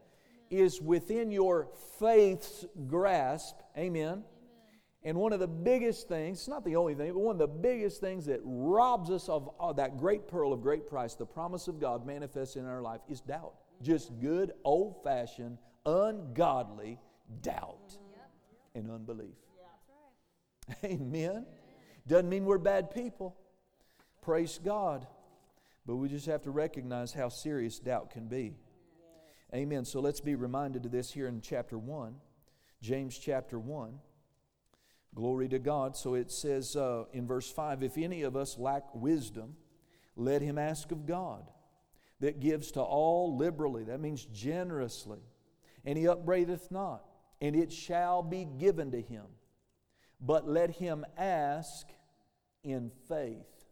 Is 0.49 0.81
within 0.81 1.29
your 1.29 1.67
faith's 1.99 2.65
grasp. 2.87 3.57
Amen 3.77 4.23
and 5.07 5.17
one 5.17 5.31
of 5.31 5.39
the 5.39 5.47
biggest 5.47 6.09
things, 6.09 6.39
it's 6.39 6.47
not 6.49 6.65
the 6.65 6.75
only 6.75 6.93
thing, 6.93 7.13
but 7.13 7.21
one 7.21 7.35
of 7.35 7.39
the 7.39 7.47
biggest 7.47 8.01
things 8.01 8.25
that 8.25 8.41
robs 8.43 9.09
us 9.09 9.29
of, 9.29 9.49
uh, 9.57 9.71
that 9.71 9.97
great 9.97 10.27
pearl 10.27 10.51
of 10.51 10.61
great 10.61 10.85
price, 10.85 11.15
the 11.15 11.25
promise 11.25 11.69
of 11.69 11.79
God 11.79 12.05
manifested 12.05 12.63
in 12.63 12.67
our 12.67 12.81
life, 12.81 12.99
is 13.07 13.21
doubt. 13.21 13.53
Just 13.81 14.19
good, 14.19 14.51
old 14.65 15.01
fashioned, 15.05 15.59
ungodly 15.85 16.99
doubt 17.41 17.97
and 18.75 18.91
unbelief. 18.91 19.37
Amen. 20.83 21.45
Doesn't 22.05 22.27
mean 22.27 22.43
we're 22.43 22.57
bad 22.57 22.91
people. 22.91 23.37
Praise 24.21 24.59
God. 24.61 25.07
But 25.85 25.95
we 25.95 26.09
just 26.09 26.25
have 26.25 26.41
to 26.41 26.51
recognize 26.51 27.13
how 27.13 27.29
serious 27.29 27.79
doubt 27.79 28.09
can 28.09 28.27
be. 28.27 28.57
Amen. 29.55 29.85
So 29.85 30.01
let's 30.01 30.19
be 30.19 30.35
reminded 30.35 30.85
of 30.85 30.91
this 30.91 31.13
here 31.13 31.29
in 31.29 31.39
chapter 31.39 31.77
1, 31.77 32.13
James 32.81 33.17
chapter 33.17 33.57
1. 33.57 33.99
Glory 35.17 35.47
to 35.47 35.57
God. 35.57 35.97
So 35.97 36.13
it 36.13 36.31
says 36.31 36.75
uh, 36.75 37.05
in 37.11 37.25
verse 37.25 37.49
5 37.49 37.81
If 37.81 37.97
any 37.97 38.21
of 38.21 38.35
us 38.35 38.55
lack 38.59 38.83
wisdom, 38.93 39.55
let 40.15 40.43
him 40.43 40.59
ask 40.59 40.91
of 40.91 41.07
God, 41.07 41.49
that 42.19 42.39
gives 42.39 42.69
to 42.73 42.81
all 42.81 43.35
liberally. 43.35 43.83
That 43.85 43.99
means 43.99 44.25
generously. 44.25 45.21
And 45.83 45.97
he 45.97 46.07
upbraideth 46.07 46.69
not, 46.69 47.03
and 47.41 47.55
it 47.55 47.73
shall 47.73 48.21
be 48.21 48.45
given 48.45 48.91
to 48.91 49.01
him. 49.01 49.25
But 50.21 50.47
let 50.47 50.69
him 50.69 51.03
ask 51.17 51.87
in 52.63 52.91
faith. 53.07 53.65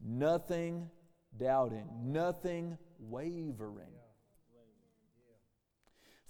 Nothing 0.00 0.90
doubting, 1.36 1.88
nothing 2.04 2.78
wavering. 3.00 3.99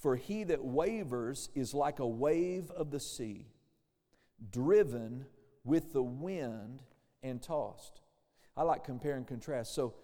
For 0.00 0.16
he 0.16 0.44
that 0.44 0.64
wavers 0.64 1.50
is 1.54 1.74
like 1.74 1.98
a 1.98 2.06
wave 2.06 2.70
of 2.70 2.90
the 2.90 2.98
sea, 2.98 3.46
driven 4.50 5.26
with 5.62 5.92
the 5.92 6.02
wind 6.02 6.82
and 7.22 7.42
tossed. 7.42 8.00
I 8.56 8.62
like 8.62 8.82
compare 8.82 9.16
and 9.16 9.26
contrast. 9.26 9.74
So 9.74 9.94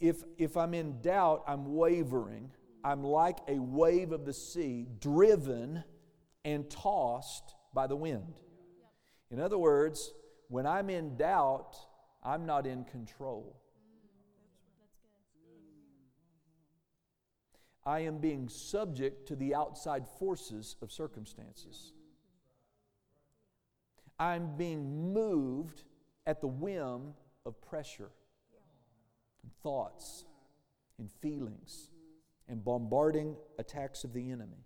if, 0.00 0.24
if 0.38 0.56
I'm 0.56 0.74
in 0.74 1.00
doubt, 1.00 1.44
I'm 1.46 1.74
wavering. 1.74 2.50
I'm 2.82 3.04
like 3.04 3.38
a 3.46 3.60
wave 3.60 4.10
of 4.10 4.24
the 4.24 4.32
sea, 4.32 4.88
driven 5.00 5.84
and 6.44 6.68
tossed 6.68 7.54
by 7.72 7.86
the 7.86 7.96
wind. 7.96 8.40
In 9.30 9.38
other 9.40 9.58
words, 9.58 10.12
when 10.48 10.66
I'm 10.66 10.90
in 10.90 11.16
doubt, 11.16 11.76
I'm 12.24 12.44
not 12.44 12.66
in 12.66 12.84
control. 12.84 13.60
I 17.84 18.00
am 18.00 18.18
being 18.18 18.48
subject 18.48 19.26
to 19.28 19.36
the 19.36 19.54
outside 19.54 20.06
forces 20.18 20.76
of 20.82 20.92
circumstances. 20.92 21.92
I'm 24.18 24.56
being 24.56 25.12
moved 25.12 25.84
at 26.26 26.40
the 26.40 26.48
whim 26.48 27.14
of 27.46 27.60
pressure, 27.62 28.10
and 29.42 29.52
thoughts, 29.62 30.24
and 30.98 31.10
feelings, 31.20 31.90
and 32.48 32.64
bombarding 32.64 33.36
attacks 33.58 34.04
of 34.04 34.12
the 34.12 34.30
enemy. 34.30 34.64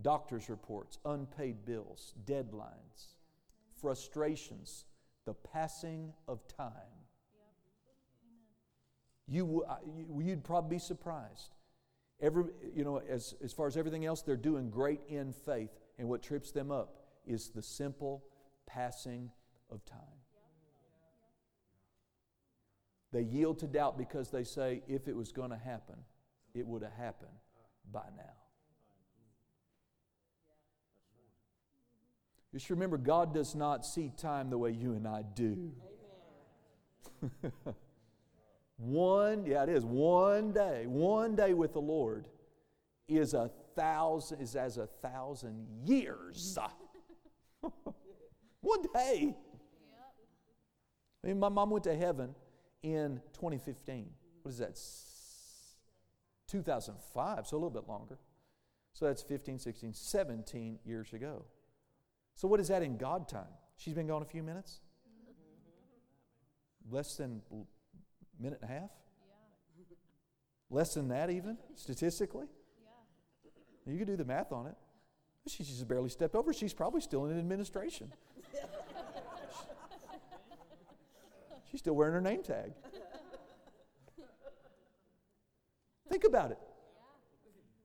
Doctor's 0.00 0.48
reports, 0.48 0.98
unpaid 1.04 1.64
bills, 1.64 2.14
deadlines, 2.24 3.14
frustrations, 3.80 4.84
the 5.24 5.34
passing 5.34 6.12
of 6.26 6.46
time. 6.48 7.01
You, 9.28 9.64
you'd 10.20 10.44
probably 10.44 10.76
be 10.76 10.78
surprised. 10.78 11.54
Every, 12.20 12.44
you 12.74 12.84
know, 12.84 13.00
as, 13.08 13.34
as 13.42 13.52
far 13.52 13.66
as 13.66 13.76
everything 13.76 14.04
else, 14.04 14.22
they're 14.22 14.36
doing 14.36 14.70
great 14.70 15.00
in 15.08 15.32
faith. 15.32 15.70
And 15.98 16.08
what 16.08 16.22
trips 16.22 16.50
them 16.50 16.70
up 16.70 17.02
is 17.26 17.48
the 17.50 17.62
simple 17.62 18.24
passing 18.66 19.30
of 19.70 19.84
time. 19.84 19.98
They 23.12 23.22
yield 23.22 23.58
to 23.58 23.66
doubt 23.66 23.98
because 23.98 24.30
they 24.30 24.44
say, 24.44 24.82
if 24.88 25.06
it 25.06 25.14
was 25.14 25.32
going 25.32 25.50
to 25.50 25.56
happen, 25.56 25.96
it 26.54 26.66
would 26.66 26.82
have 26.82 26.92
happened 26.92 27.30
by 27.90 28.04
now. 28.16 28.32
Just 32.52 32.68
remember, 32.70 32.98
God 32.98 33.32
does 33.32 33.54
not 33.54 33.86
see 33.86 34.12
time 34.16 34.50
the 34.50 34.58
way 34.58 34.72
you 34.72 34.92
and 34.92 35.08
I 35.08 35.22
do. 35.34 35.72
one, 38.82 39.46
yeah, 39.46 39.62
it 39.62 39.68
is. 39.68 39.84
One 39.84 40.52
day, 40.52 40.86
one 40.86 41.36
day 41.36 41.54
with 41.54 41.72
the 41.72 41.80
Lord 41.80 42.26
is 43.06 43.32
a 43.32 43.50
thousand, 43.76 44.40
is 44.40 44.56
as 44.56 44.76
a 44.76 44.86
thousand 44.86 45.66
years. 45.84 46.58
one 48.60 48.82
day. 48.94 49.36
I 51.22 51.26
mean, 51.28 51.38
my 51.38 51.48
mom 51.48 51.70
went 51.70 51.84
to 51.84 51.94
heaven 51.94 52.34
in 52.82 53.20
2015. 53.34 54.10
What 54.42 54.50
is 54.50 54.58
that? 54.58 54.76
2005, 56.48 57.46
so 57.46 57.54
a 57.54 57.58
little 57.58 57.70
bit 57.70 57.88
longer. 57.88 58.18
So 58.94 59.06
that's 59.06 59.22
15, 59.22 59.58
16, 59.58 59.94
17 59.94 60.78
years 60.84 61.12
ago. 61.12 61.44
So, 62.34 62.48
what 62.48 62.60
is 62.60 62.68
that 62.68 62.82
in 62.82 62.96
God 62.96 63.28
time? 63.28 63.46
She's 63.76 63.94
been 63.94 64.06
gone 64.06 64.22
a 64.22 64.26
few 64.26 64.42
minutes? 64.42 64.80
Less 66.90 67.16
than 67.16 67.42
minute 68.42 68.58
and 68.62 68.70
a 68.70 68.74
half? 68.74 68.90
Less 70.70 70.94
than 70.94 71.08
that, 71.08 71.30
even, 71.30 71.58
statistically? 71.74 72.46
Yeah. 72.82 73.92
You 73.92 73.98
can 73.98 74.06
do 74.06 74.16
the 74.16 74.24
math 74.24 74.52
on 74.52 74.66
it. 74.66 74.74
She 75.48 75.64
just 75.64 75.86
barely 75.88 76.08
stepped 76.08 76.34
over. 76.34 76.52
She's 76.52 76.72
probably 76.72 77.00
still 77.00 77.26
in 77.26 77.38
administration. 77.38 78.12
She's 81.70 81.80
still 81.80 81.94
wearing 81.94 82.14
her 82.14 82.20
name 82.20 82.42
tag. 82.42 82.72
Think 86.08 86.24
about 86.24 86.50
it. 86.50 86.58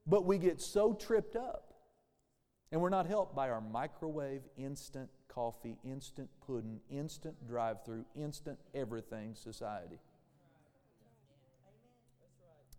But 0.06 0.26
we 0.26 0.38
get 0.38 0.62
so 0.62 0.94
tripped 0.94 1.36
up 1.36 1.74
and 2.72 2.82
we're 2.82 2.90
not 2.90 3.08
helped 3.08 3.36
by 3.36 3.50
our 3.50 3.62
microwave, 3.62 4.42
instant 4.58 5.10
coffee, 5.30 5.78
instant 5.84 6.30
pudding, 6.46 6.80
instant 6.90 7.36
drive 7.48 7.84
through, 7.86 8.06
instant 8.16 8.60
everything 8.74 9.36
society. 9.36 10.00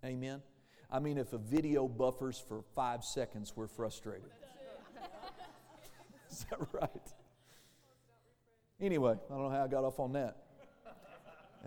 Amen. 0.04 0.42
I 0.90 1.00
mean, 1.00 1.18
if 1.18 1.32
a 1.32 1.38
video 1.38 1.86
buffers 1.86 2.42
for 2.48 2.62
five 2.74 3.04
seconds, 3.04 3.52
we're 3.54 3.66
frustrated. 3.66 4.30
Is 6.30 6.46
that 6.50 6.60
right? 6.72 6.90
Anyway, 8.80 9.12
I 9.12 9.34
don't 9.34 9.42
know 9.42 9.50
how 9.50 9.64
I 9.64 9.68
got 9.68 9.84
off 9.84 9.98
on 9.98 10.12
that. 10.12 10.36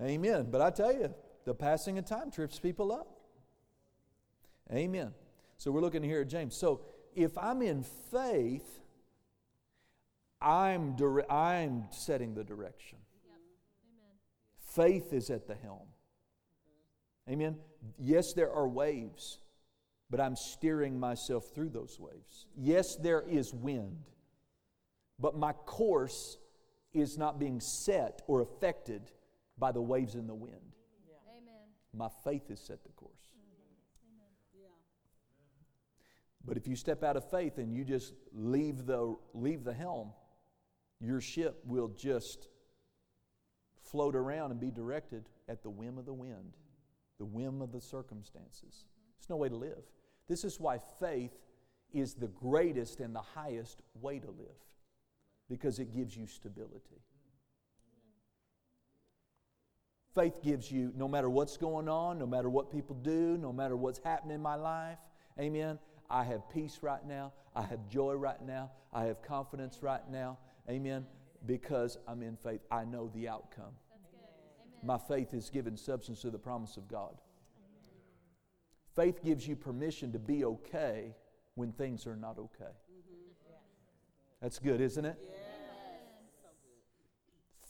Amen. 0.02 0.48
But 0.50 0.62
I 0.62 0.70
tell 0.70 0.94
you, 0.94 1.14
the 1.46 1.54
passing 1.54 1.98
of 1.98 2.06
time 2.06 2.32
trips 2.32 2.58
people 2.58 2.92
up. 2.92 3.08
Amen. 4.72 5.14
So 5.58 5.72
we're 5.72 5.82
looking 5.82 6.04
here 6.04 6.22
at 6.22 6.30
James. 6.30 6.56
So 6.56 6.82
if 7.14 7.38
I'm 7.38 7.62
in 7.62 7.84
faith, 7.84 8.80
I'm, 10.42 10.96
dire- 10.96 11.30
I'm 11.32 11.86
setting 11.92 12.34
the 12.34 12.44
direction. 12.44 12.98
Yep. 13.28 14.86
Faith 14.86 15.14
is 15.14 15.30
at 15.30 15.48
the 15.48 15.56
helm. 15.56 15.88
Amen. 17.30 17.58
Yes, 17.98 18.34
there 18.34 18.52
are 18.52 18.68
waves, 18.68 19.40
but 20.10 20.20
I'm 20.20 20.36
steering 20.36 21.00
myself 21.00 21.52
through 21.56 21.70
those 21.70 22.00
waves. 22.00 22.46
Yes, 22.56 22.96
there 22.96 23.22
is 23.22 23.54
wind, 23.54 24.04
but 25.20 25.36
my 25.38 25.54
course 25.54 26.38
is 26.94 27.18
not 27.18 27.40
being 27.40 27.60
set 27.60 28.22
or 28.28 28.42
affected 28.42 29.12
by 29.58 29.72
the 29.72 29.82
waves 29.82 30.16
and 30.16 30.28
the 30.28 30.36
wind. 30.36 30.76
Yeah. 31.08 31.16
Amen. 31.38 31.68
My 31.94 32.10
faith 32.24 32.50
is 32.50 32.60
set 32.60 32.84
the 32.84 32.90
course. 32.90 33.30
Mm-hmm. 33.38 34.62
Yeah. 34.62 34.68
But 36.46 36.58
if 36.58 36.68
you 36.68 36.76
step 36.76 37.04
out 37.04 37.16
of 37.16 37.30
faith 37.30 37.58
and 37.58 37.74
you 37.74 37.86
just 37.86 38.14
leave 38.34 38.86
the, 38.86 39.16
leave 39.34 39.64
the 39.64 39.74
helm, 39.74 40.12
your 41.00 41.22
ship 41.22 41.62
will 41.66 41.90
just 41.90 42.50
float 43.84 44.16
around 44.16 44.52
and 44.52 44.60
be 44.60 44.72
directed 44.72 45.30
at 45.48 45.64
the 45.64 45.70
whim 45.70 45.98
of 45.98 46.06
the 46.06 46.14
wind, 46.14 46.58
the 47.22 47.26
whim 47.26 47.62
of 47.62 47.72
the 47.72 47.80
circumstances. 47.80 48.86
It's 49.20 49.30
no 49.30 49.36
way 49.36 49.48
to 49.48 49.56
live. 49.56 49.84
This 50.28 50.44
is 50.44 50.60
why 50.60 50.80
faith 51.00 51.38
is 51.94 52.16
the 52.16 52.30
greatest 52.30 53.00
and 53.00 53.16
the 53.16 53.22
highest 53.22 53.84
way 54.02 54.18
to 54.18 54.32
live, 54.32 54.58
because 55.48 55.78
it 55.78 55.94
gives 55.94 56.18
you 56.18 56.26
stability. 56.26 57.04
Faith 60.16 60.42
gives 60.42 60.72
you, 60.72 60.92
no 60.98 61.08
matter 61.08 61.30
what's 61.30 61.58
going 61.58 61.88
on, 61.88 62.18
no 62.18 62.26
matter 62.26 62.50
what 62.50 62.72
people 62.72 62.96
do, 62.96 63.38
no 63.38 63.54
matter 63.54 63.78
what's 63.78 64.00
happening 64.04 64.34
in 64.34 64.42
my 64.42 64.56
life, 64.56 64.98
amen, 65.40 65.78
I 66.10 66.24
have 66.24 66.50
peace 66.50 66.80
right 66.82 67.06
now. 67.08 67.34
I 67.56 67.62
have 67.62 67.88
joy 67.88 68.16
right 68.16 68.44
now. 68.44 68.72
I 68.92 69.04
have 69.04 69.22
confidence 69.22 69.78
right 69.84 70.10
now. 70.10 70.40
Amen. 70.68 71.06
Because 71.46 72.00
I'm 72.08 72.24
in 72.24 72.36
faith. 72.36 72.62
I 72.72 72.84
know 72.84 73.12
the 73.14 73.30
outcome. 73.30 73.76
My 74.84 74.98
faith 74.98 75.34
is 75.34 75.50
given 75.50 75.78
substance 75.78 76.22
to 76.22 76.32
the 76.32 76.40
promise 76.40 76.78
of 76.78 76.88
God. 76.88 77.16
Faith 78.96 79.24
gives 79.24 79.48
you 79.48 79.56
permission 79.56 80.12
to 80.12 80.20
be 80.20 80.44
okay 80.44 81.16
when 81.56 81.72
things 81.72 82.08
are 82.08 82.16
not 82.16 82.38
okay. 82.38 82.72
That's 84.42 84.60
good, 84.60 84.82
isn't 84.82 85.06
it? 85.06 85.18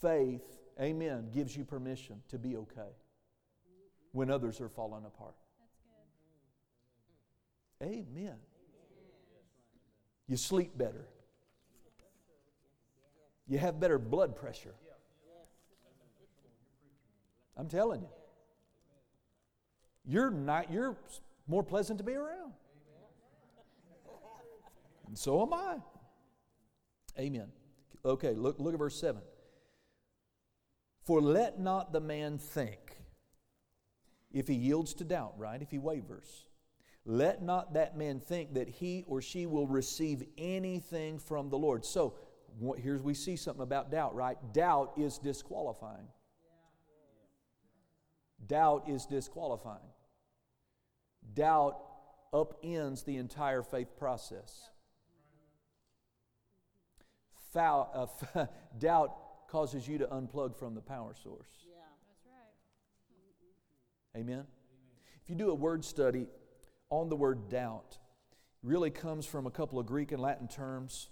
Faith, 0.02 0.60
amen, 0.80 1.30
gives 1.34 1.56
you 1.56 1.64
permission 1.64 2.22
to 2.30 2.40
be 2.40 2.56
okay 2.56 2.90
when 4.14 4.32
others 4.32 4.60
are 4.62 4.70
falling 4.70 5.06
apart. 5.06 5.36
Amen. 7.84 8.36
You 10.28 10.38
sleep 10.38 10.78
better. 10.78 11.08
You 13.48 13.58
have 13.58 13.80
better 13.80 14.00
blood 14.00 14.36
pressure. 14.36 14.76
I'm 17.62 17.68
telling 17.68 18.02
you. 18.02 18.10
You're 20.04 20.32
not 20.32 20.72
you're 20.72 20.98
more 21.48 21.62
pleasant 21.62 22.00
to 22.00 22.04
be 22.04 22.14
around. 22.14 22.54
And 25.06 25.16
so 25.16 25.44
am 25.44 25.54
I. 25.54 25.78
Amen. 27.20 27.52
Okay, 28.04 28.34
look, 28.34 28.58
look 28.58 28.74
at 28.74 28.80
verse 28.80 29.00
7. 29.00 29.22
For 31.04 31.22
let 31.22 31.60
not 31.60 31.94
the 31.94 32.00
man 32.00 32.40
think, 32.40 32.98
if 34.32 34.48
he 34.48 34.56
yields 34.56 34.96
to 34.96 35.04
doubt, 35.04 35.36
right? 35.38 35.62
If 35.62 35.70
he 35.70 35.78
wavers, 35.78 36.46
let 37.06 37.44
not 37.44 37.76
that 37.76 37.96
man 37.96 38.20
think 38.20 38.56
that 38.56 38.70
he 38.70 39.04
or 39.06 39.22
she 39.22 39.46
will 39.46 39.68
receive 39.68 40.24
anything 40.36 41.20
from 41.20 41.50
the 41.52 41.58
Lord. 41.60 41.86
So, 41.86 42.16
here's 42.78 43.04
we 43.04 43.14
see 43.14 43.36
something 43.36 43.62
about 43.62 43.92
doubt, 43.92 44.16
right? 44.16 44.38
Doubt 44.52 44.94
is 44.98 45.20
disqualifying. 45.20 46.08
Doubt 48.48 48.90
is 48.90 49.06
disqualifying. 49.06 49.80
Doubt 51.34 51.78
upends 52.34 53.06
the 53.06 53.18
entire 53.18 53.62
faith 53.62 53.98
process. 53.98 54.70
Foul, 57.54 58.18
uh, 58.36 58.46
doubt 58.80 59.48
causes 59.50 59.88
you 59.88 59.98
to 59.98 60.08
unplug 60.08 60.56
from 60.56 60.74
the 60.74 60.82
power 60.82 61.14
source. 61.22 61.50
Yeah. 61.68 61.76
That's 62.08 62.26
right. 64.16 64.22
Amen. 64.22 64.46
If 65.22 65.30
you 65.30 65.36
do 65.36 65.52
a 65.52 65.56
word 65.56 65.84
study 65.84 66.28
on 66.90 67.10
the 67.10 67.16
word 67.16 67.50
doubt 67.50 67.98
really 68.64 68.90
comes 68.90 69.26
from 69.26 69.48
a 69.48 69.52
couple 69.52 69.80
of 69.80 69.86
Greek 69.86 70.12
and 70.12 70.22
Latin 70.22 70.48
terms. 70.48 71.10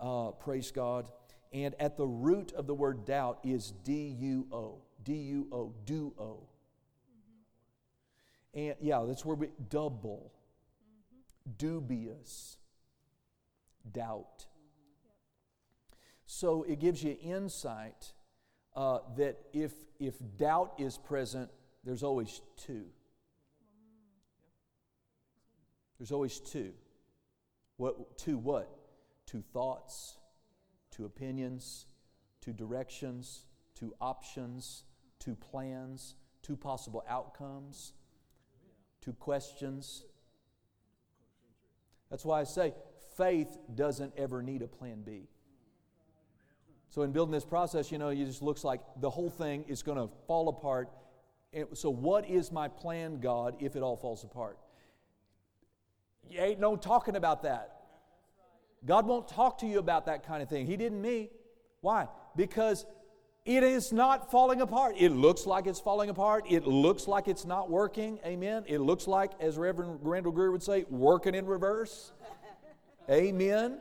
Uh, 0.00 0.30
praise 0.30 0.70
God. 0.70 1.08
And 1.52 1.74
at 1.80 1.96
the 1.96 2.06
root 2.06 2.52
of 2.52 2.66
the 2.66 2.74
word 2.74 3.04
doubt 3.04 3.40
is 3.44 3.72
D 3.84 4.14
U 4.18 4.46
O. 4.52 4.82
D 5.02 5.14
U 5.14 5.46
O. 5.52 5.74
Do 5.84 6.12
O. 6.18 6.48
And 8.54 8.74
yeah, 8.80 9.04
that's 9.06 9.24
where 9.24 9.36
we 9.36 9.48
double, 9.68 10.32
mm-hmm. 10.82 11.52
dubious, 11.56 12.58
doubt. 13.92 14.46
So 16.26 16.62
it 16.64 16.78
gives 16.78 17.02
you 17.02 17.16
insight 17.22 18.12
uh, 18.76 18.98
that 19.16 19.38
if, 19.52 19.72
if 19.98 20.14
doubt 20.36 20.74
is 20.78 20.96
present, 20.96 21.50
there's 21.84 22.02
always 22.02 22.40
two. 22.56 22.84
There's 25.98 26.12
always 26.12 26.40
two. 26.40 26.72
What, 27.76 28.16
two 28.18 28.38
what? 28.38 28.70
Two 29.26 29.42
thoughts, 29.52 30.18
two 30.90 31.04
opinions, 31.04 31.86
two 32.40 32.52
directions, 32.52 33.46
two 33.74 33.94
options, 34.00 34.84
two 35.18 35.34
plans, 35.34 36.14
two 36.42 36.56
possible 36.56 37.04
outcomes, 37.08 37.92
two 39.00 39.12
questions. 39.12 40.04
That's 42.10 42.24
why 42.24 42.40
I 42.40 42.44
say 42.44 42.74
faith 43.16 43.56
doesn't 43.74 44.12
ever 44.16 44.42
need 44.42 44.62
a 44.62 44.66
plan 44.66 45.02
B. 45.04 45.28
So, 46.88 47.02
in 47.02 47.12
building 47.12 47.32
this 47.32 47.44
process, 47.44 47.92
you 47.92 47.98
know, 47.98 48.08
it 48.08 48.16
just 48.16 48.42
looks 48.42 48.64
like 48.64 48.80
the 49.00 49.10
whole 49.10 49.30
thing 49.30 49.64
is 49.68 49.82
going 49.82 49.98
to 49.98 50.12
fall 50.26 50.48
apart. 50.48 50.90
So, 51.74 51.88
what 51.88 52.28
is 52.28 52.50
my 52.50 52.66
plan, 52.66 53.20
God, 53.20 53.56
if 53.60 53.76
it 53.76 53.82
all 53.82 53.96
falls 53.96 54.24
apart? 54.24 54.58
You 56.28 56.40
ain't 56.40 56.60
no 56.60 56.76
talking 56.76 57.14
about 57.14 57.42
that. 57.42 57.76
God 58.84 59.06
won't 59.06 59.28
talk 59.28 59.58
to 59.58 59.66
you 59.66 59.78
about 59.78 60.06
that 60.06 60.26
kind 60.26 60.42
of 60.42 60.48
thing. 60.48 60.66
He 60.66 60.76
didn't 60.76 61.00
me. 61.00 61.30
Why? 61.80 62.08
Because 62.34 62.86
it 63.50 63.64
is 63.64 63.92
not 63.92 64.30
falling 64.30 64.60
apart. 64.60 64.94
It 64.96 65.10
looks 65.10 65.44
like 65.44 65.66
it's 65.66 65.80
falling 65.80 66.08
apart. 66.08 66.44
It 66.48 66.68
looks 66.68 67.08
like 67.08 67.26
it's 67.26 67.44
not 67.44 67.68
working. 67.68 68.20
Amen. 68.24 68.62
It 68.68 68.78
looks 68.78 69.08
like, 69.08 69.32
as 69.40 69.58
Reverend 69.58 69.98
Randall 70.02 70.30
Greer 70.30 70.52
would 70.52 70.62
say, 70.62 70.84
working 70.88 71.34
in 71.34 71.46
reverse. 71.46 72.12
Amen. 73.10 73.80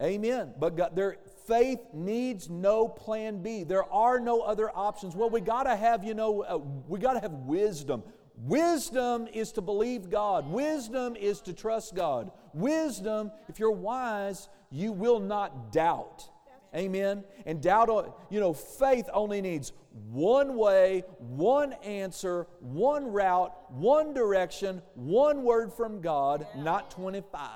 Amen. 0.00 0.54
But 0.56 0.76
God, 0.76 0.94
their 0.94 1.16
faith 1.48 1.80
needs 1.92 2.48
no 2.48 2.86
plan 2.86 3.42
B. 3.42 3.64
There 3.64 3.92
are 3.92 4.20
no 4.20 4.42
other 4.42 4.70
options. 4.70 5.16
Well, 5.16 5.30
we 5.30 5.40
got 5.40 5.64
to 5.64 5.74
have, 5.74 6.04
you 6.04 6.14
know, 6.14 6.42
uh, 6.42 6.58
we 6.86 7.00
got 7.00 7.14
to 7.14 7.20
have 7.20 7.32
wisdom. 7.32 8.04
Wisdom 8.36 9.26
is 9.32 9.50
to 9.52 9.62
believe 9.62 10.10
God. 10.10 10.48
Wisdom 10.48 11.16
is 11.16 11.40
to 11.40 11.52
trust 11.52 11.96
God. 11.96 12.30
Wisdom, 12.52 13.32
if 13.48 13.58
you're 13.58 13.72
wise, 13.72 14.48
you 14.70 14.92
will 14.92 15.18
not 15.18 15.72
doubt. 15.72 16.28
Amen. 16.74 17.22
And 17.46 17.62
doubt, 17.62 18.18
you 18.30 18.40
know, 18.40 18.52
faith 18.52 19.08
only 19.12 19.40
needs 19.40 19.72
one 20.10 20.56
way, 20.56 21.04
one 21.18 21.72
answer, 21.84 22.48
one 22.60 23.06
route, 23.06 23.52
one 23.70 24.12
direction, 24.12 24.82
one 24.94 25.44
word 25.44 25.72
from 25.72 26.00
God, 26.00 26.46
not 26.56 26.90
25. 26.90 27.50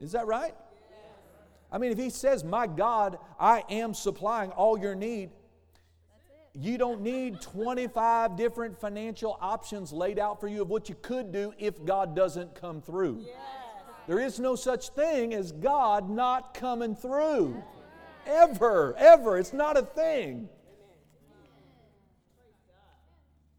Is 0.00 0.12
that 0.12 0.26
right? 0.26 0.54
I 1.72 1.78
mean, 1.78 1.90
if 1.90 1.98
he 1.98 2.10
says, 2.10 2.44
My 2.44 2.66
God, 2.66 3.18
I 3.40 3.64
am 3.70 3.94
supplying 3.94 4.50
all 4.50 4.78
your 4.78 4.94
need, 4.94 5.30
you 6.54 6.78
don't 6.78 7.00
need 7.00 7.40
25 7.40 8.36
different 8.36 8.78
financial 8.80 9.36
options 9.40 9.92
laid 9.92 10.18
out 10.18 10.40
for 10.40 10.46
you 10.46 10.62
of 10.62 10.70
what 10.70 10.88
you 10.88 10.94
could 11.02 11.32
do 11.32 11.52
if 11.58 11.84
God 11.84 12.14
doesn't 12.14 12.54
come 12.54 12.80
through. 12.80 13.24
Yes. 13.26 13.36
There 14.06 14.20
is 14.20 14.38
no 14.38 14.54
such 14.54 14.90
thing 14.90 15.34
as 15.34 15.50
God 15.50 16.08
not 16.08 16.54
coming 16.54 16.94
through. 16.94 17.60
Ever, 18.26 18.94
ever. 18.96 19.38
It's 19.38 19.52
not 19.52 19.76
a 19.76 19.82
thing. 19.82 20.48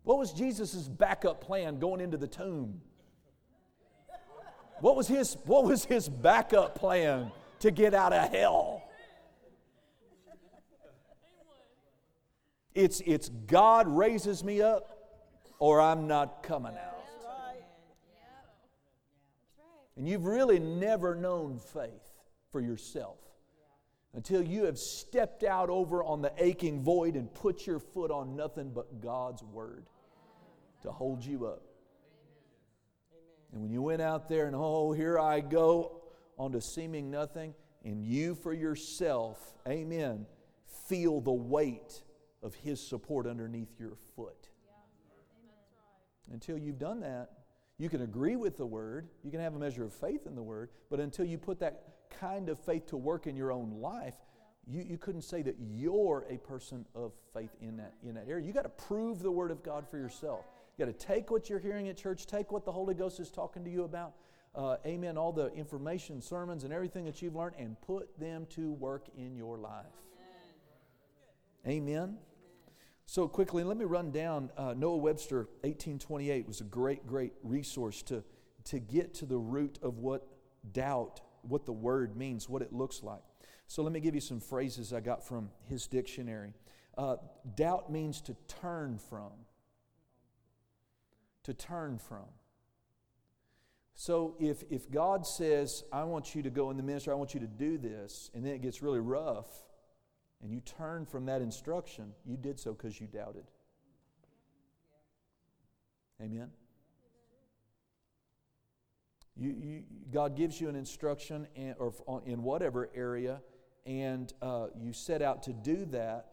What 0.03 0.17
was 0.17 0.31
Jesus' 0.31 0.87
backup 0.87 1.41
plan 1.41 1.79
going 1.79 1.99
into 1.99 2.15
the 2.15 2.27
tomb? 2.27 2.79
What 4.79 4.95
was 4.95 5.07
his, 5.07 5.35
what 5.45 5.65
was 5.65 5.83
his 5.83 6.07
backup 6.07 6.75
plan 6.75 7.31
to 7.59 7.71
get 7.71 7.93
out 7.93 8.13
of 8.13 8.31
hell? 8.31 8.84
It's, 12.75 13.01
it's 13.05 13.29
God 13.29 13.87
raises 13.87 14.43
me 14.43 14.61
up 14.61 14.95
or 15.59 15.79
I'm 15.81 16.07
not 16.07 16.43
coming 16.43 16.73
out. 16.73 16.91
And 19.97 20.07
you've 20.07 20.25
really 20.25 20.59
never 20.59 21.15
known 21.15 21.57
faith 21.57 22.11
for 22.51 22.59
yourself 22.59 23.17
until 24.13 24.41
you 24.41 24.65
have 24.65 24.77
stepped 24.77 25.43
out 25.43 25.69
over 25.69 26.03
on 26.03 26.21
the 26.21 26.33
aching 26.37 26.83
void 26.83 27.15
and 27.15 27.33
put 27.33 27.65
your 27.65 27.79
foot 27.79 28.11
on 28.11 28.35
nothing 28.35 28.71
but 28.73 29.01
God's 29.01 29.41
word 29.41 29.85
to 30.81 30.91
hold 30.91 31.23
you 31.23 31.47
up. 31.47 31.63
And 33.53 33.61
when 33.61 33.71
you 33.71 33.81
went 33.81 34.01
out 34.01 34.27
there 34.27 34.47
and, 34.47 34.55
oh, 34.55 34.91
here 34.91 35.17
I 35.17 35.39
go 35.39 36.01
onto 36.37 36.59
seeming 36.59 37.09
nothing, 37.09 37.53
and 37.85 38.03
you 38.03 38.35
for 38.35 38.53
yourself, 38.53 39.53
amen, 39.65 40.25
feel 40.87 41.21
the 41.21 41.31
weight 41.31 42.01
of 42.45 42.53
His 42.53 42.79
support 42.79 43.25
underneath 43.25 43.79
your 43.79 43.95
foot. 44.15 44.49
Yeah. 44.65 46.33
Until 46.33 46.57
you've 46.57 46.77
done 46.77 46.99
that, 46.99 47.31
you 47.79 47.89
can 47.89 48.03
agree 48.03 48.35
with 48.35 48.55
the 48.55 48.65
Word, 48.65 49.09
you 49.23 49.31
can 49.31 49.41
have 49.41 49.55
a 49.55 49.59
measure 49.59 49.83
of 49.83 49.91
faith 49.91 50.27
in 50.27 50.35
the 50.35 50.43
Word, 50.43 50.69
but 50.89 50.99
until 50.99 51.25
you 51.25 51.39
put 51.39 51.59
that 51.59 51.83
kind 52.19 52.47
of 52.47 52.59
faith 52.59 52.85
to 52.87 52.97
work 52.97 53.25
in 53.25 53.35
your 53.35 53.51
own 53.51 53.71
life, 53.81 54.13
you, 54.67 54.83
you 54.87 54.97
couldn't 54.97 55.23
say 55.23 55.41
that 55.41 55.55
you're 55.59 56.25
a 56.29 56.37
person 56.37 56.85
of 56.95 57.13
faith 57.33 57.55
in 57.61 57.77
that, 57.77 57.93
in 58.03 58.13
that 58.13 58.27
area. 58.29 58.45
You 58.45 58.53
got 58.53 58.63
to 58.63 58.69
prove 58.69 59.21
the 59.21 59.31
Word 59.31 59.51
of 59.51 59.63
God 59.63 59.87
for 59.89 59.97
yourself. 59.97 60.45
You 60.77 60.85
got 60.85 60.97
to 60.97 61.05
take 61.05 61.31
what 61.31 61.49
you're 61.49 61.59
hearing 61.59 61.89
at 61.89 61.97
church, 61.97 62.27
take 62.27 62.51
what 62.51 62.63
the 62.63 62.71
Holy 62.71 62.93
Ghost 62.93 63.19
is 63.19 63.31
talking 63.31 63.63
to 63.63 63.69
you 63.69 63.83
about, 63.83 64.13
uh, 64.53 64.77
amen, 64.85 65.17
all 65.17 65.33
the 65.33 65.51
information, 65.53 66.21
sermons, 66.21 66.63
and 66.63 66.71
everything 66.71 67.05
that 67.05 67.21
you've 67.21 67.35
learned, 67.35 67.55
and 67.57 67.79
put 67.81 68.19
them 68.19 68.45
to 68.51 68.71
work 68.73 69.07
in 69.17 69.35
your 69.35 69.57
life. 69.57 69.85
Amen. 71.65 71.87
amen. 71.89 72.17
So 73.07 73.27
quickly, 73.27 73.63
let 73.63 73.77
me 73.77 73.85
run 73.85 74.11
down 74.11 74.49
uh, 74.57 74.73
Noah 74.75 74.97
Webster 74.97 75.47
1828 75.61 76.47
was 76.47 76.61
a 76.61 76.63
great, 76.63 77.05
great 77.05 77.33
resource 77.43 78.01
to, 78.03 78.23
to 78.65 78.79
get 78.79 79.13
to 79.15 79.25
the 79.25 79.37
root 79.37 79.77
of 79.83 79.99
what 79.99 80.27
doubt, 80.73 81.21
what 81.43 81.65
the 81.65 81.71
word 81.71 82.17
means, 82.17 82.49
what 82.49 82.61
it 82.61 82.73
looks 82.73 83.03
like. 83.03 83.21
So 83.67 83.83
let 83.83 83.91
me 83.91 83.99
give 83.99 84.15
you 84.15 84.21
some 84.21 84.39
phrases 84.39 84.91
I 84.91 84.99
got 85.01 85.25
from 85.25 85.49
his 85.67 85.87
dictionary. 85.87 86.53
Uh, 86.97 87.17
doubt 87.55 87.91
means 87.91 88.21
to 88.21 88.35
turn 88.47 88.97
from. 88.97 89.31
To 91.43 91.53
turn 91.53 91.99
from. 91.99 92.25
So 93.95 94.35
if, 94.39 94.63
if 94.69 94.91
God 94.91 95.25
says, 95.25 95.83
I 95.91 96.03
want 96.03 96.35
you 96.35 96.43
to 96.43 96.49
go 96.49 96.69
in 96.69 96.77
the 96.77 96.83
ministry, 96.83 97.13
I 97.13 97.15
want 97.15 97.33
you 97.33 97.39
to 97.39 97.47
do 97.47 97.77
this, 97.77 98.29
and 98.33 98.45
then 98.45 98.53
it 98.53 98.61
gets 98.61 98.81
really 98.81 98.99
rough, 98.99 99.47
and 100.43 100.51
you 100.51 100.59
turn 100.61 101.05
from 101.05 101.25
that 101.25 101.41
instruction, 101.41 102.13
you 102.25 102.37
did 102.37 102.59
so 102.59 102.73
because 102.73 102.99
you 102.99 103.07
doubted. 103.07 103.45
Amen? 106.21 106.49
You, 109.37 109.49
you, 109.49 109.83
God 110.13 110.37
gives 110.37 110.61
you 110.61 110.69
an 110.69 110.75
instruction 110.75 111.47
in, 111.55 111.75
or 111.77 111.93
in 112.25 112.41
whatever 112.41 112.89
area, 112.95 113.41
and 113.85 114.31
uh, 114.41 114.67
you 114.79 114.93
set 114.93 115.21
out 115.21 115.43
to 115.43 115.53
do 115.53 115.85
that. 115.91 116.27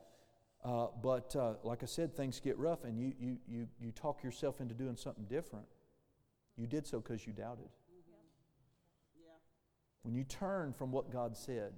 Uh, 0.65 0.87
but 1.03 1.35
uh, 1.35 1.55
like 1.65 1.83
I 1.83 1.87
said, 1.87 2.17
things 2.17 2.38
get 2.38 2.57
rough, 2.57 2.85
and 2.85 2.97
you, 2.97 3.12
you, 3.19 3.38
you, 3.49 3.69
you 3.81 3.91
talk 3.91 4.23
yourself 4.23 4.61
into 4.61 4.75
doing 4.75 4.97
something 4.97 5.25
different. 5.25 5.67
You 6.57 6.69
did 6.69 6.87
so 6.87 7.01
because 7.01 7.27
you 7.27 7.33
doubted. 7.33 7.69
When 10.03 10.15
you 10.15 10.25
turn 10.25 10.73
from 10.73 10.93
what 10.93 11.12
God 11.12 11.37
said, 11.37 11.73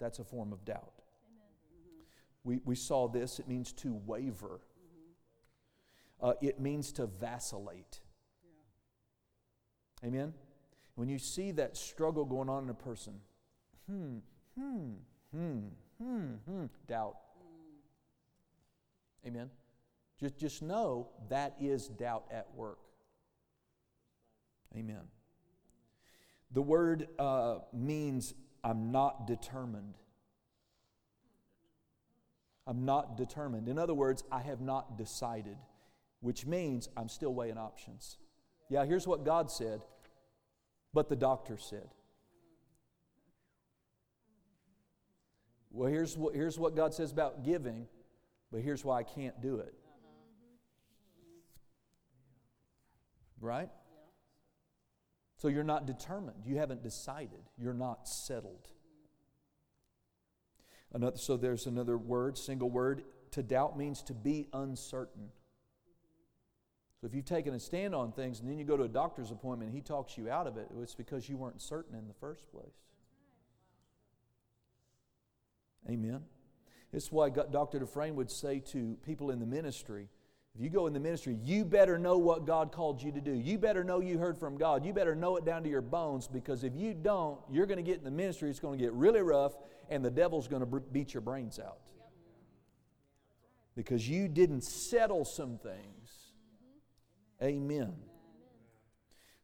that's 0.00 0.18
a 0.20 0.24
form 0.24 0.52
of 0.52 0.64
doubt. 0.64 0.97
We, 2.48 2.60
we 2.64 2.76
saw 2.76 3.08
this. 3.08 3.38
It 3.38 3.46
means 3.46 3.74
to 3.74 4.00
waver, 4.06 4.62
uh, 6.22 6.32
it 6.40 6.58
means 6.58 6.92
to 6.92 7.04
vacillate. 7.04 8.00
Yeah. 10.02 10.08
Amen? 10.08 10.32
When 10.94 11.10
you 11.10 11.18
see 11.18 11.50
that 11.52 11.76
struggle 11.76 12.24
going 12.24 12.48
on 12.48 12.64
in 12.64 12.70
a 12.70 12.74
person, 12.74 13.20
hmm, 13.86 14.20
hmm, 14.58 14.92
hmm, 15.30 15.58
hmm, 16.02 16.26
hmm, 16.46 16.64
doubt. 16.86 17.16
Mm. 19.24 19.28
Amen? 19.28 19.50
Just, 20.18 20.38
just 20.38 20.62
know 20.62 21.10
that 21.28 21.54
is 21.60 21.88
doubt 21.88 22.24
at 22.30 22.46
work. 22.54 22.78
Amen. 24.74 25.02
The 26.52 26.62
word 26.62 27.08
uh, 27.18 27.58
means 27.74 28.32
I'm 28.64 28.90
not 28.90 29.26
determined. 29.26 29.98
I'm 32.68 32.84
not 32.84 33.16
determined. 33.16 33.66
In 33.66 33.78
other 33.78 33.94
words, 33.94 34.22
I 34.30 34.42
have 34.42 34.60
not 34.60 34.98
decided, 34.98 35.56
which 36.20 36.44
means 36.44 36.90
I'm 36.98 37.08
still 37.08 37.32
weighing 37.32 37.56
options. 37.56 38.18
Yeah, 38.68 38.84
here's 38.84 39.06
what 39.06 39.24
God 39.24 39.50
said, 39.50 39.80
but 40.92 41.08
the 41.08 41.16
doctor 41.16 41.56
said. 41.56 41.88
Well, 45.70 45.88
here's 45.88 46.18
what, 46.18 46.34
here's 46.34 46.58
what 46.58 46.76
God 46.76 46.92
says 46.92 47.10
about 47.10 47.42
giving, 47.42 47.86
but 48.52 48.60
here's 48.60 48.84
why 48.84 48.98
I 48.98 49.02
can't 49.02 49.40
do 49.40 49.60
it. 49.60 49.72
Right? 53.40 53.70
So 55.36 55.48
you're 55.48 55.64
not 55.64 55.86
determined. 55.86 56.42
You 56.44 56.58
haven't 56.58 56.82
decided. 56.82 57.48
You're 57.56 57.72
not 57.72 58.06
settled. 58.06 58.68
Another, 60.92 61.18
so 61.18 61.36
there's 61.36 61.66
another 61.66 61.98
word, 61.98 62.38
single 62.38 62.70
word. 62.70 63.02
To 63.32 63.42
doubt 63.42 63.76
means 63.76 64.02
to 64.04 64.14
be 64.14 64.48
uncertain. 64.52 65.28
So 67.00 67.06
if 67.06 67.14
you've 67.14 67.24
taken 67.24 67.54
a 67.54 67.60
stand 67.60 67.94
on 67.94 68.10
things 68.10 68.40
and 68.40 68.48
then 68.48 68.58
you 68.58 68.64
go 68.64 68.76
to 68.76 68.84
a 68.84 68.88
doctor's 68.88 69.30
appointment 69.30 69.70
and 69.70 69.76
he 69.76 69.82
talks 69.82 70.18
you 70.18 70.28
out 70.30 70.46
of 70.46 70.56
it, 70.56 70.68
it's 70.82 70.94
because 70.94 71.28
you 71.28 71.36
weren't 71.36 71.62
certain 71.62 71.94
in 71.94 72.08
the 72.08 72.14
first 72.14 72.50
place. 72.50 72.74
Amen. 75.88 76.22
Is 76.92 77.12
why 77.12 77.28
Dr. 77.28 77.78
Dufresne 77.78 78.16
would 78.16 78.30
say 78.30 78.60
to 78.72 78.96
people 79.04 79.30
in 79.30 79.38
the 79.38 79.46
ministry 79.46 80.08
if 80.58 80.64
you 80.64 80.70
go 80.70 80.88
in 80.88 80.92
the 80.92 80.98
ministry, 80.98 81.38
you 81.44 81.64
better 81.64 82.00
know 82.00 82.18
what 82.18 82.44
God 82.44 82.72
called 82.72 83.00
you 83.00 83.12
to 83.12 83.20
do. 83.20 83.30
You 83.30 83.58
better 83.58 83.84
know 83.84 84.00
you 84.00 84.18
heard 84.18 84.36
from 84.36 84.58
God. 84.58 84.84
You 84.84 84.92
better 84.92 85.14
know 85.14 85.36
it 85.36 85.44
down 85.44 85.62
to 85.62 85.68
your 85.68 85.80
bones 85.80 86.26
because 86.26 86.64
if 86.64 86.74
you 86.74 86.94
don't, 86.94 87.38
you're 87.48 87.66
going 87.66 87.76
to 87.76 87.82
get 87.84 87.98
in 87.98 88.04
the 88.04 88.10
ministry, 88.10 88.50
it's 88.50 88.58
going 88.58 88.76
to 88.76 88.84
get 88.84 88.92
really 88.92 89.20
rough, 89.20 89.52
and 89.88 90.04
the 90.04 90.10
devil's 90.10 90.48
going 90.48 90.68
to 90.68 90.80
beat 90.80 91.14
your 91.14 91.20
brains 91.20 91.60
out. 91.60 91.92
Because 93.76 94.08
you 94.08 94.26
didn't 94.26 94.62
settle 94.62 95.24
some 95.24 95.58
things. 95.58 96.32
Amen. 97.40 97.94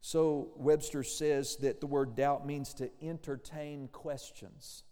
So 0.00 0.48
Webster 0.56 1.04
says 1.04 1.58
that 1.58 1.80
the 1.80 1.86
word 1.86 2.16
doubt 2.16 2.44
means 2.44 2.74
to 2.74 2.90
entertain 3.00 3.86
questions. 3.92 4.82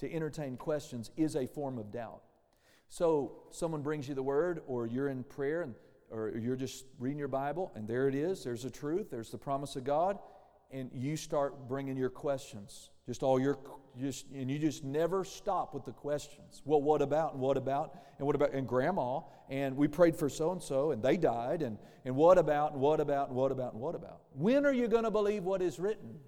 To 0.00 0.12
entertain 0.12 0.58
questions 0.58 1.10
is 1.16 1.34
a 1.34 1.46
form 1.46 1.78
of 1.78 1.90
doubt. 1.90 2.24
So 2.90 3.44
someone 3.50 3.82
brings 3.82 4.08
you 4.08 4.16
the 4.16 4.22
word, 4.22 4.62
or 4.66 4.86
you're 4.88 5.08
in 5.08 5.22
prayer, 5.22 5.62
and, 5.62 5.76
or 6.10 6.36
you're 6.36 6.56
just 6.56 6.86
reading 6.98 7.20
your 7.20 7.28
Bible, 7.28 7.70
and 7.76 7.86
there 7.86 8.08
it 8.08 8.16
is. 8.16 8.42
There's 8.42 8.64
the 8.64 8.70
truth. 8.70 9.12
There's 9.12 9.30
the 9.30 9.38
promise 9.38 9.76
of 9.76 9.84
God, 9.84 10.18
and 10.72 10.90
you 10.92 11.16
start 11.16 11.68
bringing 11.68 11.96
your 11.96 12.10
questions. 12.10 12.90
Just 13.06 13.22
all 13.22 13.38
your, 13.40 13.58
just 14.00 14.26
and 14.34 14.50
you 14.50 14.58
just 14.58 14.82
never 14.82 15.24
stop 15.24 15.72
with 15.72 15.84
the 15.84 15.92
questions. 15.92 16.62
Well, 16.64 16.82
what 16.82 17.00
about? 17.00 17.34
And 17.34 17.40
what 17.40 17.56
about? 17.56 17.96
And 18.18 18.26
what 18.26 18.34
about? 18.34 18.52
And 18.54 18.66
Grandma, 18.66 19.20
and 19.48 19.76
we 19.76 19.86
prayed 19.86 20.16
for 20.16 20.28
so 20.28 20.50
and 20.50 20.60
so, 20.60 20.90
and 20.90 21.00
they 21.00 21.16
died. 21.16 21.62
And 21.62 21.78
and 22.04 22.16
what 22.16 22.38
about? 22.38 22.72
And 22.72 22.80
what 22.80 22.98
about? 22.98 23.28
And 23.28 23.36
what 23.36 23.52
about? 23.52 23.72
And 23.72 23.80
what 23.80 23.94
about? 23.94 24.22
When 24.34 24.66
are 24.66 24.72
you 24.72 24.88
going 24.88 25.04
to 25.04 25.12
believe 25.12 25.44
what 25.44 25.62
is 25.62 25.78
written? 25.78 26.18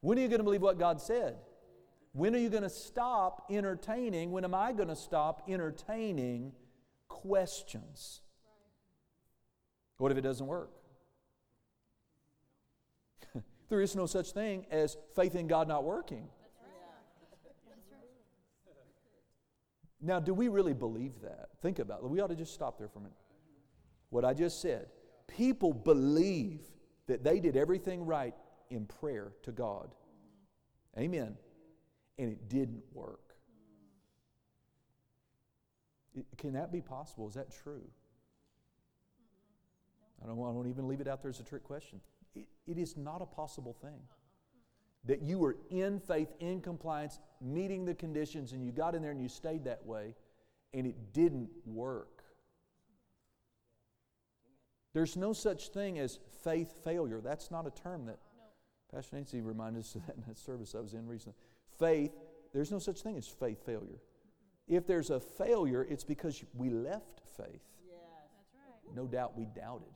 When 0.00 0.16
are 0.16 0.22
you 0.22 0.28
going 0.28 0.40
to 0.40 0.44
believe 0.44 0.62
what 0.62 0.78
God 0.78 1.00
said? 1.00 1.38
When 2.12 2.34
are 2.34 2.38
you 2.38 2.50
going 2.50 2.62
to 2.62 2.70
stop 2.70 3.46
entertaining? 3.50 4.32
When 4.32 4.44
am 4.44 4.54
I 4.54 4.72
going 4.72 4.88
to 4.88 4.96
stop 4.96 5.42
entertaining 5.48 6.52
questions? 7.08 8.20
What 9.96 10.12
if 10.12 10.18
it 10.18 10.22
doesn't 10.22 10.46
work? 10.46 10.70
there 13.70 13.80
is 13.80 13.96
no 13.96 14.04
such 14.04 14.32
thing 14.32 14.66
as 14.70 14.96
faith 15.16 15.34
in 15.34 15.46
God 15.46 15.68
not 15.68 15.84
working. 15.84 16.28
Now, 20.04 20.18
do 20.18 20.34
we 20.34 20.48
really 20.48 20.74
believe 20.74 21.20
that? 21.22 21.50
Think 21.62 21.78
about 21.78 22.00
it. 22.02 22.10
We 22.10 22.20
ought 22.20 22.26
to 22.26 22.34
just 22.34 22.52
stop 22.52 22.76
there 22.76 22.88
for 22.88 22.98
a 22.98 23.02
minute. 23.02 23.16
What 24.10 24.24
I 24.24 24.34
just 24.34 24.60
said 24.60 24.88
people 25.28 25.72
believe 25.72 26.60
that 27.06 27.24
they 27.24 27.40
did 27.40 27.56
everything 27.56 28.04
right 28.04 28.34
in 28.68 28.84
prayer 28.84 29.32
to 29.44 29.52
God. 29.52 29.94
Amen 30.98 31.36
and 32.18 32.30
it 32.30 32.48
didn't 32.48 32.82
work. 32.92 33.36
It, 36.14 36.26
can 36.36 36.52
that 36.54 36.70
be 36.70 36.80
possible? 36.80 37.28
Is 37.28 37.34
that 37.34 37.50
true? 37.50 37.82
I 40.22 40.26
don't, 40.26 40.38
I 40.38 40.52
don't 40.52 40.68
even 40.68 40.86
leave 40.86 41.00
it 41.00 41.08
out 41.08 41.22
there 41.22 41.30
as 41.30 41.40
a 41.40 41.44
trick 41.44 41.64
question. 41.64 42.00
It, 42.34 42.46
it 42.66 42.78
is 42.78 42.96
not 42.96 43.22
a 43.22 43.26
possible 43.26 43.72
thing. 43.80 44.00
That 45.04 45.22
you 45.22 45.38
were 45.38 45.56
in 45.70 45.98
faith, 45.98 46.32
in 46.38 46.60
compliance, 46.60 47.18
meeting 47.40 47.84
the 47.84 47.94
conditions, 47.94 48.52
and 48.52 48.64
you 48.64 48.70
got 48.70 48.94
in 48.94 49.02
there 49.02 49.10
and 49.10 49.20
you 49.20 49.28
stayed 49.28 49.64
that 49.64 49.84
way, 49.84 50.14
and 50.72 50.86
it 50.86 51.12
didn't 51.12 51.50
work. 51.66 52.22
There's 54.94 55.16
no 55.16 55.32
such 55.32 55.70
thing 55.70 55.98
as 55.98 56.20
faith 56.44 56.72
failure. 56.84 57.20
That's 57.20 57.50
not 57.50 57.66
a 57.66 57.70
term 57.70 58.06
that 58.06 58.18
Pastor 58.94 59.16
Nancy 59.16 59.40
reminded 59.40 59.80
us 59.80 59.94
of 59.94 60.06
that 60.06 60.16
in 60.16 60.22
that 60.28 60.38
service 60.38 60.74
I 60.76 60.80
was 60.80 60.92
in 60.92 61.06
recently 61.06 61.34
faith, 61.78 62.12
there's 62.52 62.70
no 62.70 62.78
such 62.78 63.00
thing 63.02 63.16
as 63.16 63.26
faith 63.26 63.64
failure. 63.64 64.00
If 64.68 64.86
there's 64.86 65.10
a 65.10 65.20
failure, 65.20 65.86
it's 65.88 66.04
because 66.04 66.42
we 66.54 66.70
left 66.70 67.20
faith. 67.36 67.62
Yes. 67.86 67.98
That's 68.36 68.54
right. 68.54 68.96
No 68.96 69.06
doubt 69.06 69.36
we 69.36 69.46
doubted. 69.46 69.92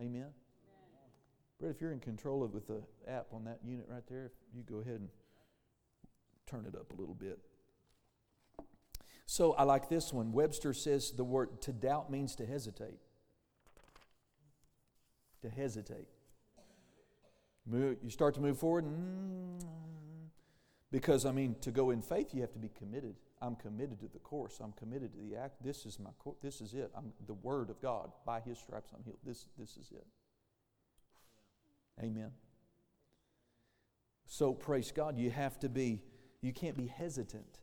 Amen. 0.00 0.28
Brett, 1.58 1.74
if 1.74 1.80
you're 1.80 1.92
in 1.92 2.00
control 2.00 2.42
of 2.42 2.52
with 2.52 2.66
the 2.66 2.82
app 3.08 3.26
on 3.32 3.44
that 3.44 3.60
unit 3.64 3.86
right 3.88 4.02
there, 4.08 4.32
you 4.54 4.62
go 4.62 4.80
ahead 4.80 4.96
and 4.96 5.08
turn 6.46 6.66
it 6.66 6.74
up 6.78 6.92
a 6.92 7.00
little 7.00 7.14
bit. 7.14 7.38
So 9.24 9.52
I 9.54 9.64
like 9.64 9.88
this 9.88 10.12
one. 10.12 10.32
Webster 10.32 10.72
says 10.72 11.12
the 11.12 11.24
word 11.24 11.60
to 11.62 11.72
doubt 11.72 12.10
means 12.10 12.36
to 12.36 12.46
hesitate. 12.46 12.98
To 15.42 15.50
hesitate. 15.50 16.08
Move, 17.66 17.96
you 18.02 18.10
start 18.10 18.34
to 18.34 18.40
move 18.40 18.58
forward, 18.58 18.84
mm, 18.84 19.66
because 20.92 21.26
I 21.26 21.32
mean, 21.32 21.56
to 21.62 21.70
go 21.70 21.90
in 21.90 22.00
faith, 22.00 22.32
you 22.32 22.40
have 22.42 22.52
to 22.52 22.58
be 22.58 22.70
committed. 22.78 23.16
I'm 23.42 23.56
committed 23.56 24.00
to 24.00 24.08
the 24.08 24.18
course. 24.18 24.60
I'm 24.62 24.72
committed 24.72 25.12
to 25.12 25.18
the 25.18 25.36
act. 25.36 25.62
This 25.62 25.84
is 25.84 25.98
my. 25.98 26.10
Course. 26.18 26.36
This 26.42 26.60
is 26.60 26.74
it. 26.74 26.90
I'm 26.96 27.12
the 27.26 27.34
Word 27.34 27.70
of 27.70 27.80
God. 27.82 28.10
By 28.24 28.40
His 28.40 28.58
stripes, 28.58 28.92
I'm 28.94 29.02
healed. 29.04 29.18
This. 29.24 29.46
This 29.58 29.76
is 29.76 29.90
it. 29.92 30.06
Amen. 32.02 32.30
So 34.26 34.52
praise 34.52 34.92
God. 34.92 35.18
You 35.18 35.30
have 35.30 35.58
to 35.60 35.68
be. 35.68 36.02
You 36.40 36.52
can't 36.52 36.76
be 36.76 36.86
hesitant. 36.86 37.60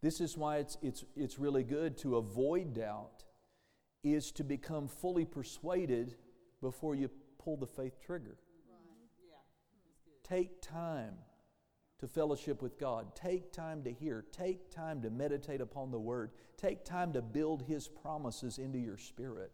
This 0.00 0.20
is 0.20 0.36
why 0.36 0.58
it's 0.58 0.78
it's 0.80 1.04
it's 1.16 1.38
really 1.38 1.64
good 1.64 1.98
to 1.98 2.16
avoid 2.16 2.74
doubt. 2.74 3.24
Is 4.04 4.30
to 4.32 4.44
become 4.44 4.86
fully 4.88 5.24
persuaded 5.24 6.14
before 6.62 6.94
you 6.94 7.10
pull 7.38 7.56
the 7.56 7.66
faith 7.66 8.00
trigger. 8.04 8.36
Take 10.22 10.60
time 10.60 11.14
to 12.00 12.06
fellowship 12.06 12.62
with 12.62 12.78
God. 12.78 13.14
Take 13.14 13.52
time 13.52 13.82
to 13.84 13.92
hear. 13.92 14.24
Take 14.30 14.70
time 14.70 15.02
to 15.02 15.10
meditate 15.10 15.60
upon 15.60 15.90
the 15.90 15.98
Word. 15.98 16.30
Take 16.56 16.84
time 16.84 17.12
to 17.14 17.22
build 17.22 17.62
His 17.62 17.88
promises 17.88 18.58
into 18.58 18.78
your 18.78 18.98
spirit. 18.98 19.52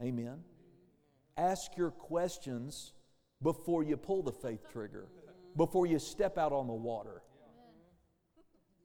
Amen. 0.00 0.40
Ask 1.36 1.76
your 1.76 1.90
questions 1.90 2.94
before 3.42 3.82
you 3.82 3.96
pull 3.96 4.22
the 4.22 4.32
faith 4.32 4.70
trigger, 4.70 5.08
before 5.56 5.86
you 5.86 5.98
step 5.98 6.38
out 6.38 6.52
on 6.52 6.66
the 6.66 6.72
water, 6.72 7.22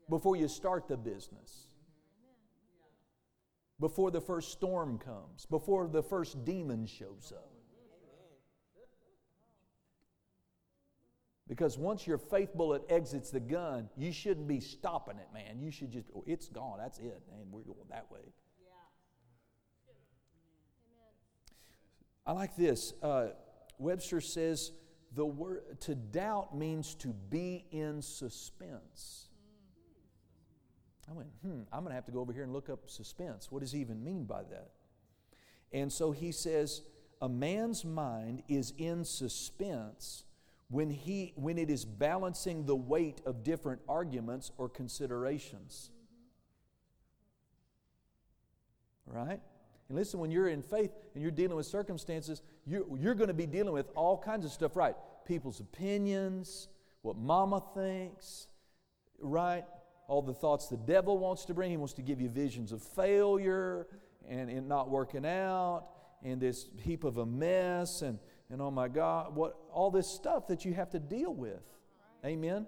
before 0.09 0.35
you 0.35 0.47
start 0.47 0.87
the 0.87 0.97
business 0.97 1.69
before 3.83 4.11
the 4.11 4.21
first 4.21 4.49
storm 4.53 4.97
comes, 4.97 5.45
before 5.47 5.89
the 5.89 6.01
first 6.01 6.45
demon 6.45 6.85
shows 6.85 7.33
up. 7.35 7.51
Because 11.49 11.77
once 11.77 12.07
your 12.07 12.17
faith 12.17 12.53
bullet 12.55 12.81
exits 12.87 13.29
the 13.29 13.41
gun, 13.41 13.89
you 13.97 14.13
shouldn't 14.13 14.47
be 14.47 14.61
stopping 14.61 15.17
it, 15.17 15.27
man. 15.33 15.59
You 15.59 15.69
should 15.69 15.91
just, 15.91 16.07
oh, 16.15 16.23
it's 16.25 16.47
gone. 16.47 16.77
That's 16.79 16.97
it. 16.99 17.23
And 17.33 17.51
we're 17.51 17.63
going 17.63 17.89
that 17.89 18.09
way. 18.09 18.21
I 22.25 22.31
like 22.31 22.55
this. 22.55 22.93
Uh, 23.03 23.31
Webster 23.79 24.21
says 24.21 24.71
the 25.13 25.25
word 25.25 25.81
to 25.81 25.93
doubt 25.93 26.57
means 26.57 26.95
to 26.95 27.09
be 27.09 27.65
in 27.71 28.01
suspense. 28.01 29.27
I 31.09 31.13
went, 31.13 31.29
hmm, 31.41 31.61
I'm 31.71 31.81
going 31.81 31.91
to 31.91 31.95
have 31.95 32.05
to 32.05 32.11
go 32.11 32.19
over 32.19 32.31
here 32.31 32.43
and 32.43 32.53
look 32.53 32.69
up 32.69 32.89
suspense. 32.89 33.51
What 33.51 33.59
does 33.59 33.71
he 33.71 33.79
even 33.79 34.03
mean 34.03 34.23
by 34.23 34.43
that? 34.43 34.71
And 35.71 35.91
so 35.91 36.11
he 36.11 36.31
says, 36.31 36.81
a 37.21 37.27
man's 37.27 37.83
mind 37.83 38.43
is 38.47 38.73
in 38.77 39.03
suspense 39.03 40.23
when, 40.69 40.89
he, 40.89 41.33
when 41.35 41.57
it 41.57 41.69
is 41.69 41.85
balancing 41.85 42.65
the 42.65 42.75
weight 42.75 43.21
of 43.25 43.43
different 43.43 43.81
arguments 43.87 44.51
or 44.57 44.69
considerations. 44.69 45.89
Right? 49.05 49.39
And 49.89 49.97
listen, 49.97 50.19
when 50.19 50.31
you're 50.31 50.47
in 50.47 50.61
faith 50.61 50.91
and 51.13 51.21
you're 51.21 51.31
dealing 51.31 51.57
with 51.57 51.65
circumstances, 51.65 52.41
you're, 52.65 52.85
you're 52.97 53.15
going 53.15 53.27
to 53.27 53.33
be 53.33 53.45
dealing 53.45 53.73
with 53.73 53.89
all 53.95 54.17
kinds 54.17 54.45
of 54.45 54.51
stuff, 54.51 54.75
right? 54.75 54.95
People's 55.25 55.59
opinions, 55.59 56.69
what 57.01 57.17
mama 57.17 57.61
thinks, 57.73 58.47
right? 59.19 59.65
All 60.07 60.21
the 60.21 60.33
thoughts 60.33 60.67
the 60.67 60.77
devil 60.77 61.17
wants 61.17 61.45
to 61.45 61.53
bring. 61.53 61.71
He 61.71 61.77
wants 61.77 61.93
to 61.93 62.01
give 62.01 62.19
you 62.19 62.29
visions 62.29 62.71
of 62.71 62.81
failure 62.81 63.87
and 64.27 64.49
it 64.49 64.61
not 64.61 64.89
working 64.89 65.25
out 65.25 65.87
and 66.23 66.39
this 66.39 66.67
heap 66.81 67.03
of 67.03 67.17
a 67.17 67.25
mess 67.25 68.01
and, 68.01 68.19
and 68.49 68.61
oh 68.61 68.71
my 68.71 68.87
God, 68.87 69.35
what 69.35 69.57
all 69.71 69.91
this 69.91 70.07
stuff 70.07 70.47
that 70.47 70.65
you 70.65 70.73
have 70.73 70.89
to 70.91 70.99
deal 70.99 71.33
with. 71.33 71.63
Amen. 72.25 72.67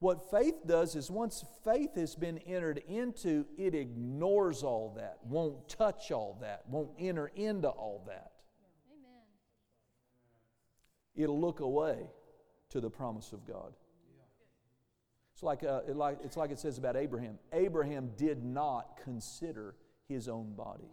What 0.00 0.30
faith 0.30 0.66
does 0.66 0.96
is 0.96 1.10
once 1.10 1.44
faith 1.62 1.94
has 1.96 2.14
been 2.14 2.38
entered 2.38 2.82
into, 2.88 3.44
it 3.58 3.74
ignores 3.74 4.62
all 4.62 4.94
that, 4.96 5.18
won't 5.24 5.68
touch 5.68 6.10
all 6.10 6.38
that, 6.40 6.62
won't 6.68 6.90
enter 6.98 7.26
into 7.34 7.68
all 7.68 8.02
that. 8.06 8.32
Amen. 8.90 9.22
It'll 11.14 11.40
look 11.40 11.60
away 11.60 11.98
to 12.70 12.80
the 12.80 12.88
promise 12.88 13.32
of 13.32 13.46
God. 13.46 13.74
It's 15.40 15.44
like, 15.46 15.64
uh, 15.64 15.80
it 15.88 15.96
like, 15.96 16.18
it's 16.22 16.36
like 16.36 16.50
it 16.50 16.58
says 16.58 16.76
about 16.76 16.98
Abraham. 16.98 17.38
Abraham 17.54 18.10
did 18.18 18.44
not 18.44 19.00
consider 19.02 19.74
his 20.06 20.28
own 20.28 20.52
body. 20.52 20.90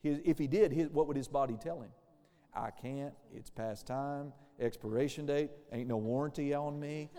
His, 0.00 0.20
if 0.24 0.38
he 0.38 0.46
did, 0.46 0.70
his, 0.70 0.90
what 0.90 1.08
would 1.08 1.16
his 1.16 1.26
body 1.26 1.56
tell 1.60 1.80
him? 1.80 1.90
I 2.54 2.70
can't. 2.70 3.12
It's 3.34 3.50
past 3.50 3.84
time. 3.84 4.32
Expiration 4.60 5.26
date. 5.26 5.50
Ain't 5.72 5.88
no 5.88 5.96
warranty 5.96 6.54
on 6.54 6.78
me. 6.78 7.10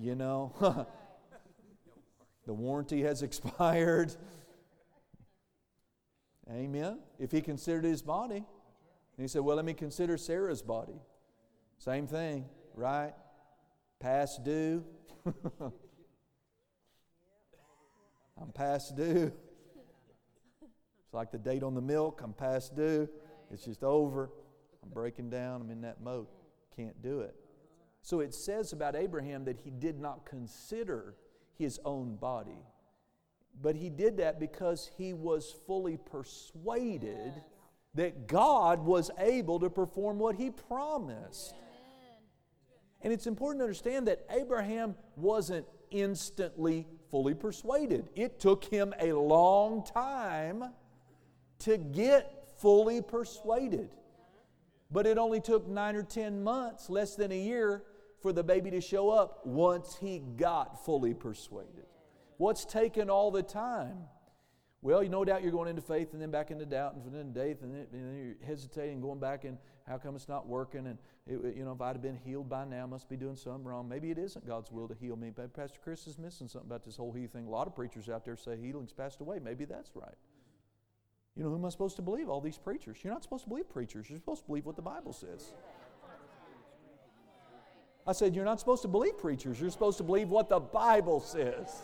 You 0.00 0.16
know, 0.16 0.52
the 2.44 2.54
warranty 2.54 3.02
has 3.02 3.22
expired. 3.22 4.12
Amen. 6.50 6.98
If 7.20 7.30
he 7.30 7.40
considered 7.40 7.84
his 7.84 8.02
body, 8.02 8.38
and 8.38 8.44
he 9.16 9.28
said, 9.28 9.42
Well, 9.42 9.54
let 9.54 9.64
me 9.64 9.74
consider 9.74 10.16
Sarah's 10.16 10.60
body. 10.60 11.00
Same 11.78 12.08
thing, 12.08 12.46
right? 12.74 13.14
Past 14.00 14.44
due. 14.44 14.84
I'm 18.40 18.52
past 18.54 18.96
due. 18.96 19.32
It's 20.62 21.14
like 21.14 21.32
the 21.32 21.38
date 21.38 21.62
on 21.62 21.74
the 21.74 21.80
milk. 21.80 22.20
I'm 22.22 22.32
past 22.32 22.76
due. 22.76 23.08
It's 23.50 23.64
just 23.64 23.82
over. 23.82 24.30
I'm 24.82 24.90
breaking 24.90 25.30
down. 25.30 25.60
I'm 25.60 25.70
in 25.70 25.80
that 25.80 26.00
mode. 26.00 26.26
Can't 26.76 27.02
do 27.02 27.20
it. 27.20 27.34
So 28.02 28.20
it 28.20 28.32
says 28.34 28.72
about 28.72 28.94
Abraham 28.94 29.44
that 29.46 29.58
he 29.58 29.70
did 29.70 30.00
not 30.00 30.24
consider 30.24 31.16
his 31.58 31.80
own 31.84 32.16
body. 32.16 32.64
But 33.60 33.74
he 33.74 33.90
did 33.90 34.18
that 34.18 34.38
because 34.38 34.88
he 34.96 35.12
was 35.12 35.54
fully 35.66 35.96
persuaded 35.96 37.32
that 37.94 38.28
God 38.28 38.84
was 38.84 39.10
able 39.18 39.58
to 39.60 39.68
perform 39.68 40.18
what 40.18 40.36
he 40.36 40.50
promised. 40.50 41.54
And 43.02 43.12
it's 43.12 43.26
important 43.26 43.60
to 43.60 43.64
understand 43.64 44.08
that 44.08 44.24
Abraham 44.30 44.96
wasn't 45.16 45.66
instantly 45.90 46.86
fully 47.10 47.34
persuaded. 47.34 48.08
It 48.14 48.40
took 48.40 48.64
him 48.64 48.92
a 49.00 49.12
long 49.12 49.84
time 49.84 50.64
to 51.60 51.78
get 51.78 52.48
fully 52.60 53.00
persuaded. 53.00 53.90
But 54.90 55.06
it 55.06 55.18
only 55.18 55.40
took 55.40 55.68
nine 55.68 55.96
or 55.96 56.02
ten 56.02 56.42
months, 56.42 56.88
less 56.88 57.14
than 57.14 57.30
a 57.30 57.38
year, 57.38 57.82
for 58.20 58.32
the 58.32 58.42
baby 58.42 58.70
to 58.72 58.80
show 58.80 59.10
up 59.10 59.46
once 59.46 59.96
he 60.00 60.18
got 60.18 60.84
fully 60.84 61.14
persuaded. 61.14 61.86
What's 62.36 62.64
taken 62.64 63.10
all 63.10 63.30
the 63.30 63.42
time? 63.42 63.98
Well, 64.80 65.02
you 65.02 65.08
no 65.08 65.24
doubt 65.24 65.42
you're 65.42 65.52
going 65.52 65.68
into 65.68 65.82
faith 65.82 66.12
and 66.12 66.22
then 66.22 66.30
back 66.30 66.52
into 66.52 66.64
doubt 66.64 66.94
and 66.94 67.12
then 67.12 67.32
faith 67.34 67.62
and 67.62 67.74
then, 67.74 67.86
and 67.92 68.06
then 68.06 68.16
you're 68.16 68.46
hesitating, 68.46 69.00
going 69.00 69.18
back 69.18 69.44
and 69.44 69.58
how 69.88 69.98
come 69.98 70.14
it's 70.14 70.28
not 70.28 70.46
working? 70.46 70.86
And 70.86 70.98
it, 71.26 71.56
you 71.56 71.64
know, 71.64 71.72
if 71.72 71.80
I'd 71.80 71.96
have 71.96 72.02
been 72.02 72.16
healed 72.16 72.48
by 72.48 72.64
now, 72.64 72.84
I 72.84 72.86
must 72.86 73.08
be 73.08 73.16
doing 73.16 73.34
something 73.34 73.64
wrong. 73.64 73.88
Maybe 73.88 74.10
it 74.10 74.18
isn't 74.18 74.46
God's 74.46 74.70
will 74.70 74.86
to 74.86 74.94
heal 74.94 75.16
me. 75.16 75.30
But 75.34 75.52
Pastor 75.52 75.80
Chris 75.82 76.06
is 76.06 76.18
missing 76.18 76.46
something 76.46 76.68
about 76.68 76.84
this 76.84 76.96
whole 76.96 77.12
healing 77.12 77.28
thing. 77.28 77.46
A 77.46 77.50
lot 77.50 77.66
of 77.66 77.74
preachers 77.74 78.08
out 78.08 78.24
there 78.24 78.36
say 78.36 78.56
healing's 78.56 78.92
passed 78.92 79.20
away. 79.20 79.40
Maybe 79.42 79.64
that's 79.64 79.90
right. 79.94 80.14
You 81.34 81.42
know, 81.42 81.50
who 81.50 81.56
am 81.56 81.64
I 81.64 81.70
supposed 81.70 81.96
to 81.96 82.02
believe? 82.02 82.28
All 82.28 82.40
these 82.40 82.58
preachers. 82.58 82.98
You're 83.02 83.12
not 83.12 83.22
supposed 83.22 83.44
to 83.44 83.48
believe 83.48 83.68
preachers. 83.68 84.08
You're 84.08 84.18
supposed 84.18 84.42
to 84.42 84.46
believe 84.46 84.66
what 84.66 84.76
the 84.76 84.82
Bible 84.82 85.12
says. 85.12 85.54
I 88.06 88.12
said, 88.12 88.34
You're 88.34 88.44
not 88.44 88.58
supposed 88.60 88.82
to 88.82 88.88
believe 88.88 89.18
preachers. 89.18 89.60
You're 89.60 89.70
supposed 89.70 89.98
to 89.98 90.04
believe 90.04 90.30
what 90.30 90.48
the 90.48 90.60
Bible 90.60 91.20
says. 91.20 91.82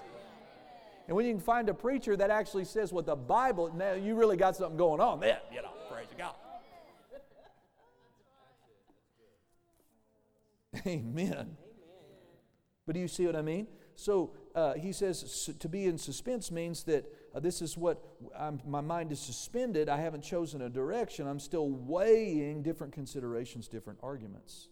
And 1.06 1.16
when 1.16 1.26
you 1.26 1.32
can 1.32 1.40
find 1.40 1.68
a 1.68 1.74
preacher 1.74 2.16
that 2.16 2.30
actually 2.30 2.64
says 2.64 2.92
what 2.92 3.04
the 3.06 3.16
Bible, 3.16 3.72
now 3.74 3.92
you 3.92 4.14
really 4.14 4.36
got 4.36 4.56
something 4.56 4.78
going 4.78 5.00
on 5.00 5.20
then, 5.20 5.36
you 5.52 5.60
know, 5.60 5.72
praise 5.90 6.08
God. 6.16 6.34
Amen. 10.86 11.56
But 12.86 12.94
do 12.94 13.00
you 13.00 13.08
see 13.08 13.26
what 13.26 13.36
I 13.36 13.42
mean? 13.42 13.66
So 13.96 14.32
uh, 14.54 14.74
he 14.74 14.92
says 14.92 15.50
to 15.58 15.68
be 15.68 15.86
in 15.86 15.98
suspense 15.98 16.50
means 16.50 16.84
that 16.84 17.04
uh, 17.34 17.40
this 17.40 17.62
is 17.62 17.76
what 17.76 18.02
I'm, 18.36 18.60
my 18.66 18.80
mind 18.80 19.12
is 19.12 19.20
suspended. 19.20 19.88
I 19.88 19.98
haven't 19.98 20.22
chosen 20.22 20.62
a 20.62 20.68
direction. 20.68 21.26
I'm 21.26 21.40
still 21.40 21.70
weighing 21.70 22.62
different 22.62 22.92
considerations, 22.92 23.68
different 23.68 23.98
arguments. 24.02 24.68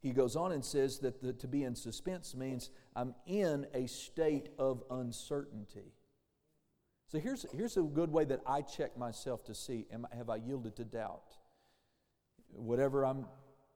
He 0.00 0.12
goes 0.12 0.34
on 0.34 0.52
and 0.52 0.64
says 0.64 0.98
that 1.00 1.22
the, 1.22 1.32
to 1.34 1.46
be 1.46 1.64
in 1.64 1.74
suspense 1.74 2.34
means 2.34 2.70
I'm 2.96 3.14
in 3.26 3.66
a 3.74 3.86
state 3.86 4.48
of 4.58 4.82
uncertainty. 4.90 5.92
So 7.08 7.18
here's, 7.18 7.44
here's 7.52 7.76
a 7.76 7.82
good 7.82 8.10
way 8.10 8.24
that 8.24 8.40
I 8.46 8.62
check 8.62 8.96
myself 8.96 9.44
to 9.44 9.54
see 9.54 9.86
am, 9.92 10.06
have 10.16 10.30
I 10.30 10.36
yielded 10.36 10.76
to 10.76 10.84
doubt? 10.84 11.36
Whatever 12.52 13.04
I'm 13.04 13.26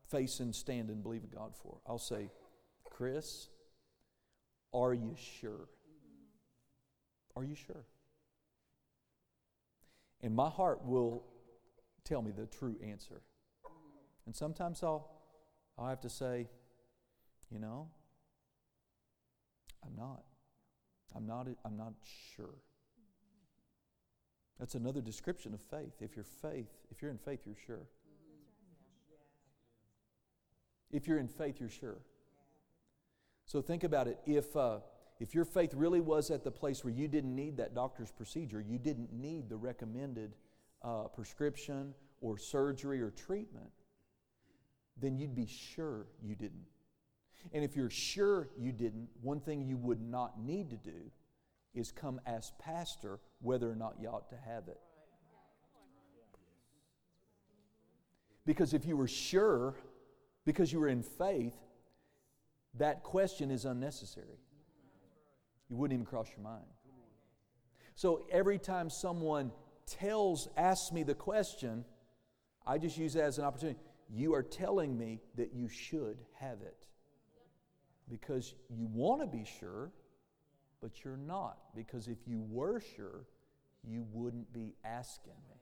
facing, 0.09 0.53
standing, 0.53 1.03
believing 1.03 1.31
God 1.35 1.55
for. 1.63 1.79
I'll 1.87 1.99
say, 1.99 2.31
Chris, 2.85 3.49
are 4.73 4.95
you 4.95 5.17
sure? 5.41 5.69
Are 7.37 7.45
you 7.45 7.55
sure? 7.55 7.85
And 10.23 10.35
my 10.35 10.49
heart 10.49 10.85
will 10.85 11.25
tell 12.05 12.23
me 12.23 12.31
the 12.31 12.47
true 12.47 12.77
answer. 12.83 13.21
And 14.27 14.35
sometimes 14.35 14.83
I'll, 14.83 15.14
I'll 15.79 15.89
have 15.89 16.01
to 16.01 16.11
say, 16.11 16.49
you 17.51 17.59
know, 17.59 17.89
I'm 19.85 19.97
not. 19.97 20.23
I'm 21.17 21.27
not, 21.27 21.47
I'm 21.65 21.77
not 21.77 21.93
sure. 22.35 22.55
That's 24.59 24.75
another 24.75 25.01
description 25.01 25.53
of 25.53 25.61
faith. 25.61 25.95
If 26.01 26.17
you're 26.17 26.25
faith, 26.25 26.71
if 26.91 27.03
you're 27.03 27.11
in 27.11 27.19
faith, 27.19 27.41
you're 27.45 27.57
sure. 27.67 27.87
If 30.91 31.09
you're 31.09 31.19
in 31.19 31.29
faith, 31.29 31.57
you're 31.59 31.69
sure. 31.69 31.99
So 33.47 33.61
think 33.61 33.85
about 33.85 34.07
it. 34.07 34.19
If, 34.27 34.57
uh, 34.57 34.79
if 35.19 35.35
your 35.35 35.45
faith 35.45 35.75
really 35.75 36.01
was 36.01 36.31
at 36.31 36.45
the 36.45 36.51
place 36.51 36.85
where 36.85 36.93
you 36.93 37.09
didn't 37.09 37.35
need 37.35 37.57
that 37.57 37.75
doctor's 37.75 38.13
procedure, 38.13 38.61
you 38.61 38.79
didn't 38.79 39.13
need 39.13 39.49
the 39.49 39.57
recommended 39.57 40.35
uh, 40.83 41.05
prescription 41.05 41.95
or 42.21 42.39
surgery 42.39 43.01
or 43.01 43.11
treatment, 43.11 43.71
then 45.01 45.19
you'd 45.19 45.35
be 45.35 45.47
sure 45.47 46.07
you 46.23 46.35
didn't. 46.35 46.67
And 47.53 47.65
if 47.65 47.77
you're 47.77 47.91
sure 47.91 48.49
you 48.57 48.73
didn't, 48.73 49.09
one 49.21 49.41
thing 49.41 49.63
you 49.63 49.77
would 49.77 50.01
not 50.01 50.41
need 50.41 50.71
to 50.71 50.77
do 50.77 51.11
is 51.75 51.91
come 51.91 52.21
ask 52.27 52.57
pastor 52.59 53.19
whether 53.41 53.71
or 53.71 53.75
not 53.75 53.97
you 54.01 54.09
ought 54.09 54.29
to 54.31 54.37
have 54.37 54.69
it. 54.69 54.81
Because 58.47 58.75
if 58.75 58.85
you 58.85 58.97
were 58.97 59.09
sure, 59.09 59.75
because 60.45 60.73
you 60.73 60.79
were 60.79 60.89
in 60.89 61.03
faith, 61.03 61.57
that 62.79 63.03
question 63.03 63.51
is 63.51 63.65
unnecessary. 63.65 64.39
You 65.69 65.77
wouldn't 65.77 65.97
even 65.97 66.07
cross 66.07 66.29
your 66.37 66.45
mind. 66.45 66.65
So 67.95 68.25
every 68.31 68.59
time 68.59 68.91
someone 68.91 69.53
tells, 69.87 70.49
asks 70.57 70.93
me 70.93 71.03
the 71.03 71.15
question, 71.15 71.85
I 72.67 72.79
just 72.79 72.99
use 72.99 73.15
that 73.15 73.25
as 73.25 73.39
an 73.39 73.45
opportunity. 73.45 73.79
You 74.11 74.35
are 74.35 74.43
telling 74.43 74.97
me 74.97 75.21
that 75.37 75.53
you 75.55 75.69
should 75.69 76.19
have 76.35 76.61
it 76.63 76.87
because 78.09 78.55
you 78.69 78.87
want 78.93 79.21
to 79.23 79.27
be 79.27 79.45
sure, 79.45 79.91
but 80.81 81.05
you're 81.05 81.17
not. 81.17 81.59
Because 81.75 82.09
if 82.09 82.19
you 82.27 82.43
were 82.49 82.81
sure, 82.97 83.25
you 83.83 84.07
wouldn't 84.13 84.53
be 84.53 84.75
asking 84.85 85.33
me. 85.49 85.57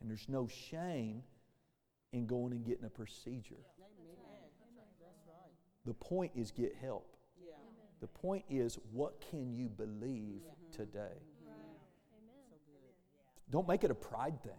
And 0.00 0.10
there's 0.10 0.28
no 0.28 0.48
shame 0.48 1.22
in 2.12 2.26
going 2.26 2.52
and 2.52 2.64
getting 2.64 2.84
a 2.84 2.90
procedure. 2.90 3.64
The 5.84 5.94
point 5.94 6.32
is 6.34 6.50
get 6.50 6.74
help. 6.80 7.16
The 8.00 8.06
point 8.08 8.44
is 8.50 8.78
what 8.92 9.22
can 9.30 9.54
you 9.54 9.68
believe 9.68 10.40
today? 10.72 11.22
Don't 13.50 13.68
make 13.68 13.84
it 13.84 13.90
a 13.90 13.94
pride 13.94 14.42
thing. 14.42 14.52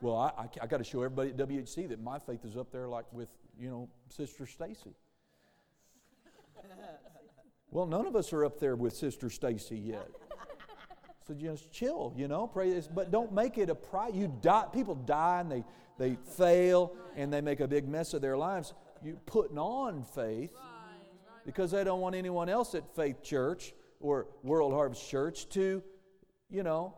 Well, 0.00 0.16
I, 0.16 0.42
I, 0.42 0.48
I 0.62 0.66
got 0.66 0.78
to 0.78 0.84
show 0.84 1.02
everybody 1.02 1.30
at 1.30 1.36
WHC 1.36 1.88
that 1.88 2.00
my 2.00 2.18
faith 2.18 2.44
is 2.44 2.56
up 2.56 2.70
there 2.70 2.88
like 2.88 3.06
with, 3.12 3.28
you 3.58 3.68
know, 3.68 3.88
Sister 4.08 4.46
Stacy. 4.46 4.94
well, 7.70 7.86
none 7.86 8.06
of 8.06 8.14
us 8.14 8.32
are 8.32 8.44
up 8.44 8.60
there 8.60 8.76
with 8.76 8.94
Sister 8.94 9.28
Stacy 9.28 9.76
yet. 9.76 10.08
So 11.26 11.34
just 11.34 11.70
chill, 11.70 12.14
you 12.16 12.26
know, 12.26 12.46
pray 12.46 12.72
this, 12.72 12.88
but 12.88 13.10
don't 13.10 13.32
make 13.32 13.58
it 13.58 13.68
a 13.68 13.74
pride. 13.74 14.14
You 14.14 14.32
die, 14.40 14.64
people 14.72 14.94
die 14.94 15.40
and 15.40 15.52
they, 15.52 15.64
they 15.98 16.16
fail 16.36 16.94
and 17.16 17.30
they 17.30 17.42
make 17.42 17.60
a 17.60 17.68
big 17.68 17.86
mess 17.86 18.14
of 18.14 18.22
their 18.22 18.38
lives. 18.38 18.72
You 19.04 19.18
putting 19.26 19.58
on 19.58 20.04
faith 20.04 20.52
because 21.44 21.70
they 21.72 21.84
don't 21.84 22.00
want 22.00 22.14
anyone 22.14 22.48
else 22.48 22.74
at 22.74 22.94
Faith 22.96 23.22
Church 23.22 23.74
or 24.00 24.26
World 24.42 24.72
Harvest 24.72 25.06
Church 25.06 25.48
to, 25.50 25.82
you 26.48 26.62
know, 26.62 26.94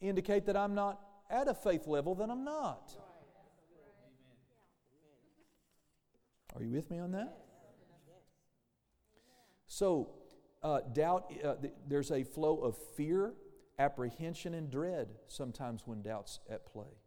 indicate 0.00 0.46
that 0.46 0.56
I'm 0.56 0.74
not 0.74 1.00
at 1.30 1.48
a 1.48 1.54
faith 1.54 1.86
level 1.86 2.14
that 2.16 2.30
I'm 2.30 2.44
not. 2.44 2.92
Are 6.54 6.62
you 6.62 6.70
with 6.70 6.90
me 6.90 6.98
on 6.98 7.12
that? 7.12 7.36
So, 9.66 10.10
uh, 10.62 10.80
doubt, 10.92 11.32
uh, 11.42 11.54
th- 11.56 11.74
there's 11.88 12.12
a 12.12 12.22
flow 12.22 12.60
of 12.60 12.76
fear, 12.96 13.34
apprehension, 13.78 14.54
and 14.54 14.70
dread 14.70 15.08
sometimes 15.26 15.82
when 15.84 16.00
doubt's 16.02 16.38
at 16.48 16.64
play. 16.64 17.00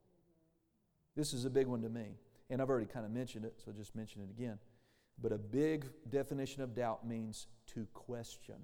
This 1.16 1.34
is 1.34 1.46
a 1.46 1.50
big 1.50 1.68
one 1.68 1.82
to 1.82 1.90
me. 1.90 2.18
And 2.50 2.62
I've 2.62 2.70
already 2.70 2.88
kind 2.88 3.06
of 3.06 3.12
mentioned 3.12 3.46
it, 3.46 3.56
so 3.58 3.72
I'll 3.72 3.78
just 3.78 3.96
mention 3.96 4.22
it 4.22 4.30
again. 4.30 4.60
But 5.22 5.32
a 5.32 5.38
big 5.38 5.86
definition 6.10 6.62
of 6.62 6.76
doubt 6.76 7.08
means 7.08 7.48
to 7.68 7.88
question. 7.94 8.56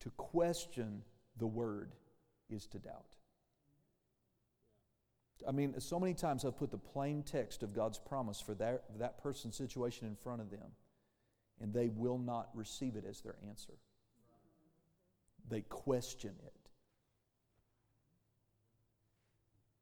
To 0.00 0.10
question 0.10 1.02
the 1.38 1.46
word 1.46 1.92
is 2.50 2.66
to 2.68 2.78
doubt. 2.78 3.04
I 5.46 5.52
mean, 5.52 5.78
so 5.80 6.00
many 6.00 6.14
times 6.14 6.44
I've 6.44 6.58
put 6.58 6.70
the 6.70 6.78
plain 6.78 7.22
text 7.22 7.62
of 7.62 7.74
God's 7.74 7.98
promise 7.98 8.40
for 8.40 8.54
that, 8.54 8.84
that 8.98 9.22
person's 9.22 9.56
situation 9.56 10.08
in 10.08 10.16
front 10.16 10.40
of 10.40 10.50
them, 10.50 10.72
and 11.60 11.72
they 11.72 11.88
will 11.88 12.18
not 12.18 12.48
receive 12.54 12.96
it 12.96 13.04
as 13.08 13.20
their 13.20 13.36
answer. 13.48 13.74
They 15.48 15.60
question 15.62 16.34
it. 16.44 16.52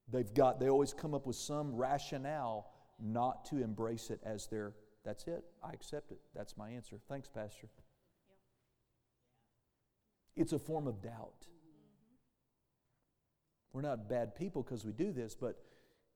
They've 0.09 0.33
got, 0.33 0.61
they 0.61 0.69
always 0.69 0.93
come 0.93 1.15
up 1.15 1.27
with 1.27 1.37
some 1.37 1.75
rationale 1.75 2.71
not 3.01 3.45
to 3.47 3.63
embrace 3.63 4.11
it 4.11 4.21
as 4.25 4.47
their, 4.47 4.73
that's 5.05 5.27
it, 5.27 5.45
I 5.65 5.73
accept 5.73 6.13
it, 6.13 6.19
that's 6.35 6.57
my 6.57 6.71
answer. 6.71 6.97
Thanks, 7.09 7.29
Pastor. 7.29 7.69
It's 10.37 10.53
a 10.53 10.59
form 10.59 10.87
of 10.87 11.03
doubt. 11.03 11.47
We're 13.77 13.83
not 13.83 14.09
bad 14.09 14.35
people 14.35 14.63
because 14.63 14.87
we 14.87 14.93
do 14.93 15.13
this, 15.13 15.35
but 15.35 15.59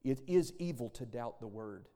it 0.02 0.20
is 0.26 0.54
evil 0.58 0.88
to 0.88 1.04
doubt 1.04 1.40
the 1.40 1.46
word. 1.46 1.90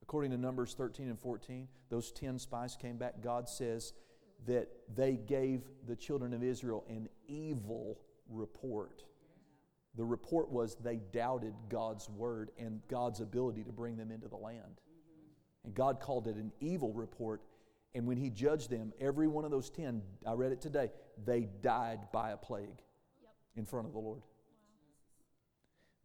According 0.00 0.30
to 0.30 0.36
Numbers 0.36 0.74
13 0.74 1.08
and 1.08 1.18
14, 1.18 1.66
those 1.88 2.12
10 2.12 2.38
spies 2.38 2.76
came 2.80 2.98
back. 2.98 3.14
God 3.20 3.48
says 3.48 3.94
that 4.46 4.68
they 4.94 5.14
gave 5.16 5.62
the 5.88 5.96
children 5.96 6.32
of 6.32 6.44
Israel 6.44 6.84
an 6.88 7.08
evil 7.26 7.98
report. 8.28 9.02
The 9.96 10.04
report 10.04 10.52
was 10.52 10.76
they 10.76 11.00
doubted 11.12 11.54
God's 11.68 12.08
word 12.08 12.52
and 12.56 12.80
God's 12.86 13.18
ability 13.18 13.64
to 13.64 13.72
bring 13.72 13.96
them 13.96 14.12
into 14.12 14.28
the 14.28 14.36
land. 14.36 14.82
And 15.64 15.74
God 15.74 15.98
called 15.98 16.28
it 16.28 16.36
an 16.36 16.52
evil 16.60 16.92
report. 16.92 17.42
And 17.96 18.06
when 18.06 18.18
He 18.18 18.30
judged 18.30 18.70
them, 18.70 18.92
every 19.00 19.26
one 19.26 19.44
of 19.44 19.50
those 19.50 19.68
10, 19.68 20.00
I 20.24 20.34
read 20.34 20.52
it 20.52 20.60
today, 20.60 20.92
they 21.24 21.48
died 21.60 22.02
by 22.12 22.30
a 22.30 22.36
plague 22.36 22.82
in 23.56 23.66
front 23.66 23.88
of 23.88 23.94
the 23.94 23.98
Lord. 23.98 24.22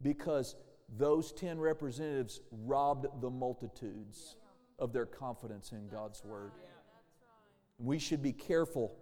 Because 0.02 0.56
those 0.96 1.32
10 1.32 1.58
representatives 1.58 2.40
robbed 2.50 3.06
the 3.20 3.30
multitudes 3.30 4.36
of 4.78 4.92
their 4.92 5.06
confidence 5.06 5.72
in 5.72 5.88
God's 5.88 6.24
word. 6.24 6.52
We 7.78 7.98
should 7.98 8.22
be 8.22 8.32
careful 8.32 8.94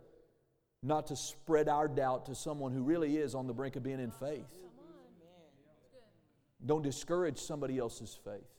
not 0.83 1.07
to 1.09 1.17
spread 1.17 1.69
our 1.69 1.89
doubt 1.89 2.27
to 2.27 2.35
someone 2.35 2.73
who 2.73 2.83
really 2.83 3.17
is 3.17 3.35
on 3.35 3.47
the 3.47 3.53
brink 3.55 3.77
of 3.77 3.83
being 3.83 4.01
in 4.01 4.11
faith. 4.11 4.59
Don't 6.65 6.83
discourage 6.83 7.39
somebody 7.39 7.79
else's 7.79 8.19
faith. 8.25 8.57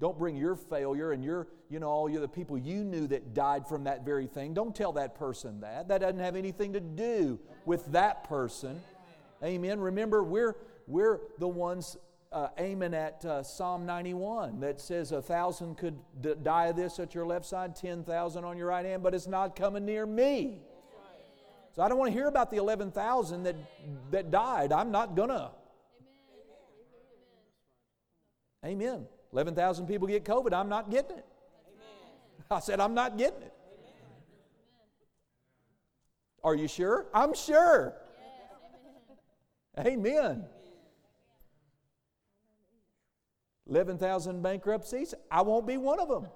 Don't 0.00 0.18
bring 0.18 0.36
your 0.36 0.56
failure 0.56 1.12
and 1.12 1.22
your, 1.22 1.48
you 1.68 1.78
know, 1.78 1.88
all 1.88 2.08
the 2.08 2.26
people 2.26 2.56
you 2.56 2.84
knew 2.84 3.06
that 3.08 3.34
died 3.34 3.66
from 3.66 3.84
that 3.84 4.04
very 4.04 4.26
thing. 4.26 4.54
Don't 4.54 4.74
tell 4.74 4.92
that 4.92 5.14
person 5.14 5.60
that. 5.60 5.88
That 5.88 6.00
doesn't 6.00 6.20
have 6.20 6.36
anything 6.36 6.72
to 6.72 6.80
do 6.80 7.38
with 7.66 7.84
that 7.92 8.24
person. 8.24 8.80
Amen. 9.44 9.78
Remember, 9.78 10.22
we're, 10.22 10.56
we're 10.90 11.20
the 11.38 11.48
ones 11.48 11.96
uh, 12.32 12.48
aiming 12.58 12.94
at 12.94 13.24
uh, 13.24 13.42
Psalm 13.42 13.86
91 13.86 14.60
that 14.60 14.80
says 14.80 15.12
a 15.12 15.22
thousand 15.22 15.76
could 15.76 15.98
d- 16.20 16.34
die 16.42 16.66
of 16.66 16.76
this 16.76 16.98
at 16.98 17.14
your 17.14 17.26
left 17.26 17.44
side, 17.46 17.74
10,000 17.74 18.44
on 18.44 18.56
your 18.56 18.68
right 18.68 18.84
hand, 18.84 19.02
but 19.02 19.14
it's 19.14 19.26
not 19.26 19.56
coming 19.56 19.84
near 19.84 20.06
me. 20.06 20.58
So 21.72 21.82
I 21.82 21.88
don't 21.88 21.98
want 21.98 22.10
to 22.10 22.12
hear 22.12 22.26
about 22.26 22.50
the 22.50 22.56
11,000 22.56 23.44
that, 23.44 23.56
that 24.10 24.30
died. 24.30 24.72
I'm 24.72 24.90
not 24.90 25.14
going 25.14 25.28
to. 25.28 25.50
Amen. 28.64 29.06
11,000 29.32 29.86
people 29.86 30.08
get 30.08 30.24
COVID. 30.24 30.52
I'm 30.52 30.68
not 30.68 30.90
getting 30.90 31.18
it. 31.18 31.24
Amen. 31.66 32.44
I 32.50 32.60
said, 32.60 32.80
I'm 32.80 32.94
not 32.94 33.16
getting 33.16 33.42
it. 33.42 33.54
Amen. 33.54 34.12
Are 36.42 36.54
you 36.54 36.66
sure? 36.66 37.06
I'm 37.14 37.34
sure. 37.34 37.94
Yes, 39.76 39.86
amen. 39.86 39.98
amen. 39.98 40.44
11,000 43.70 44.42
bankruptcies. 44.42 45.14
I 45.30 45.42
won't 45.42 45.66
be 45.66 45.78
one 45.78 45.98
of 45.98 46.08
them. 46.08 46.26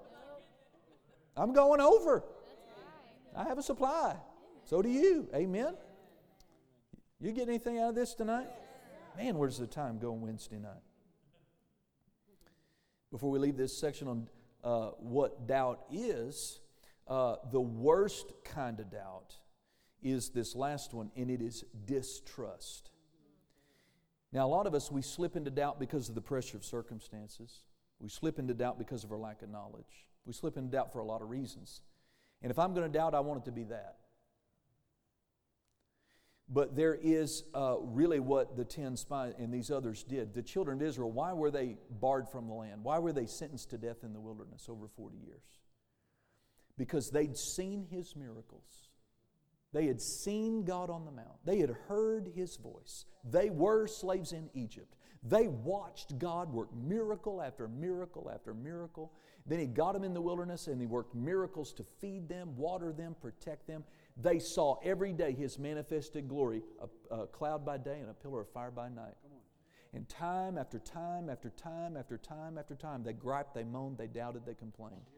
I'm 1.37 1.53
going 1.53 1.81
over. 1.81 2.23
I 3.35 3.43
have 3.43 3.57
a 3.57 3.63
supply. 3.63 4.15
So 4.63 4.81
do 4.81 4.89
you. 4.89 5.27
Amen. 5.35 5.75
You 7.19 7.31
get 7.31 7.47
anything 7.47 7.77
out 7.77 7.89
of 7.89 7.95
this 7.95 8.13
tonight? 8.13 8.47
Man, 9.17 9.37
where's 9.37 9.57
the 9.57 9.67
time 9.67 9.99
going 9.99 10.21
Wednesday 10.21 10.57
night? 10.57 10.81
before 13.15 13.31
we 13.31 13.39
leave 13.39 13.55
this 13.55 13.77
section 13.77 14.09
on 14.09 14.27
uh, 14.61 14.89
what 14.99 15.47
doubt 15.47 15.85
is, 15.89 16.59
uh, 17.07 17.37
the 17.49 17.61
worst 17.61 18.33
kind 18.43 18.77
of 18.81 18.91
doubt 18.91 19.35
is 20.03 20.31
this 20.31 20.53
last 20.53 20.93
one, 20.93 21.09
and 21.15 21.31
it 21.31 21.41
is 21.41 21.63
distrust. 21.85 22.89
Now, 24.35 24.45
a 24.45 24.49
lot 24.49 24.67
of 24.67 24.75
us, 24.75 24.91
we 24.91 25.01
slip 25.01 25.37
into 25.37 25.49
doubt 25.49 25.79
because 25.79 26.09
of 26.09 26.15
the 26.15 26.19
pressure 26.19 26.57
of 26.57 26.65
circumstances. 26.65 27.63
We 28.01 28.09
slip 28.09 28.37
into 28.37 28.53
doubt 28.53 28.77
because 28.77 29.05
of 29.05 29.11
our 29.13 29.17
lack 29.17 29.41
of 29.41 29.49
knowledge. 29.49 30.09
We 30.25 30.33
slip 30.33 30.57
into 30.57 30.69
doubt 30.69 30.91
for 30.91 30.99
a 30.99 31.05
lot 31.05 31.21
of 31.21 31.29
reasons. 31.29 31.79
And 32.41 32.51
if 32.51 32.59
I'm 32.59 32.73
going 32.73 32.85
to 32.85 32.91
doubt, 32.91 33.15
I 33.15 33.21
want 33.21 33.43
it 33.43 33.45
to 33.45 33.53
be 33.53 33.63
that. 33.63 33.95
But 36.49 36.75
there 36.75 36.99
is 37.01 37.45
uh, 37.53 37.77
really 37.79 38.19
what 38.19 38.57
the 38.57 38.65
10 38.65 38.97
spies 38.97 39.35
and 39.39 39.53
these 39.53 39.71
others 39.71 40.03
did. 40.03 40.33
The 40.33 40.43
children 40.43 40.81
of 40.81 40.85
Israel, 40.85 41.11
why 41.11 41.31
were 41.31 41.49
they 41.49 41.77
barred 41.89 42.27
from 42.27 42.47
the 42.47 42.53
land? 42.55 42.83
Why 42.83 42.99
were 42.99 43.13
they 43.13 43.27
sentenced 43.27 43.69
to 43.69 43.77
death 43.77 44.03
in 44.03 44.11
the 44.11 44.19
wilderness 44.19 44.67
over 44.67 44.89
40 44.97 45.15
years? 45.15 45.45
Because 46.77 47.09
they'd 47.09 47.37
seen 47.37 47.87
his 47.89 48.17
miracles. 48.17 48.84
They 49.75 49.87
had 49.87 49.99
seen 49.99 50.63
God 50.63 50.89
on 50.89 51.03
the 51.03 51.11
mount. 51.11 51.35
They 51.43 51.59
had 51.59 51.75
heard 51.89 52.31
his 52.33 52.55
voice. 52.55 53.03
They 53.29 53.49
were 53.49 53.87
slaves 53.87 54.31
in 54.31 54.49
Egypt. 54.53 54.95
They 55.21 55.49
watched 55.49 56.17
God 56.17 56.53
work 56.53 56.69
miracle 56.73 57.41
after 57.41 57.67
miracle 57.67 58.31
after 58.33 58.53
miracle. 58.53 59.11
Then 59.45 59.59
he 59.59 59.65
got 59.65 59.91
them 59.91 60.05
in 60.05 60.13
the 60.13 60.21
wilderness 60.21 60.67
and 60.67 60.79
he 60.79 60.87
worked 60.87 61.13
miracles 61.13 61.73
to 61.73 61.83
feed 61.99 62.29
them, 62.29 62.55
water 62.55 62.93
them, 62.93 63.17
protect 63.21 63.67
them. 63.67 63.83
They 64.15 64.39
saw 64.39 64.77
every 64.81 65.11
day 65.11 65.33
his 65.33 65.59
manifested 65.59 66.29
glory, 66.29 66.61
a, 67.11 67.13
a 67.13 67.27
cloud 67.27 67.65
by 67.65 67.77
day 67.77 67.99
and 67.99 68.09
a 68.09 68.13
pillar 68.13 68.39
of 68.41 68.49
fire 68.53 68.71
by 68.71 68.87
night. 68.87 69.15
And 69.93 70.07
time 70.07 70.57
after 70.57 70.79
time 70.79 71.29
after 71.29 71.49
time 71.49 71.97
after 71.97 72.17
time 72.17 72.57
after 72.57 72.75
time, 72.75 73.03
they 73.03 73.11
griped, 73.11 73.53
they 73.53 73.65
moaned, 73.65 73.97
they 73.97 74.07
doubted, 74.07 74.45
they 74.45 74.53
complained. 74.53 75.09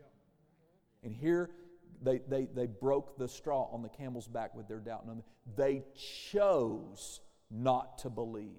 And 1.04 1.16
here 1.16 1.52
they, 2.02 2.20
they, 2.28 2.48
they 2.54 2.68
broke 2.68 3.18
the 3.18 3.28
straw 3.28 3.70
on 3.72 3.82
the 3.82 3.90
camel's 3.90 4.28
back 4.28 4.56
with 4.56 4.68
their 4.68 4.80
doubt. 4.80 5.06
They 5.56 5.84
chose 6.32 7.22
not 7.50 7.98
to 8.00 8.10
believe. 8.10 8.52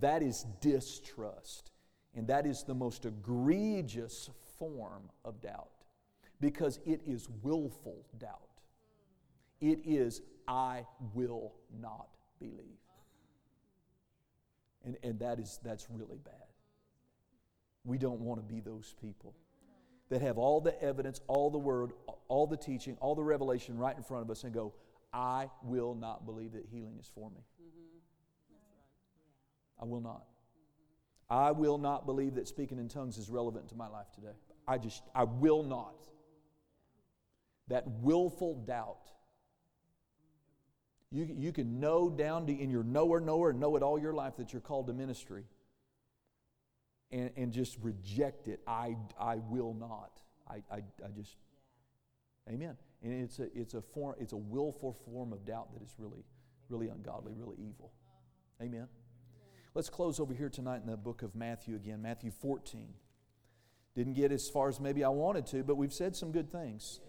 That 0.00 0.22
is 0.22 0.44
distrust. 0.60 1.70
And 2.14 2.26
that 2.28 2.46
is 2.46 2.64
the 2.64 2.74
most 2.74 3.04
egregious 3.04 4.30
form 4.58 5.10
of 5.24 5.40
doubt 5.40 5.70
because 6.40 6.78
it 6.84 7.00
is 7.06 7.28
willful 7.42 8.04
doubt. 8.18 8.40
It 9.60 9.80
is, 9.84 10.22
I 10.46 10.84
will 11.14 11.52
not 11.80 12.08
believe. 12.38 12.78
And, 14.84 14.96
and 15.02 15.18
that 15.20 15.38
is, 15.38 15.58
that's 15.64 15.88
really 15.90 16.18
bad. 16.24 16.34
We 17.84 17.98
don't 17.98 18.20
want 18.20 18.40
to 18.40 18.54
be 18.54 18.60
those 18.60 18.94
people 19.00 19.34
that 20.10 20.22
have 20.22 20.38
all 20.38 20.60
the 20.60 20.80
evidence, 20.82 21.20
all 21.26 21.50
the 21.50 21.58
word, 21.58 21.90
all 22.28 22.46
the 22.46 22.56
teaching, 22.56 22.96
all 23.00 23.14
the 23.14 23.22
revelation 23.22 23.76
right 23.76 23.96
in 23.96 24.02
front 24.02 24.22
of 24.22 24.30
us 24.30 24.44
and 24.44 24.52
go, 24.52 24.72
I 25.12 25.48
will 25.62 25.94
not 25.94 26.26
believe 26.26 26.52
that 26.52 26.64
healing 26.70 26.96
is 27.00 27.10
for 27.14 27.30
me. 27.30 27.40
Mm-hmm. 27.62 27.98
I 29.82 29.84
will 29.84 30.00
not. 30.00 30.24
I 31.30 31.50
will 31.50 31.78
not 31.78 32.06
believe 32.06 32.34
that 32.36 32.48
speaking 32.48 32.78
in 32.78 32.88
tongues 32.88 33.18
is 33.18 33.28
relevant 33.28 33.68
to 33.68 33.74
my 33.74 33.88
life 33.88 34.06
today. 34.14 34.36
I 34.66 34.78
just, 34.78 35.02
I 35.14 35.24
will 35.24 35.62
not. 35.62 35.94
That 37.68 37.86
willful 37.86 38.54
doubt 38.66 39.08
you, 41.10 41.26
you 41.38 41.52
can 41.52 41.80
know 41.80 42.10
down 42.10 42.46
to, 42.46 42.52
in 42.52 42.70
your 42.70 42.84
knower, 42.84 43.20
knower, 43.20 43.52
know 43.52 43.76
it 43.76 43.82
all 43.82 43.98
your 43.98 44.12
life 44.12 44.36
that 44.36 44.52
you're 44.52 44.60
called 44.60 44.88
to 44.88 44.92
ministry 44.92 45.44
and, 47.10 47.30
and 47.36 47.52
just 47.52 47.76
reject 47.82 48.48
it. 48.48 48.60
I, 48.66 48.96
I 49.18 49.36
will 49.36 49.74
not. 49.74 50.20
I, 50.48 50.62
I, 50.70 50.76
I 51.04 51.10
just, 51.16 51.36
amen. 52.50 52.76
And 53.02 53.12
it's 53.12 53.38
a, 53.38 53.48
it's, 53.58 53.74
a 53.74 53.82
form, 53.82 54.16
it's 54.18 54.32
a 54.32 54.36
willful 54.36 54.92
form 54.92 55.32
of 55.32 55.44
doubt 55.44 55.72
that 55.72 55.82
is 55.82 55.94
really, 55.98 56.24
really 56.68 56.88
ungodly, 56.88 57.32
really 57.34 57.56
evil. 57.58 57.92
Amen. 58.60 58.88
Let's 59.74 59.88
close 59.90 60.18
over 60.18 60.34
here 60.34 60.48
tonight 60.48 60.80
in 60.84 60.90
the 60.90 60.96
book 60.96 61.22
of 61.22 61.34
Matthew 61.34 61.76
again, 61.76 62.02
Matthew 62.02 62.30
14. 62.30 62.88
Didn't 63.94 64.14
get 64.14 64.32
as 64.32 64.48
far 64.48 64.68
as 64.68 64.80
maybe 64.80 65.04
I 65.04 65.08
wanted 65.08 65.46
to, 65.46 65.62
but 65.62 65.76
we've 65.76 65.92
said 65.92 66.16
some 66.16 66.32
good 66.32 66.50
things. 66.50 67.00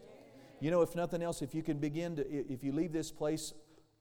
You 0.60 0.72
know, 0.72 0.82
if 0.82 0.96
nothing 0.96 1.22
else, 1.22 1.42
if 1.42 1.56
you 1.56 1.64
can 1.64 1.78
begin 1.78 2.18
to, 2.18 2.30
if 2.30 2.64
you 2.64 2.72
leave 2.72 2.92
this 2.92 3.12
place 3.12 3.54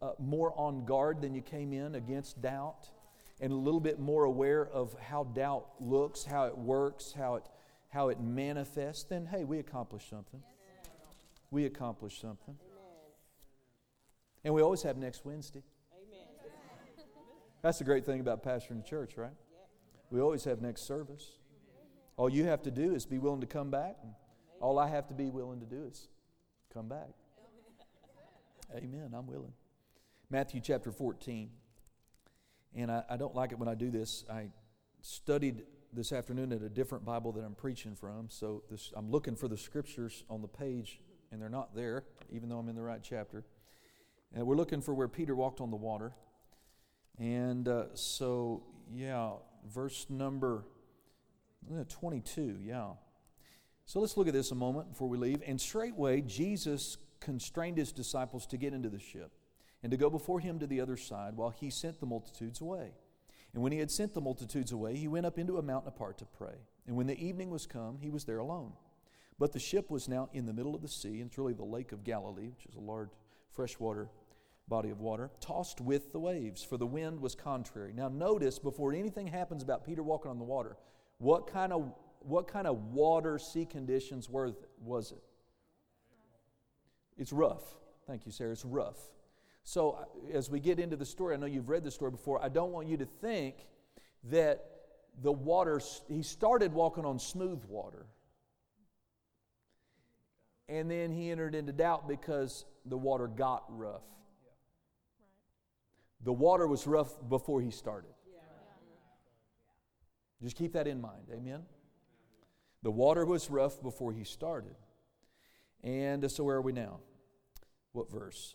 uh, 0.03 0.12
more 0.18 0.53
on 0.59 0.84
guard 0.84 1.20
than 1.22 1.34
you 1.34 1.40
came 1.40 1.72
in 1.72 1.94
against 1.94 2.40
doubt 2.42 2.88
and 3.41 3.53
a 3.53 3.57
little 3.57 3.80
bit 3.80 3.99
more 3.99 4.24
aware 4.24 4.66
of 4.66 4.95
how 5.01 5.24
doubt 5.24 5.66
looks, 5.80 6.24
how 6.24 6.47
it 6.47 6.57
works, 6.57 7.12
how 7.16 7.36
it, 7.36 7.45
how 7.89 8.09
it 8.09 8.20
manifests, 8.20 9.05
then 9.05 9.26
hey, 9.26 9.45
we 9.45 9.59
accomplished 9.59 10.11
something. 10.11 10.43
We 11.51 11.64
accomplished 11.64 12.20
something. 12.20 12.57
And 14.45 14.55
we 14.55 14.62
always 14.62 14.82
have 14.82 14.97
next 14.97 15.24
Wednesday. 15.24 15.62
That's 17.62 17.78
the 17.78 17.84
great 17.84 18.07
thing 18.07 18.20
about 18.20 18.45
pastoring 18.45 18.82
the 18.82 18.89
church, 18.89 19.16
right? 19.16 19.32
We 20.11 20.20
always 20.20 20.45
have 20.45 20.61
next 20.61 20.82
service. 20.82 21.32
All 22.16 22.28
you 22.28 22.45
have 22.45 22.62
to 22.62 22.70
do 22.70 22.95
is 22.95 23.05
be 23.07 23.18
willing 23.18 23.41
to 23.41 23.47
come 23.47 23.70
back. 23.70 23.97
All 24.61 24.78
I 24.78 24.89
have 24.89 25.07
to 25.09 25.14
be 25.14 25.30
willing 25.30 25.61
to 25.61 25.66
do 25.66 25.84
is 25.84 26.09
come 26.72 26.89
back. 26.89 27.11
Amen. 28.74 29.12
I'm 29.16 29.26
willing. 29.26 29.53
Matthew 30.30 30.61
chapter 30.61 30.93
14. 30.93 31.51
And 32.74 32.90
I, 32.90 33.02
I, 33.08 33.16
don't 33.16 33.34
like 33.34 33.52
it 33.52 33.58
when 33.58 33.68
I 33.68 33.74
do 33.74 33.90
this. 33.90 34.24
I 34.30 34.48
studied 35.00 35.62
this 35.92 36.12
afternoon 36.12 36.52
at 36.52 36.62
a 36.62 36.68
different 36.68 37.04
Bible 37.04 37.32
that 37.32 37.44
I'm 37.44 37.54
preaching 37.54 37.94
from. 37.94 38.26
So 38.28 38.62
this, 38.70 38.92
I'm 38.94 39.10
looking 39.10 39.34
for 39.34 39.48
the 39.48 39.56
scriptures 39.56 40.24
on 40.28 40.42
the 40.42 40.48
page, 40.48 41.00
and 41.32 41.40
they're 41.40 41.48
not 41.48 41.74
there, 41.74 42.04
even 42.30 42.48
though 42.48 42.58
I'm 42.58 42.68
in 42.68 42.76
the 42.76 42.82
right 42.82 43.00
chapter. 43.02 43.44
And 44.34 44.46
we're 44.46 44.56
looking 44.56 44.82
for 44.82 44.94
where 44.94 45.08
Peter 45.08 45.34
walked 45.34 45.60
on 45.60 45.70
the 45.70 45.76
water. 45.76 46.12
And 47.18 47.66
uh, 47.66 47.84
so, 47.94 48.62
yeah, 48.92 49.32
verse 49.66 50.06
number 50.08 50.64
uh, 51.72 51.84
22, 51.88 52.58
yeah. 52.62 52.90
So 53.86 54.00
let's 54.00 54.16
look 54.16 54.28
at 54.28 54.34
this 54.34 54.50
a 54.50 54.54
moment 54.54 54.90
before 54.90 55.08
we 55.08 55.16
leave. 55.16 55.42
And 55.46 55.60
straightway, 55.60 56.20
Jesus 56.20 56.98
constrained 57.20 57.78
his 57.78 57.92
disciples 57.92 58.46
to 58.48 58.56
get 58.56 58.72
into 58.72 58.88
the 58.88 58.98
ship 58.98 59.32
and 59.82 59.90
to 59.90 59.96
go 59.96 60.10
before 60.10 60.40
him 60.40 60.58
to 60.58 60.66
the 60.66 60.80
other 60.80 60.96
side 60.96 61.36
while 61.36 61.50
he 61.50 61.70
sent 61.70 62.00
the 62.00 62.06
multitudes 62.06 62.60
away. 62.60 62.92
And 63.54 63.62
when 63.62 63.72
he 63.72 63.78
had 63.78 63.90
sent 63.90 64.14
the 64.14 64.20
multitudes 64.20 64.72
away, 64.72 64.96
he 64.96 65.08
went 65.08 65.26
up 65.26 65.38
into 65.38 65.58
a 65.58 65.62
mountain 65.62 65.88
apart 65.88 66.18
to 66.18 66.24
pray. 66.24 66.56
And 66.86 66.96
when 66.96 67.06
the 67.06 67.18
evening 67.18 67.50
was 67.50 67.66
come, 67.66 67.98
he 68.00 68.10
was 68.10 68.24
there 68.24 68.38
alone. 68.38 68.72
But 69.38 69.52
the 69.52 69.58
ship 69.58 69.90
was 69.90 70.08
now 70.08 70.28
in 70.32 70.46
the 70.46 70.52
middle 70.52 70.74
of 70.74 70.82
the 70.82 70.88
sea, 70.88 71.20
and 71.20 71.28
it's 71.28 71.38
really 71.38 71.54
the 71.54 71.64
Lake 71.64 71.92
of 71.92 72.04
Galilee, 72.04 72.48
which 72.48 72.66
is 72.66 72.74
a 72.74 72.80
large 72.80 73.10
freshwater 73.50 74.08
body 74.66 74.90
of 74.90 75.00
water, 75.00 75.30
tossed 75.40 75.80
with 75.80 76.12
the 76.12 76.18
waves, 76.18 76.62
for 76.62 76.76
the 76.76 76.86
wind 76.86 77.20
was 77.20 77.34
contrary. 77.34 77.92
Now, 77.94 78.08
notice 78.08 78.58
before 78.58 78.92
anything 78.92 79.26
happens 79.26 79.62
about 79.62 79.84
Peter 79.86 80.02
walking 80.02 80.30
on 80.30 80.38
the 80.38 80.44
water, 80.44 80.76
what 81.18 81.46
kind 81.46 81.72
of, 81.72 81.92
what 82.20 82.48
kind 82.48 82.66
of 82.66 82.92
water, 82.92 83.38
sea 83.38 83.64
conditions 83.64 84.28
were, 84.28 84.52
was 84.82 85.12
it? 85.12 85.22
It's 87.16 87.32
rough. 87.32 87.62
Thank 88.06 88.26
you, 88.26 88.32
Sarah. 88.32 88.52
It's 88.52 88.64
rough. 88.64 88.98
So, 89.68 89.98
uh, 90.00 90.34
as 90.34 90.48
we 90.48 90.60
get 90.60 90.78
into 90.78 90.96
the 90.96 91.04
story, 91.04 91.34
I 91.34 91.36
know 91.36 91.44
you've 91.44 91.68
read 91.68 91.84
the 91.84 91.90
story 91.90 92.10
before. 92.10 92.42
I 92.42 92.48
don't 92.48 92.72
want 92.72 92.88
you 92.88 92.96
to 92.96 93.04
think 93.04 93.66
that 94.30 94.64
the 95.20 95.30
water, 95.30 95.78
he 96.08 96.22
started 96.22 96.72
walking 96.72 97.04
on 97.04 97.18
smooth 97.18 97.62
water. 97.66 98.06
And 100.70 100.90
then 100.90 101.12
he 101.12 101.30
entered 101.30 101.54
into 101.54 101.74
doubt 101.74 102.08
because 102.08 102.64
the 102.86 102.96
water 102.96 103.26
got 103.26 103.64
rough. 103.68 104.06
The 106.24 106.32
water 106.32 106.66
was 106.66 106.86
rough 106.86 107.12
before 107.28 107.60
he 107.60 107.70
started. 107.70 108.14
Just 110.42 110.56
keep 110.56 110.72
that 110.72 110.86
in 110.86 110.98
mind. 110.98 111.26
Amen? 111.30 111.60
The 112.82 112.90
water 112.90 113.26
was 113.26 113.50
rough 113.50 113.82
before 113.82 114.14
he 114.14 114.24
started. 114.24 114.76
And 115.84 116.30
so, 116.30 116.42
where 116.44 116.56
are 116.56 116.62
we 116.62 116.72
now? 116.72 117.00
What 117.92 118.10
verse? 118.10 118.54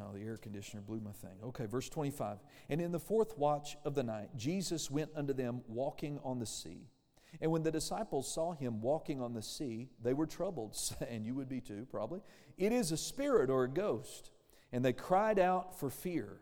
Oh, 0.00 0.12
the 0.14 0.22
air 0.22 0.36
conditioner 0.36 0.82
blew 0.82 1.00
my 1.00 1.12
thing. 1.12 1.38
Okay, 1.44 1.66
verse 1.66 1.88
25. 1.88 2.38
And 2.70 2.80
in 2.80 2.92
the 2.92 2.98
fourth 2.98 3.36
watch 3.36 3.76
of 3.84 3.94
the 3.94 4.02
night, 4.02 4.30
Jesus 4.36 4.90
went 4.90 5.10
unto 5.14 5.32
them 5.32 5.62
walking 5.68 6.18
on 6.24 6.38
the 6.38 6.46
sea. 6.46 6.88
And 7.40 7.50
when 7.50 7.62
the 7.62 7.70
disciples 7.70 8.32
saw 8.32 8.52
him 8.52 8.80
walking 8.80 9.20
on 9.20 9.32
the 9.32 9.42
sea, 9.42 9.88
they 10.02 10.14
were 10.14 10.26
troubled, 10.26 10.76
and 11.08 11.26
you 11.26 11.34
would 11.34 11.48
be 11.48 11.60
too, 11.60 11.86
probably. 11.90 12.20
It 12.56 12.72
is 12.72 12.92
a 12.92 12.96
spirit 12.96 13.50
or 13.50 13.64
a 13.64 13.68
ghost. 13.68 14.30
And 14.72 14.84
they 14.84 14.92
cried 14.92 15.38
out 15.38 15.78
for 15.78 15.90
fear. 15.90 16.40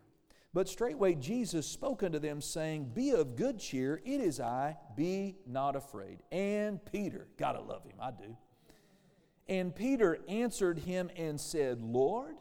But 0.53 0.69
straightway 0.69 1.15
Jesus 1.15 1.67
spoke 1.67 2.03
unto 2.03 2.19
them, 2.19 2.41
saying, 2.41 2.91
Be 2.95 3.11
of 3.11 3.37
good 3.37 3.59
cheer, 3.59 4.01
it 4.05 4.21
is 4.21 4.41
I, 4.41 4.77
be 4.97 5.37
not 5.47 5.77
afraid. 5.77 6.19
And 6.33 6.85
Peter, 6.85 7.29
gotta 7.37 7.61
love 7.61 7.85
him, 7.85 7.97
I 8.01 8.11
do. 8.11 8.37
And 9.49 9.75
Peter 9.75 10.19
answered 10.29 10.79
him 10.79 11.11
and 11.17 11.41
said, 11.41 11.83
Lord, 11.83 12.37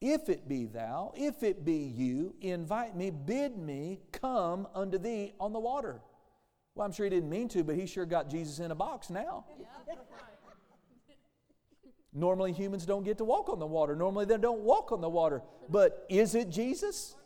if 0.00 0.28
it 0.28 0.48
be 0.48 0.66
thou, 0.66 1.12
if 1.16 1.42
it 1.42 1.64
be 1.64 1.76
you, 1.76 2.34
invite 2.40 2.96
me, 2.96 3.10
bid 3.10 3.58
me 3.58 4.00
come 4.12 4.68
unto 4.74 4.98
thee 4.98 5.32
on 5.40 5.52
the 5.52 5.58
water. 5.58 6.00
Well, 6.74 6.86
I'm 6.86 6.92
sure 6.92 7.04
he 7.04 7.10
didn't 7.10 7.30
mean 7.30 7.48
to, 7.48 7.64
but 7.64 7.74
he 7.74 7.86
sure 7.86 8.06
got 8.06 8.30
Jesus 8.30 8.60
in 8.60 8.70
a 8.70 8.74
box 8.74 9.10
now. 9.10 9.44
Normally, 12.14 12.52
humans 12.52 12.86
don't 12.86 13.02
get 13.02 13.18
to 13.18 13.24
walk 13.24 13.48
on 13.48 13.58
the 13.58 13.66
water. 13.66 13.96
Normally, 13.96 14.24
they 14.24 14.36
don't 14.36 14.60
walk 14.60 14.92
on 14.92 15.00
the 15.00 15.08
water. 15.08 15.42
But 15.68 16.06
is 16.08 16.34
it 16.34 16.50
Jesus? 16.50 17.16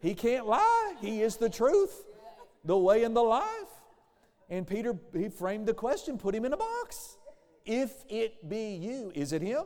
He 0.00 0.14
can't 0.14 0.46
lie. 0.46 0.94
He 1.00 1.22
is 1.22 1.36
the 1.36 1.48
truth, 1.50 2.04
the 2.64 2.76
way, 2.76 3.04
and 3.04 3.16
the 3.16 3.22
life. 3.22 3.44
And 4.50 4.66
Peter, 4.66 4.96
he 5.14 5.28
framed 5.28 5.66
the 5.66 5.74
question, 5.74 6.18
put 6.18 6.34
him 6.34 6.44
in 6.44 6.52
a 6.52 6.56
box. 6.56 7.16
If 7.64 8.04
it 8.08 8.48
be 8.48 8.74
you, 8.76 9.12
is 9.14 9.32
it 9.32 9.42
him? 9.42 9.64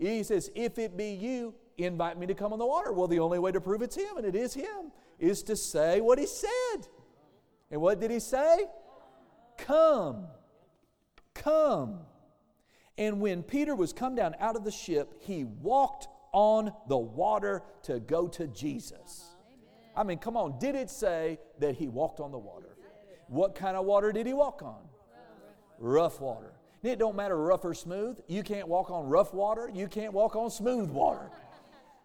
He 0.00 0.22
says, 0.22 0.50
If 0.54 0.78
it 0.78 0.96
be 0.96 1.10
you, 1.12 1.54
invite 1.76 2.18
me 2.18 2.26
to 2.26 2.34
come 2.34 2.52
on 2.52 2.58
the 2.58 2.66
water. 2.66 2.92
Well, 2.92 3.06
the 3.06 3.18
only 3.18 3.38
way 3.38 3.52
to 3.52 3.60
prove 3.60 3.82
it's 3.82 3.96
him, 3.96 4.16
and 4.16 4.26
it 4.26 4.34
is 4.34 4.54
him, 4.54 4.92
is 5.18 5.42
to 5.44 5.56
say 5.56 6.00
what 6.00 6.18
he 6.18 6.26
said. 6.26 6.88
And 7.70 7.80
what 7.80 8.00
did 8.00 8.10
he 8.10 8.18
say? 8.18 8.64
Come. 9.58 10.26
Come. 11.34 12.00
And 12.96 13.20
when 13.20 13.42
Peter 13.42 13.74
was 13.74 13.92
come 13.92 14.14
down 14.14 14.34
out 14.40 14.56
of 14.56 14.64
the 14.64 14.70
ship, 14.70 15.14
he 15.20 15.44
walked 15.44 16.08
on 16.32 16.72
the 16.88 16.98
water 16.98 17.62
to 17.84 18.00
go 18.00 18.26
to 18.28 18.46
Jesus. 18.48 19.34
I 19.94 20.02
mean, 20.02 20.18
come 20.18 20.36
on, 20.36 20.58
did 20.58 20.74
it 20.74 20.88
say 20.88 21.38
that 21.58 21.74
he 21.76 21.88
walked 21.88 22.20
on 22.20 22.32
the 22.32 22.38
water? 22.38 22.76
What 23.28 23.54
kind 23.54 23.76
of 23.76 23.84
water 23.84 24.12
did 24.12 24.26
he 24.26 24.32
walk 24.32 24.62
on? 24.62 24.80
Rough 25.78 26.20
water. 26.20 26.52
It 26.82 26.98
don't 26.98 27.16
matter 27.16 27.36
rough 27.36 27.64
or 27.64 27.74
smooth. 27.74 28.18
You 28.26 28.42
can't 28.42 28.66
walk 28.66 28.90
on 28.90 29.06
rough 29.06 29.34
water. 29.34 29.70
You 29.72 29.86
can't 29.86 30.12
walk 30.12 30.34
on 30.34 30.50
smooth 30.50 30.90
water. 30.90 31.30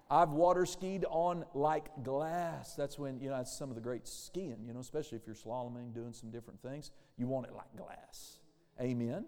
I've 0.09 0.31
water 0.31 0.65
skied 0.65 1.05
on 1.09 1.45
like 1.53 1.85
glass. 2.03 2.75
That's 2.75 2.99
when, 2.99 3.19
you 3.19 3.29
know, 3.29 3.37
that's 3.37 3.57
some 3.57 3.69
of 3.69 3.75
the 3.75 3.81
great 3.81 4.07
skiing, 4.07 4.57
you 4.67 4.73
know, 4.73 4.79
especially 4.79 5.17
if 5.17 5.25
you're 5.25 5.35
slaloming, 5.35 5.93
doing 5.93 6.13
some 6.13 6.29
different 6.29 6.61
things. 6.61 6.91
You 7.17 7.27
want 7.27 7.47
it 7.47 7.53
like 7.53 7.75
glass. 7.75 8.39
Amen. 8.79 9.25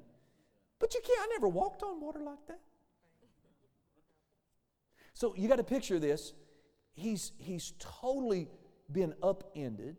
But 0.80 0.94
you 0.94 1.02
can't, 1.04 1.20
I 1.20 1.28
never 1.32 1.48
walked 1.48 1.82
on 1.82 2.00
water 2.00 2.20
like 2.20 2.46
that. 2.48 2.60
So 5.14 5.34
you 5.36 5.48
got 5.48 5.56
to 5.56 5.64
picture 5.64 5.98
this. 5.98 6.34
He's, 6.94 7.32
he's 7.40 7.74
totally 7.80 8.48
been 8.92 9.16
upended. 9.24 9.98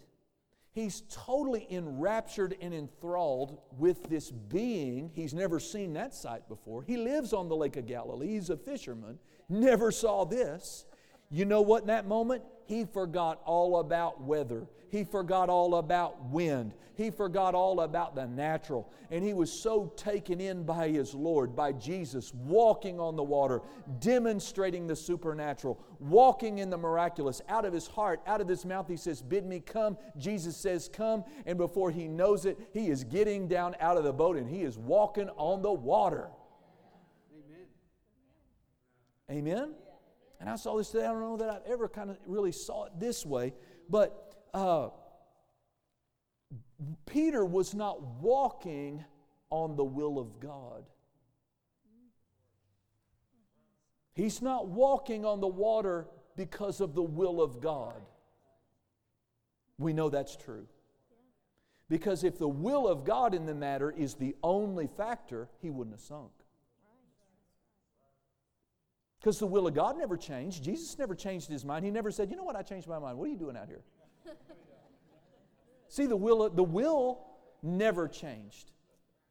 He's 0.72 1.02
totally 1.10 1.66
enraptured 1.70 2.56
and 2.60 2.72
enthralled 2.72 3.58
with 3.78 4.04
this 4.04 4.30
being. 4.30 5.10
He's 5.14 5.34
never 5.34 5.58
seen 5.58 5.94
that 5.94 6.14
sight 6.14 6.48
before. 6.48 6.82
He 6.82 6.96
lives 6.96 7.32
on 7.32 7.48
the 7.48 7.56
Lake 7.56 7.76
of 7.76 7.86
Galilee. 7.86 8.28
He's 8.28 8.50
a 8.50 8.56
fisherman. 8.56 9.18
Never 9.48 9.90
saw 9.90 10.24
this. 10.24 10.84
You 11.30 11.44
know 11.44 11.62
what, 11.62 11.82
in 11.82 11.88
that 11.88 12.06
moment? 12.06 12.44
He 12.66 12.84
forgot 12.84 13.40
all 13.44 13.80
about 13.80 14.22
weather. 14.22 14.66
He 14.90 15.04
forgot 15.04 15.48
all 15.48 15.76
about 15.76 16.24
wind. 16.30 16.72
He 16.94 17.10
forgot 17.10 17.54
all 17.54 17.82
about 17.82 18.16
the 18.16 18.26
natural. 18.26 18.90
And 19.10 19.22
he 19.22 19.34
was 19.34 19.52
so 19.52 19.92
taken 19.96 20.40
in 20.40 20.64
by 20.64 20.88
his 20.88 21.14
Lord, 21.14 21.54
by 21.54 21.72
Jesus, 21.72 22.34
walking 22.34 22.98
on 22.98 23.14
the 23.14 23.22
water, 23.22 23.60
demonstrating 24.00 24.86
the 24.86 24.96
supernatural, 24.96 25.78
walking 26.00 26.58
in 26.58 26.70
the 26.70 26.76
miraculous. 26.76 27.40
Out 27.48 27.64
of 27.64 27.72
his 27.72 27.86
heart, 27.86 28.20
out 28.26 28.40
of 28.40 28.48
his 28.48 28.64
mouth, 28.64 28.88
he 28.88 28.96
says, 28.96 29.22
Bid 29.22 29.46
me 29.46 29.60
come. 29.60 29.96
Jesus 30.16 30.56
says, 30.56 30.88
Come. 30.92 31.22
And 31.46 31.56
before 31.56 31.90
he 31.90 32.08
knows 32.08 32.46
it, 32.46 32.58
he 32.72 32.88
is 32.88 33.04
getting 33.04 33.46
down 33.46 33.76
out 33.78 33.96
of 33.96 34.04
the 34.04 34.12
boat 34.12 34.36
and 34.36 34.48
he 34.48 34.62
is 34.62 34.76
walking 34.76 35.28
on 35.36 35.62
the 35.62 35.72
water. 35.72 36.28
Amen. 39.30 39.46
Amen? 39.46 39.74
And 40.40 40.48
I 40.48 40.56
saw 40.56 40.76
this 40.76 40.90
today. 40.90 41.04
I 41.04 41.12
don't 41.12 41.20
know 41.20 41.36
that 41.36 41.50
I've 41.50 41.70
ever 41.70 41.88
kind 41.88 42.10
of 42.10 42.18
really 42.26 42.52
saw 42.52 42.86
it 42.86 42.92
this 42.98 43.26
way, 43.26 43.54
but 43.88 44.27
uh, 44.54 44.88
Peter 47.06 47.44
was 47.44 47.74
not 47.74 48.02
walking 48.20 49.04
on 49.50 49.76
the 49.76 49.84
will 49.84 50.18
of 50.18 50.40
God. 50.40 50.84
He's 54.14 54.42
not 54.42 54.68
walking 54.68 55.24
on 55.24 55.40
the 55.40 55.48
water 55.48 56.08
because 56.36 56.80
of 56.80 56.94
the 56.94 57.02
will 57.02 57.40
of 57.40 57.60
God. 57.60 58.00
We 59.78 59.92
know 59.92 60.08
that's 60.08 60.36
true. 60.36 60.66
Because 61.88 62.24
if 62.24 62.38
the 62.38 62.48
will 62.48 62.86
of 62.86 63.04
God 63.04 63.32
in 63.32 63.46
the 63.46 63.54
matter 63.54 63.90
is 63.90 64.14
the 64.14 64.36
only 64.42 64.88
factor, 64.88 65.48
he 65.60 65.70
wouldn't 65.70 65.94
have 65.94 66.04
sunk. 66.04 66.32
Because 69.20 69.38
the 69.38 69.46
will 69.46 69.66
of 69.66 69.74
God 69.74 69.96
never 69.98 70.16
changed. 70.16 70.62
Jesus 70.62 70.98
never 70.98 71.14
changed 71.14 71.48
his 71.48 71.64
mind. 71.64 71.84
He 71.84 71.90
never 71.90 72.10
said, 72.10 72.30
You 72.30 72.36
know 72.36 72.44
what? 72.44 72.56
I 72.56 72.62
changed 72.62 72.86
my 72.86 72.98
mind. 72.98 73.18
What 73.18 73.26
are 73.26 73.32
you 73.32 73.36
doing 73.36 73.56
out 73.56 73.68
here? 73.68 73.82
See, 75.88 76.06
the 76.06 76.16
will, 76.16 76.48
the 76.50 76.64
will 76.64 77.26
never 77.62 78.08
changed. 78.08 78.72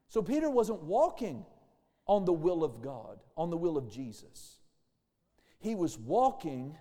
So 0.09 0.21
Peter 0.21 0.49
wasn't 0.49 0.83
walking 0.83 1.45
on 2.07 2.25
the 2.25 2.33
will 2.33 2.63
of 2.63 2.81
God, 2.81 3.19
on 3.35 3.49
the 3.49 3.57
will 3.57 3.77
of 3.77 3.89
Jesus. 3.89 4.57
He 5.59 5.75
was 5.75 5.97
walking 5.97 6.75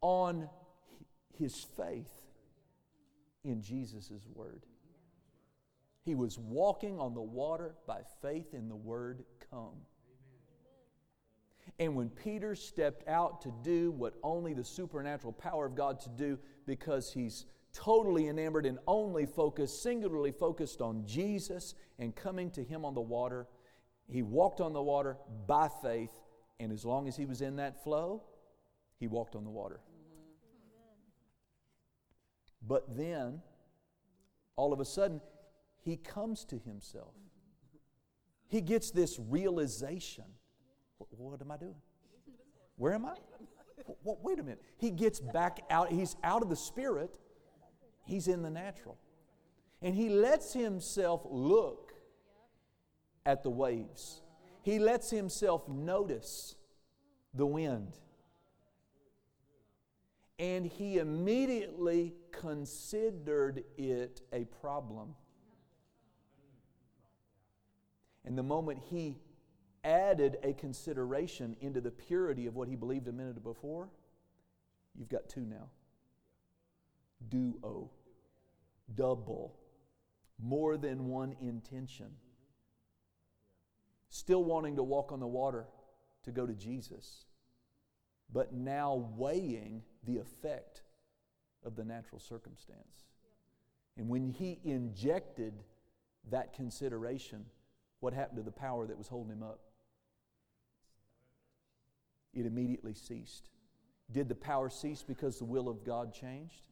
on 0.00 0.48
his 1.38 1.64
faith 1.76 2.10
in 3.44 3.62
Jesus' 3.62 4.10
word. 4.34 4.66
He 6.04 6.14
was 6.14 6.38
walking 6.38 6.98
on 6.98 7.14
the 7.14 7.22
water 7.22 7.74
by 7.86 8.00
faith 8.20 8.54
in 8.54 8.68
the 8.68 8.76
word 8.76 9.24
come. 9.50 9.76
And 11.78 11.96
when 11.96 12.10
Peter 12.10 12.54
stepped 12.54 13.08
out 13.08 13.40
to 13.42 13.52
do 13.62 13.90
what 13.90 14.14
only 14.22 14.54
the 14.54 14.64
supernatural 14.64 15.32
power 15.32 15.66
of 15.66 15.74
God 15.74 16.00
to 16.00 16.08
do 16.10 16.38
because 16.66 17.12
he's 17.12 17.46
totally 17.72 18.28
enamored 18.28 18.66
and 18.66 18.78
only 18.86 19.26
focused, 19.26 19.82
singularly 19.82 20.32
focused 20.32 20.80
on 20.80 21.06
Jesus 21.06 21.74
and 21.98 22.14
coming 22.14 22.50
to 22.50 22.62
him 22.62 22.84
on 22.84 22.94
the 22.94 23.00
water, 23.00 23.46
he 24.06 24.22
walked 24.22 24.60
on 24.60 24.72
the 24.72 24.82
water 24.82 25.16
by 25.46 25.68
faith, 25.82 26.10
and 26.60 26.70
as 26.72 26.84
long 26.84 27.08
as 27.08 27.16
he 27.16 27.24
was 27.24 27.40
in 27.40 27.56
that 27.56 27.82
flow, 27.82 28.22
he 28.98 29.08
walked 29.08 29.34
on 29.34 29.44
the 29.44 29.50
water. 29.50 29.80
But 32.66 32.96
then, 32.96 33.40
all 34.56 34.72
of 34.72 34.80
a 34.80 34.84
sudden, 34.84 35.20
he 35.80 35.96
comes 35.96 36.44
to 36.46 36.58
himself. 36.58 37.14
He 38.48 38.60
gets 38.60 38.90
this 38.90 39.18
realization 39.18 40.24
what 41.10 41.40
am 41.40 41.50
I 41.50 41.56
doing? 41.56 41.74
Where 42.76 42.94
am 42.94 43.06
I? 43.06 43.14
Wait 44.04 44.38
a 44.38 44.42
minute. 44.42 44.62
He 44.76 44.90
gets 44.90 45.20
back 45.20 45.60
out. 45.70 45.90
He's 45.90 46.16
out 46.22 46.42
of 46.42 46.48
the 46.48 46.56
spirit, 46.56 47.18
he's 48.04 48.28
in 48.28 48.42
the 48.42 48.50
natural. 48.50 48.98
And 49.80 49.94
he 49.94 50.08
lets 50.08 50.52
himself 50.52 51.22
look 51.28 51.92
at 53.26 53.42
the 53.42 53.50
waves, 53.50 54.22
he 54.62 54.78
lets 54.78 55.10
himself 55.10 55.68
notice 55.68 56.54
the 57.34 57.46
wind. 57.46 57.96
And 60.38 60.66
he 60.66 60.98
immediately 60.98 62.14
considered 62.32 63.62
it 63.78 64.22
a 64.32 64.44
problem. 64.44 65.14
And 68.24 68.36
the 68.36 68.42
moment 68.42 68.80
he 68.90 69.18
added 69.84 70.38
a 70.42 70.52
consideration 70.52 71.56
into 71.60 71.80
the 71.80 71.90
purity 71.90 72.46
of 72.46 72.54
what 72.54 72.68
he 72.68 72.76
believed 72.76 73.08
a 73.08 73.12
minute 73.12 73.42
before, 73.42 73.88
you've 74.94 75.08
got 75.08 75.28
two 75.28 75.40
now. 75.40 75.68
Duo, 77.28 77.90
double, 78.94 79.56
more 80.40 80.76
than 80.76 81.06
one 81.06 81.34
intention. 81.40 82.10
Still 84.08 84.44
wanting 84.44 84.76
to 84.76 84.82
walk 84.82 85.12
on 85.12 85.20
the 85.20 85.26
water 85.26 85.66
to 86.24 86.30
go 86.30 86.46
to 86.46 86.54
Jesus, 86.54 87.24
but 88.32 88.52
now 88.52 89.10
weighing 89.16 89.82
the 90.04 90.18
effect 90.18 90.82
of 91.64 91.76
the 91.76 91.84
natural 91.84 92.20
circumstance. 92.20 93.06
And 93.96 94.08
when 94.08 94.30
he 94.30 94.58
injected 94.64 95.54
that 96.30 96.52
consideration, 96.52 97.46
what 98.00 98.12
happened 98.12 98.38
to 98.38 98.42
the 98.42 98.50
power 98.50 98.86
that 98.86 98.96
was 98.96 99.08
holding 99.08 99.32
him 99.32 99.42
up? 99.42 99.60
It 102.34 102.46
immediately 102.46 102.94
ceased. 102.94 103.50
Did 104.10 104.28
the 104.28 104.34
power 104.34 104.68
cease 104.68 105.02
because 105.02 105.38
the 105.38 105.44
will 105.44 105.68
of 105.68 105.84
God 105.84 106.12
changed? 106.12 106.62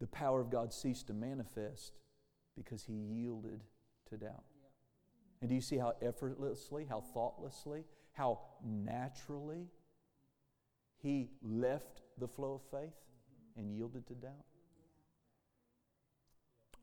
The 0.00 0.06
power 0.08 0.40
of 0.40 0.50
God 0.50 0.72
ceased 0.72 1.06
to 1.06 1.14
manifest 1.14 1.92
because 2.56 2.84
he 2.84 2.92
yielded 2.92 3.60
to 4.10 4.16
doubt. 4.16 4.44
And 5.40 5.48
do 5.48 5.54
you 5.54 5.60
see 5.60 5.78
how 5.78 5.94
effortlessly, 6.00 6.86
how 6.88 7.00
thoughtlessly, 7.00 7.84
how 8.12 8.40
naturally 8.64 9.68
he 11.02 11.30
left 11.42 12.02
the 12.18 12.28
flow 12.28 12.54
of 12.54 12.62
faith 12.70 12.94
and 13.56 13.74
yielded 13.74 14.06
to 14.06 14.14
doubt? 14.14 14.44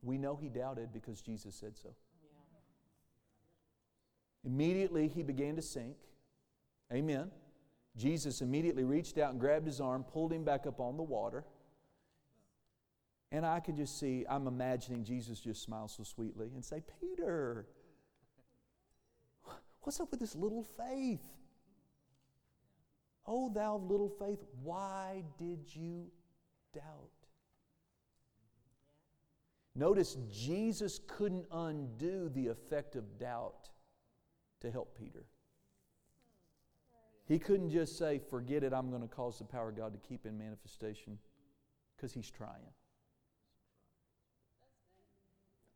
We 0.04 0.18
know 0.18 0.36
he 0.36 0.50
doubted 0.50 0.92
because 0.94 1.22
Jesus 1.22 1.56
said 1.56 1.78
so. 1.78 1.90
Immediately 4.46 5.08
he 5.08 5.24
began 5.24 5.56
to 5.56 5.62
sink. 5.62 5.96
Amen. 6.92 7.32
Jesus 7.96 8.42
immediately 8.42 8.84
reached 8.84 9.18
out 9.18 9.32
and 9.32 9.40
grabbed 9.40 9.68
his 9.68 9.82
arm, 9.82 10.04
pulled 10.04 10.32
him 10.32 10.44
back 10.44 10.66
up 10.66 10.80
on 10.80 10.98
the 10.98 11.04
water. 11.04 11.44
And 13.32 13.46
I 13.46 13.60
could 13.60 13.78
just 13.78 14.00
see, 14.00 14.26
I'm 14.30 14.48
imagining 14.48 15.04
Jesus 15.04 15.40
just 15.40 15.64
smile 15.64 15.88
so 15.88 16.04
sweetly 16.04 16.52
and 16.54 16.64
say, 16.64 16.82
Peter, 17.00 17.66
what's 19.82 20.00
up 20.00 20.12
with 20.12 20.20
this 20.20 20.36
little 20.36 20.66
faith? 20.78 21.22
Oh, 23.26 23.50
thou 23.54 23.76
of 23.76 23.84
little 23.84 24.10
faith, 24.10 24.44
why 24.64 25.24
did 25.38 25.60
you 25.74 26.08
doubt? 26.74 27.10
Notice 29.76 30.18
Jesus 30.30 31.00
couldn't 31.08 31.46
undo 31.52 32.30
the 32.34 32.48
effect 32.48 32.96
of 32.96 33.18
doubt 33.18 33.70
to 34.62 34.72
help 34.72 34.98
Peter. 34.98 35.26
He 37.28 37.40
couldn't 37.40 37.70
just 37.70 37.98
say, 37.98 38.20
Forget 38.30 38.64
it, 38.64 38.74
I'm 38.74 38.90
going 38.90 39.02
to 39.02 39.08
cause 39.08 39.38
the 39.38 39.46
power 39.46 39.70
of 39.70 39.78
God 39.78 39.94
to 39.94 40.00
keep 40.00 40.26
in 40.26 40.38
manifestation, 40.38 41.18
because 41.96 42.14
he's 42.14 42.30
trying. 42.30 42.72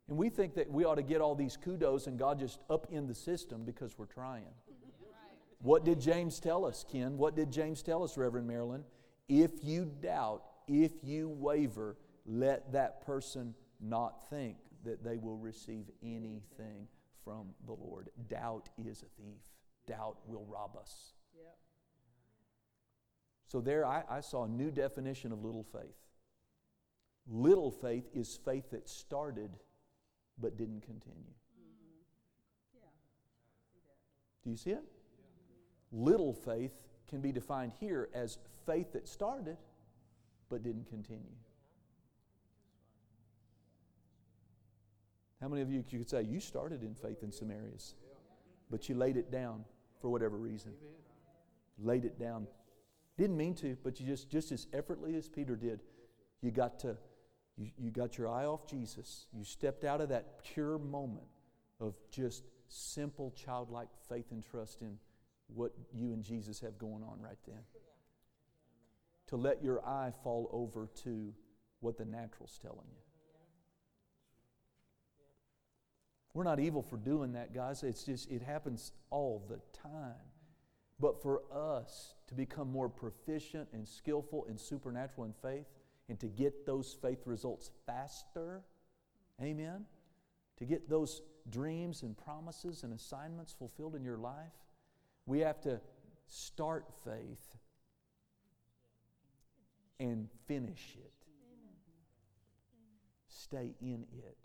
And 0.08 0.16
we 0.16 0.28
think 0.28 0.54
that 0.54 0.70
we 0.70 0.84
ought 0.84 0.96
to 0.96 1.02
get 1.02 1.20
all 1.20 1.34
these 1.34 1.56
kudos 1.56 2.06
and 2.06 2.18
God 2.18 2.38
just 2.38 2.60
up 2.70 2.86
in 2.90 3.06
the 3.06 3.14
system 3.14 3.64
because 3.64 3.98
we're 3.98 4.06
trying. 4.06 4.44
What 5.62 5.84
did 5.84 6.00
James 6.00 6.38
tell 6.38 6.64
us, 6.64 6.84
Ken? 6.90 7.16
What 7.16 7.34
did 7.34 7.50
James 7.50 7.82
tell 7.82 8.04
us, 8.04 8.16
Reverend 8.16 8.46
Marilyn? 8.46 8.84
If 9.28 9.64
you 9.64 9.90
doubt, 10.00 10.42
if 10.68 10.92
you 11.02 11.28
waver, 11.28 11.96
let 12.24 12.72
that 12.72 13.04
person 13.04 13.54
not 13.80 14.28
think 14.30 14.58
that 14.84 15.02
they 15.02 15.16
will 15.16 15.36
receive 15.36 15.86
anything 16.02 16.86
from 17.26 17.48
the 17.66 17.72
Lord. 17.72 18.08
Doubt 18.28 18.68
is 18.78 19.02
a 19.02 19.20
thief, 19.20 19.40
doubt 19.88 20.18
will 20.26 20.46
rob 20.48 20.76
us. 20.80 21.14
Yep. 21.36 21.56
So, 23.48 23.60
there 23.60 23.84
I, 23.84 24.04
I, 24.08 24.20
saw 24.20 24.44
a 24.44 24.48
new 24.48 24.70
definition 24.70 25.32
of 25.32 25.44
little 25.44 25.64
faith. 25.64 25.96
Little 27.28 27.72
faith 27.72 28.04
is 28.14 28.38
faith 28.44 28.70
that 28.70 28.88
started 28.88 29.50
but 30.40 30.56
didn't 30.56 30.82
continue. 30.82 31.34
Mm-hmm. 31.58 32.74
Yeah. 32.74 32.80
Do 34.44 34.50
you 34.50 34.56
see 34.56 34.70
it? 34.70 34.84
Yeah. 35.18 36.04
Little 36.04 36.32
faith 36.32 36.72
can 37.08 37.20
be 37.20 37.32
defined 37.32 37.72
here 37.80 38.08
as 38.14 38.38
faith 38.66 38.92
that 38.92 39.08
started 39.08 39.56
but 40.48 40.62
didn't 40.62 40.88
continue. 40.88 41.34
How 45.40 45.48
many 45.48 45.62
of 45.62 45.70
you 45.70 45.82
could 45.82 46.08
say 46.08 46.22
you 46.22 46.40
started 46.40 46.82
in 46.82 46.94
faith 46.94 47.22
in 47.22 47.30
some 47.30 47.50
areas, 47.50 47.94
but 48.70 48.88
you 48.88 48.94
laid 48.94 49.16
it 49.16 49.30
down 49.30 49.64
for 50.00 50.08
whatever 50.08 50.36
reason? 50.36 50.72
Laid 51.78 52.04
it 52.04 52.18
down. 52.18 52.46
Didn't 53.18 53.36
mean 53.36 53.54
to, 53.56 53.76
but 53.82 54.00
you 54.00 54.06
just 54.06 54.30
just 54.30 54.52
as 54.52 54.66
effortlessly 54.72 55.16
as 55.16 55.28
Peter 55.28 55.56
did, 55.56 55.82
you 56.40 56.50
got 56.50 56.78
to 56.80 56.96
you, 57.56 57.70
you 57.78 57.90
got 57.90 58.18
your 58.18 58.28
eye 58.28 58.44
off 58.44 58.66
Jesus. 58.66 59.26
You 59.32 59.44
stepped 59.44 59.84
out 59.84 60.00
of 60.00 60.08
that 60.10 60.42
pure 60.42 60.78
moment 60.78 61.26
of 61.80 61.94
just 62.10 62.44
simple 62.68 63.32
childlike 63.36 63.88
faith 64.08 64.26
and 64.30 64.44
trust 64.44 64.82
in 64.82 64.98
what 65.48 65.72
you 65.92 66.12
and 66.12 66.22
Jesus 66.22 66.60
have 66.60 66.78
going 66.78 67.02
on 67.02 67.20
right 67.20 67.38
then. 67.46 67.60
To 69.28 69.36
let 69.36 69.62
your 69.62 69.86
eye 69.86 70.12
fall 70.22 70.48
over 70.52 70.88
to 71.04 71.32
what 71.80 71.98
the 71.98 72.04
natural's 72.04 72.58
telling 72.60 72.86
you. 72.88 73.05
We're 76.36 76.44
not 76.44 76.60
evil 76.60 76.82
for 76.82 76.98
doing 76.98 77.32
that, 77.32 77.54
guys. 77.54 77.82
It's 77.82 78.02
just, 78.04 78.30
it 78.30 78.42
happens 78.42 78.92
all 79.08 79.42
the 79.48 79.58
time. 79.72 80.20
But 81.00 81.22
for 81.22 81.40
us 81.50 82.12
to 82.28 82.34
become 82.34 82.70
more 82.70 82.90
proficient 82.90 83.68
and 83.72 83.88
skillful 83.88 84.44
and 84.46 84.60
supernatural 84.60 85.24
in 85.24 85.32
faith 85.32 85.64
and 86.10 86.20
to 86.20 86.26
get 86.26 86.66
those 86.66 86.94
faith 87.00 87.20
results 87.24 87.70
faster, 87.86 88.60
amen, 89.42 89.86
to 90.58 90.66
get 90.66 90.90
those 90.90 91.22
dreams 91.48 92.02
and 92.02 92.14
promises 92.14 92.82
and 92.82 92.92
assignments 92.92 93.54
fulfilled 93.54 93.94
in 93.94 94.04
your 94.04 94.18
life, 94.18 94.52
we 95.24 95.38
have 95.38 95.58
to 95.62 95.80
start 96.26 96.84
faith 97.02 97.56
and 99.98 100.28
finish 100.46 100.98
it. 100.98 101.12
Stay 103.26 103.74
in 103.80 104.04
it. 104.12 104.36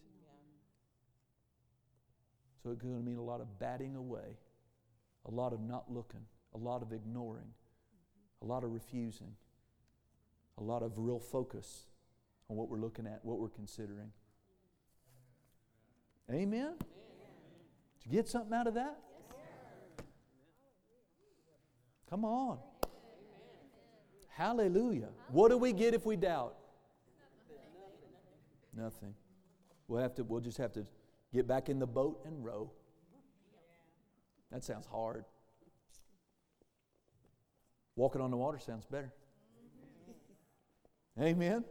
So 2.61 2.69
it's 2.69 2.81
going 2.81 2.95
to 2.95 3.01
mean 3.01 3.17
a 3.17 3.23
lot 3.23 3.41
of 3.41 3.59
batting 3.59 3.95
away, 3.95 4.37
a 5.25 5.31
lot 5.31 5.53
of 5.53 5.59
not 5.59 5.91
looking, 5.91 6.21
a 6.53 6.57
lot 6.57 6.81
of 6.81 6.93
ignoring, 6.93 7.53
a 8.41 8.45
lot 8.45 8.63
of 8.63 8.71
refusing, 8.71 9.33
a 10.57 10.63
lot 10.63 10.83
of 10.83 10.93
real 10.97 11.19
focus 11.19 11.85
on 12.49 12.57
what 12.57 12.69
we're 12.69 12.79
looking 12.79 13.07
at, 13.07 13.19
what 13.23 13.39
we're 13.39 13.49
considering. 13.49 14.11
Amen? 16.29 16.43
Amen. 16.43 16.75
Did 18.03 18.05
you 18.05 18.11
get 18.11 18.27
something 18.27 18.53
out 18.53 18.67
of 18.67 18.75
that? 18.75 18.97
Yes, 19.29 20.05
Come 22.09 22.25
on. 22.25 22.59
Hallelujah. 24.29 25.09
What 25.29 25.49
do 25.49 25.57
we 25.57 25.73
get 25.73 25.93
if 25.93 26.05
we 26.05 26.15
doubt? 26.15 26.55
Nothing. 28.75 29.13
We'll 29.87 30.01
have 30.01 30.15
to 30.15 30.23
we'll 30.23 30.39
just 30.39 30.57
have 30.57 30.71
to 30.73 30.85
get 31.33 31.47
back 31.47 31.69
in 31.69 31.79
the 31.79 31.87
boat 31.87 32.21
and 32.25 32.43
row. 32.43 32.71
That 34.51 34.63
sounds 34.63 34.85
hard. 34.85 35.25
Walking 37.95 38.21
on 38.21 38.31
the 38.31 38.37
water 38.37 38.59
sounds 38.59 38.85
better. 38.85 39.11
Amen. 41.19 41.63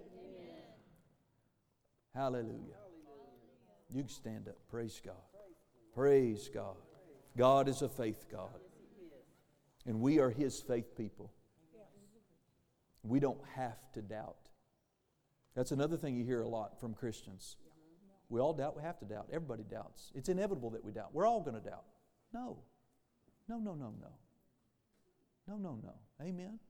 Hallelujah. 2.15 2.77
You 3.93 4.03
can 4.03 4.09
stand 4.09 4.49
up. 4.49 4.57
Praise 4.71 5.01
God. 5.05 5.15
Praise 5.95 6.49
God. 6.53 6.77
God 7.37 7.69
is 7.69 7.83
a 7.83 7.89
faith 7.89 8.27
God. 8.31 8.61
And 9.87 10.01
we 10.01 10.19
are 10.19 10.31
His 10.31 10.61
faith 10.61 10.97
people. 10.97 11.33
We 13.03 13.19
don't 13.19 13.41
have 13.55 13.79
to 13.95 14.03
doubt. 14.03 14.37
That's 15.55 15.73
another 15.73 15.97
thing 15.97 16.17
you 16.17 16.25
hear 16.25 16.43
a 16.43 16.49
lot 16.49 16.79
from 16.79 16.95
Christians. 16.95 17.57
We 18.31 18.41
all 18.41 18.55
doubt, 18.55 18.77
we 18.77 18.83
have 18.83 18.99
to 19.01 19.05
doubt. 19.05 19.27
Everybody 19.33 19.65
doubts. 19.69 20.13
It's 20.15 20.29
inevitable 20.29 20.71
that 20.71 20.85
we 20.85 20.93
doubt. 20.93 21.11
We're 21.13 21.27
all 21.27 21.41
going 21.41 21.57
to 21.57 21.61
doubt. 21.61 21.85
No. 22.33 22.59
No, 23.49 23.59
no, 23.59 23.75
no, 23.75 23.93
no. 24.01 24.13
No, 25.49 25.57
no, 25.57 25.79
no. 25.83 25.95
Amen. 26.25 26.61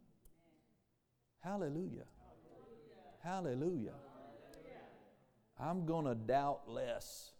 Hallelujah. 1.40 2.04
Hallelujah. 3.22 3.92
I'm 5.58 5.84
going 5.84 6.06
to 6.06 6.14
doubt 6.14 6.62
less, 6.66 7.32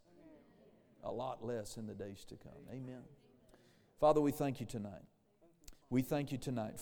a 1.03 1.11
lot 1.11 1.43
less 1.43 1.79
in 1.79 1.87
the 1.87 1.95
days 1.95 2.27
to 2.27 2.37
come. 2.37 2.53
Amen. 2.71 3.01
Father, 3.99 4.21
we 4.21 4.33
thank 4.33 4.61
you 4.61 4.67
tonight. 4.67 5.03
We 5.89 6.03
thank 6.03 6.31
you 6.31 6.37
tonight. 6.37 6.79